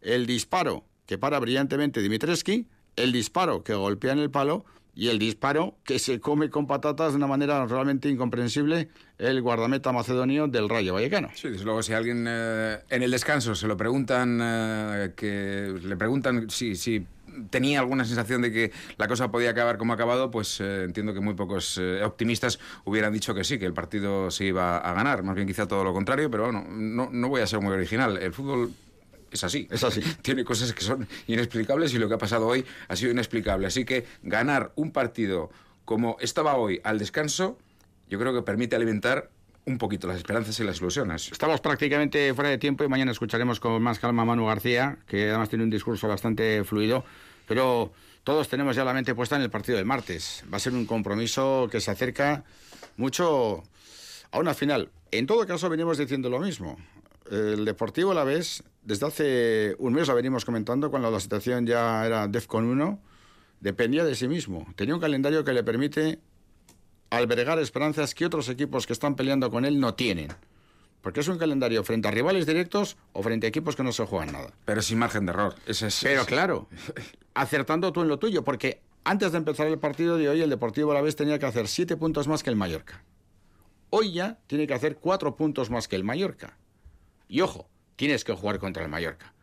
El 0.01 0.25
disparo 0.25 0.83
que 1.05 1.17
para 1.17 1.39
brillantemente 1.39 2.01
Dimitreski, 2.01 2.67
el 2.95 3.11
disparo 3.11 3.63
que 3.63 3.73
golpea 3.73 4.13
en 4.13 4.19
el 4.19 4.31
palo 4.31 4.65
y 4.97 5.09
el 5.09 5.19
disparo 5.19 5.75
que 5.83 5.99
se 5.99 6.19
come 6.19 6.49
con 6.49 6.65
patatas 6.65 7.11
de 7.11 7.17
una 7.17 7.27
manera 7.27 7.63
realmente 7.67 8.09
incomprensible 8.09 8.89
el 9.19 9.43
guardameta 9.43 9.91
macedonio 9.91 10.47
del 10.47 10.67
Rayo 10.67 10.95
Vallecano. 10.95 11.29
Sí, 11.35 11.49
desde 11.49 11.65
luego, 11.65 11.83
si 11.83 11.93
alguien 11.93 12.25
eh, 12.27 12.79
en 12.89 13.03
el 13.03 13.11
descanso 13.11 13.53
se 13.53 13.67
lo 13.67 13.77
preguntan, 13.77 14.39
eh, 14.41 15.11
que 15.15 15.71
le 15.83 15.95
preguntan 15.97 16.49
si, 16.49 16.75
si 16.75 17.05
tenía 17.51 17.79
alguna 17.79 18.05
sensación 18.05 18.41
de 18.41 18.51
que 18.51 18.71
la 18.97 19.07
cosa 19.07 19.31
podía 19.31 19.51
acabar 19.51 19.77
como 19.77 19.93
ha 19.93 19.95
acabado, 19.95 20.31
pues 20.31 20.59
eh, 20.61 20.85
entiendo 20.85 21.13
que 21.13 21.19
muy 21.19 21.35
pocos 21.35 21.79
optimistas 22.03 22.57
hubieran 22.83 23.13
dicho 23.13 23.35
que 23.35 23.43
sí, 23.43 23.59
que 23.59 23.67
el 23.67 23.73
partido 23.73 24.31
se 24.31 24.45
iba 24.45 24.77
a 24.79 24.93
ganar. 24.93 25.21
Más 25.21 25.35
bien 25.35 25.47
quizá 25.47 25.67
todo 25.67 25.83
lo 25.83 25.93
contrario, 25.93 26.31
pero 26.31 26.45
bueno, 26.45 26.65
no, 26.67 27.09
no 27.11 27.29
voy 27.29 27.41
a 27.41 27.47
ser 27.47 27.61
muy 27.61 27.73
original. 27.73 28.17
El 28.17 28.33
fútbol 28.33 28.71
es 29.37 29.43
así. 29.43 29.67
Es 29.71 29.83
así. 29.83 30.01
Tiene 30.21 30.43
cosas 30.43 30.73
que 30.73 30.81
son 30.81 31.07
inexplicables 31.27 31.93
y 31.93 31.99
lo 31.99 32.07
que 32.07 32.15
ha 32.15 32.17
pasado 32.17 32.47
hoy 32.47 32.65
ha 32.87 32.95
sido 32.95 33.11
inexplicable. 33.11 33.67
Así 33.67 33.85
que 33.85 34.05
ganar 34.23 34.71
un 34.75 34.91
partido 34.91 35.49
como 35.85 36.17
estaba 36.19 36.55
hoy 36.57 36.81
al 36.83 36.99
descanso, 36.99 37.57
yo 38.09 38.19
creo 38.19 38.33
que 38.33 38.41
permite 38.41 38.75
alimentar 38.75 39.29
un 39.65 39.77
poquito 39.77 40.07
las 40.07 40.17
esperanzas 40.17 40.59
y 40.59 40.63
las 40.63 40.79
ilusiones. 40.79 41.31
Estamos 41.31 41.61
prácticamente 41.61 42.33
fuera 42.33 42.49
de 42.49 42.57
tiempo 42.57 42.83
y 42.83 42.87
mañana 42.87 43.11
escucharemos 43.11 43.59
con 43.59 43.81
más 43.81 43.99
calma 43.99 44.23
a 44.23 44.25
Manu 44.25 44.45
García, 44.45 44.97
que 45.07 45.29
además 45.29 45.49
tiene 45.49 45.65
un 45.65 45.69
discurso 45.69 46.07
bastante 46.07 46.63
fluido, 46.63 47.03
pero 47.47 47.91
todos 48.23 48.47
tenemos 48.47 48.75
ya 48.75 48.83
la 48.83 48.93
mente 48.93 49.13
puesta 49.13 49.35
en 49.35 49.41
el 49.41 49.49
partido 49.49 49.77
del 49.77 49.85
martes. 49.85 50.43
Va 50.51 50.57
a 50.57 50.59
ser 50.59 50.73
un 50.73 50.85
compromiso 50.85 51.67
que 51.71 51.79
se 51.79 51.91
acerca 51.91 52.43
mucho 52.95 53.63
a 54.31 54.39
una 54.39 54.53
final. 54.53 54.89
En 55.11 55.25
todo 55.25 55.45
caso, 55.45 55.69
venimos 55.69 55.97
diciendo 55.97 56.29
lo 56.29 56.39
mismo. 56.39 56.77
El 57.31 57.65
Deportivo 57.65 58.13
la 58.13 58.23
vez, 58.23 58.63
desde 58.83 59.05
hace 59.05 59.75
un 59.79 59.93
mes 59.93 60.07
lo 60.07 60.15
venimos 60.15 60.45
comentando, 60.45 60.89
cuando 60.89 61.11
la 61.11 61.19
situación 61.19 61.65
ya 61.65 62.05
era 62.05 62.27
DEFCON 62.27 62.65
1, 62.65 62.99
dependía 63.59 64.03
de 64.03 64.15
sí 64.15 64.27
mismo. 64.27 64.65
Tenía 64.75 64.95
un 64.95 65.01
calendario 65.01 65.43
que 65.43 65.53
le 65.53 65.63
permite 65.63 66.19
albergar 67.09 67.59
esperanzas 67.59 68.13
que 68.13 68.25
otros 68.25 68.49
equipos 68.49 68.85
que 68.85 68.93
están 68.93 69.15
peleando 69.15 69.49
con 69.49 69.65
él 69.65 69.79
no 69.79 69.95
tienen. 69.95 70.29
Porque 71.01 71.21
es 71.21 71.27
un 71.27 71.37
calendario 71.37 71.83
frente 71.83 72.07
a 72.07 72.11
rivales 72.11 72.45
directos 72.45 72.97
o 73.13 73.23
frente 73.23 73.47
a 73.47 73.49
equipos 73.49 73.75
que 73.75 73.83
no 73.83 73.91
se 73.91 74.05
juegan 74.05 74.33
nada. 74.33 74.51
Pero 74.65 74.81
sin 74.81 74.99
margen 74.99 75.25
de 75.25 75.31
error. 75.31 75.55
Ese 75.65 75.87
es, 75.87 75.99
Pero 76.03 76.25
claro, 76.25 76.67
acertando 77.33 77.93
tú 77.93 78.01
en 78.01 78.07
lo 78.07 78.19
tuyo, 78.19 78.43
porque 78.43 78.81
antes 79.03 79.31
de 79.31 79.37
empezar 79.37 79.67
el 79.67 79.79
partido 79.79 80.17
de 80.17 80.27
hoy, 80.27 80.41
el 80.41 80.49
Deportivo 80.49 80.93
la 80.93 81.01
vez 81.01 81.15
tenía 81.15 81.39
que 81.39 81.45
hacer 81.45 81.67
siete 81.67 81.95
puntos 81.95 82.27
más 82.27 82.43
que 82.43 82.49
el 82.49 82.55
Mallorca. 82.55 83.03
Hoy 83.89 84.11
ya 84.11 84.37
tiene 84.47 84.67
que 84.67 84.73
hacer 84.73 84.97
cuatro 84.97 85.35
puntos 85.37 85.69
más 85.69 85.87
que 85.87 85.95
el 85.95 86.03
Mallorca. 86.03 86.57
Y 87.27 87.41
ojo, 87.41 87.69
tienes 87.95 88.23
que 88.23 88.33
jugar 88.33 88.59
contra 88.59 88.83
el 88.83 88.89
Mallorca. 88.89 89.33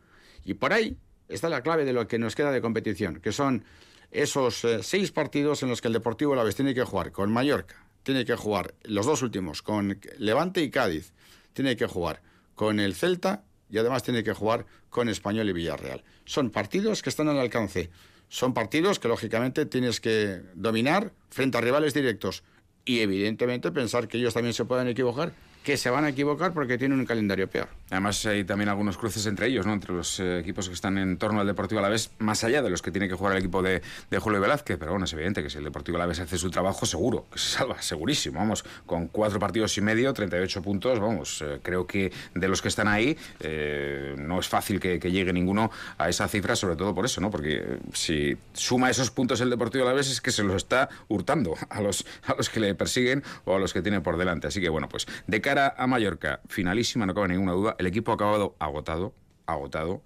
Y 0.44 0.54
por 0.54 0.72
ahí 0.72 0.96
está 1.28 1.48
la 1.48 1.62
clave 1.62 1.84
de 1.84 1.92
lo 1.92 2.06
que 2.06 2.18
nos 2.18 2.34
queda 2.34 2.50
de 2.50 2.60
competición, 2.60 3.20
que 3.20 3.32
son 3.32 3.64
esos 4.10 4.64
eh, 4.64 4.82
seis 4.82 5.10
partidos 5.10 5.62
en 5.62 5.68
los 5.68 5.80
que 5.80 5.88
el 5.88 5.94
Deportivo 5.94 6.34
La 6.34 6.44
Vez 6.44 6.54
tiene 6.54 6.74
que 6.74 6.84
jugar 6.84 7.12
con 7.12 7.32
Mallorca, 7.32 7.84
tiene 8.02 8.24
que 8.24 8.36
jugar 8.36 8.74
los 8.84 9.06
dos 9.06 9.22
últimos 9.22 9.62
con 9.62 10.00
Levante 10.18 10.62
y 10.62 10.70
Cádiz, 10.70 11.12
tiene 11.52 11.76
que 11.76 11.86
jugar 11.86 12.22
con 12.54 12.78
el 12.78 12.94
Celta 12.94 13.44
y 13.70 13.78
además 13.78 14.02
tiene 14.02 14.22
que 14.22 14.32
jugar 14.32 14.66
con 14.90 15.08
Español 15.08 15.48
y 15.48 15.52
Villarreal. 15.52 16.04
Son 16.24 16.50
partidos 16.50 17.02
que 17.02 17.10
están 17.10 17.28
al 17.28 17.38
alcance. 17.38 17.90
Son 18.28 18.54
partidos 18.54 18.98
que 18.98 19.08
lógicamente 19.08 19.66
tienes 19.66 20.00
que 20.00 20.42
dominar 20.54 21.12
frente 21.30 21.58
a 21.58 21.60
rivales 21.60 21.94
directos 21.94 22.42
y 22.84 23.00
evidentemente 23.00 23.72
pensar 23.72 24.08
que 24.08 24.18
ellos 24.18 24.34
también 24.34 24.54
se 24.54 24.64
pueden 24.64 24.88
equivocar 24.88 25.32
que 25.64 25.76
se 25.76 25.90
van 25.90 26.04
a 26.04 26.10
equivocar 26.10 26.52
porque 26.52 26.78
tienen 26.78 27.00
un 27.00 27.06
calendario 27.06 27.48
peor. 27.48 27.68
Además 27.94 28.26
hay 28.26 28.44
también 28.44 28.68
algunos 28.68 28.98
cruces 28.98 29.24
entre 29.26 29.46
ellos, 29.46 29.66
¿no? 29.66 29.72
entre 29.72 29.92
los 29.94 30.18
eh, 30.18 30.40
equipos 30.40 30.68
que 30.68 30.74
están 30.74 30.98
en 30.98 31.16
torno 31.16 31.40
al 31.40 31.46
Deportivo 31.46 31.78
Alavés, 31.78 32.10
más 32.18 32.42
allá 32.42 32.60
de 32.60 32.68
los 32.68 32.82
que 32.82 32.90
tiene 32.90 33.08
que 33.08 33.14
jugar 33.14 33.34
el 33.34 33.38
equipo 33.38 33.62
de, 33.62 33.82
de 34.10 34.18
Julio 34.18 34.40
Velázquez, 34.40 34.78
pero 34.78 34.90
bueno, 34.90 35.04
es 35.04 35.12
evidente 35.12 35.42
que 35.42 35.50
si 35.50 35.58
el 35.58 35.64
Deportivo 35.64 35.96
Alavés 35.96 36.18
hace 36.18 36.36
su 36.36 36.50
trabajo, 36.50 36.86
seguro, 36.86 37.26
que 37.32 37.38
se 37.38 37.50
salva, 37.50 37.80
segurísimo, 37.80 38.40
vamos, 38.40 38.64
con 38.84 39.06
cuatro 39.06 39.38
partidos 39.38 39.78
y 39.78 39.80
medio, 39.80 40.12
38 40.12 40.60
puntos, 40.62 40.98
vamos, 40.98 41.42
eh, 41.42 41.60
creo 41.62 41.86
que 41.86 42.12
de 42.34 42.48
los 42.48 42.60
que 42.62 42.68
están 42.68 42.88
ahí 42.88 43.16
eh, 43.40 44.16
no 44.18 44.40
es 44.40 44.48
fácil 44.48 44.80
que, 44.80 44.98
llegue 45.04 45.32
ninguno 45.32 45.70
a 45.98 46.08
esa 46.08 46.26
cifra, 46.26 46.56
sobre 46.56 46.76
todo 46.76 46.94
por 46.94 47.04
eso, 47.04 47.20
¿no? 47.20 47.30
Porque 47.30 47.78
si 47.92 48.36
suma 48.54 48.90
esos 48.90 49.10
puntos 49.10 49.40
el 49.40 49.50
Deportivo 49.50 49.84
Alavés 49.84 50.10
es 50.10 50.20
que 50.20 50.32
se 50.32 50.42
los 50.42 50.56
está 50.56 50.88
hurtando 51.08 51.54
a 51.68 51.80
los, 51.80 52.04
a 52.26 52.34
los 52.34 52.50
que 52.50 52.58
le 52.58 52.74
persiguen 52.74 53.22
o 53.44 53.54
a 53.54 53.58
los 53.58 53.72
que 53.72 53.82
tiene 53.82 54.00
por 54.00 54.16
delante. 54.16 54.48
Así 54.48 54.60
que 54.60 54.68
bueno, 54.68 54.88
pues 54.88 55.06
de 55.26 55.40
cara 55.40 55.74
a 55.76 55.86
Mallorca, 55.86 56.40
finalísima, 56.48 57.06
no 57.06 57.14
cabe 57.14 57.28
ninguna 57.28 57.52
duda. 57.52 57.76
El 57.84 57.88
equipo 57.88 58.12
ha 58.12 58.14
acabado 58.14 58.56
agotado, 58.60 59.12
agotado. 59.44 60.00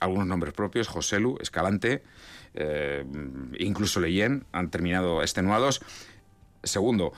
Algunos 0.00 0.26
nombres 0.26 0.54
propios, 0.54 0.88
Joselu, 0.88 1.36
Escalante, 1.38 2.02
eh, 2.54 3.04
incluso 3.58 4.00
Leyen, 4.00 4.46
han 4.52 4.70
terminado 4.70 5.20
extenuados. 5.20 5.82
Segundo, 6.62 7.12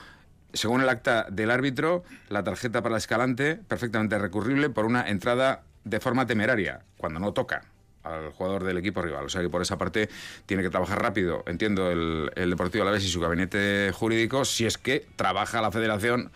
según 0.51 0.81
el 0.81 0.89
acta 0.89 1.27
del 1.31 1.51
árbitro, 1.51 2.03
la 2.27 2.43
tarjeta 2.43 2.83
para 2.83 2.97
Escalante, 2.97 3.55
perfectamente 3.55 4.19
recurrible 4.19 4.69
por 4.69 4.83
una 4.83 5.07
entrada 5.07 5.63
de 5.85 6.01
forma 6.01 6.27
temeraria, 6.27 6.83
cuando 6.97 7.21
no 7.21 7.31
toca 7.31 7.63
al 8.03 8.31
jugador 8.33 8.65
del 8.65 8.77
equipo 8.79 9.01
rival. 9.01 9.23
O 9.23 9.29
sea 9.29 9.41
que 9.41 9.49
por 9.49 9.61
esa 9.61 9.77
parte 9.77 10.09
tiene 10.45 10.63
que 10.63 10.69
trabajar 10.69 11.01
rápido, 11.01 11.45
entiendo, 11.47 11.89
el, 11.89 12.29
el 12.35 12.49
Deportivo 12.49 12.81
Alavés 12.81 13.05
y 13.05 13.07
su 13.07 13.21
gabinete 13.21 13.93
jurídico, 13.93 14.43
si 14.43 14.65
es 14.65 14.77
que 14.77 15.07
trabaja 15.15 15.61
la 15.61 15.71
federación 15.71 16.29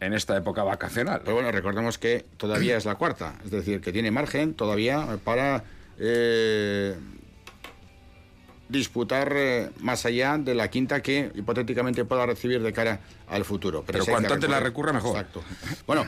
en 0.00 0.12
esta 0.12 0.36
época 0.36 0.62
vacacional. 0.62 1.20
Pero 1.24 1.34
bueno, 1.34 1.50
recordemos 1.50 1.98
que 1.98 2.24
todavía 2.36 2.76
es 2.76 2.84
la 2.84 2.96
cuarta, 2.96 3.34
es 3.44 3.50
decir, 3.50 3.80
que 3.80 3.92
tiene 3.92 4.10
margen 4.10 4.54
todavía 4.54 5.18
para 5.24 5.64
eh, 5.98 6.96
disputar 8.68 9.32
eh, 9.34 9.70
más 9.80 10.04
allá 10.06 10.38
de 10.38 10.54
la 10.54 10.68
quinta 10.68 11.02
que 11.02 11.30
hipotéticamente 11.34 12.04
pueda 12.04 12.26
recibir 12.26 12.62
de 12.62 12.72
cara 12.72 13.00
al 13.28 13.44
futuro. 13.44 13.84
Pero, 13.86 14.04
cuanto 14.04 14.34
antes 14.34 14.50
la 14.50 14.60
recurra, 14.60 14.92
mejor. 14.92 15.16
Exacto. 15.16 15.42
Bueno. 15.86 16.06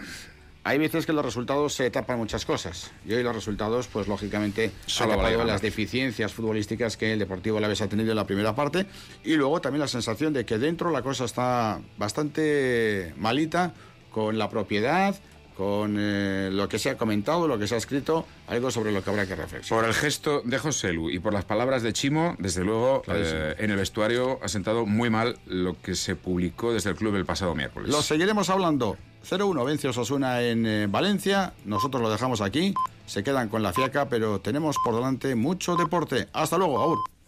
Hay 0.65 0.79
veces 0.79 1.07
que 1.07 1.13
los 1.13 1.25
resultados 1.25 1.73
se 1.73 1.91
tapan 1.91 2.19
muchas 2.19 2.45
cosas. 2.45 2.91
Y 3.07 3.15
hoy 3.15 3.23
los 3.23 3.35
resultados, 3.35 3.87
pues 3.87 4.07
lógicamente, 4.07 4.73
han 5.01 5.09
tapado 5.09 5.45
las 5.45 5.63
deficiencias 5.63 6.33
futbolísticas 6.33 6.97
que 6.97 7.13
el 7.13 7.19
Deportivo 7.19 7.61
vez 7.61 7.81
ha 7.81 7.89
tenido 7.89 8.11
en 8.11 8.17
la 8.17 8.27
primera 8.27 8.55
parte. 8.55 8.87
Y 9.25 9.35
luego 9.35 9.61
también 9.61 9.81
la 9.81 9.89
sensación 9.89 10.33
de 10.33 10.45
que 10.45 10.59
dentro 10.59 10.91
la 10.91 11.03
cosa 11.03 11.25
está 11.25 11.81
bastante 11.97 13.15
malita 13.17 13.73
con 14.11 14.37
la 14.37 14.49
propiedad, 14.51 15.15
con 15.59 15.97
eh, 15.99 16.51
lo 16.53 16.69
que 16.69 16.79
se 16.79 16.89
ha 16.89 16.97
comentado, 16.97 17.49
lo 17.49 17.59
que 17.59 17.67
se 17.67 17.75
ha 17.75 17.79
escrito, 17.79 18.25
algo 18.47 18.71
sobre 18.71 18.93
lo 18.93 19.03
que 19.03 19.11
habrá 19.11 19.27
que 19.27 19.35
reflexionar. 19.35 19.83
Por 19.83 19.89
el 19.89 19.95
gesto 19.95 20.41
de 20.45 20.57
José 20.57 20.93
Lu 20.93 21.11
y 21.11 21.19
por 21.19 21.33
las 21.33 21.45
palabras 21.45 21.83
de 21.83 21.93
Chimo, 21.93 22.37
desde 22.39 22.63
luego, 22.63 23.03
eh, 23.09 23.57
en 23.59 23.73
el 23.73 23.77
vestuario 23.77 24.39
ha 24.41 24.47
sentado 24.47 24.87
muy 24.87 25.11
mal 25.11 25.37
lo 25.47 25.77
que 25.83 25.97
se 25.97 26.15
publicó 26.15 26.73
desde 26.73 26.91
el 26.91 26.97
club 26.97 27.17
el 27.17 27.27
pasado 27.27 27.57
miércoles. 27.57 27.91
Lo 27.91 28.03
seguiremos 28.03 28.51
hablando. 28.51 28.97
0-1 29.29 29.65
vence 29.65 29.89
Osasuna 29.89 30.43
en 30.43 30.65
eh, 30.65 30.87
Valencia. 30.89 31.55
Nosotros 31.65 32.01
lo 32.01 32.09
dejamos 32.09 32.41
aquí. 32.41 32.73
Se 33.07 33.25
quedan 33.25 33.49
con 33.49 33.65
la 33.65 33.73
fiaca, 33.73 34.09
pero 34.09 34.41
tenemos 34.41 34.77
por 34.85 34.95
delante 34.95 35.35
mucho 35.35 35.75
deporte. 35.75 36.29
Hasta 36.33 36.57
luego, 36.57 36.79
Aur. 36.79 36.99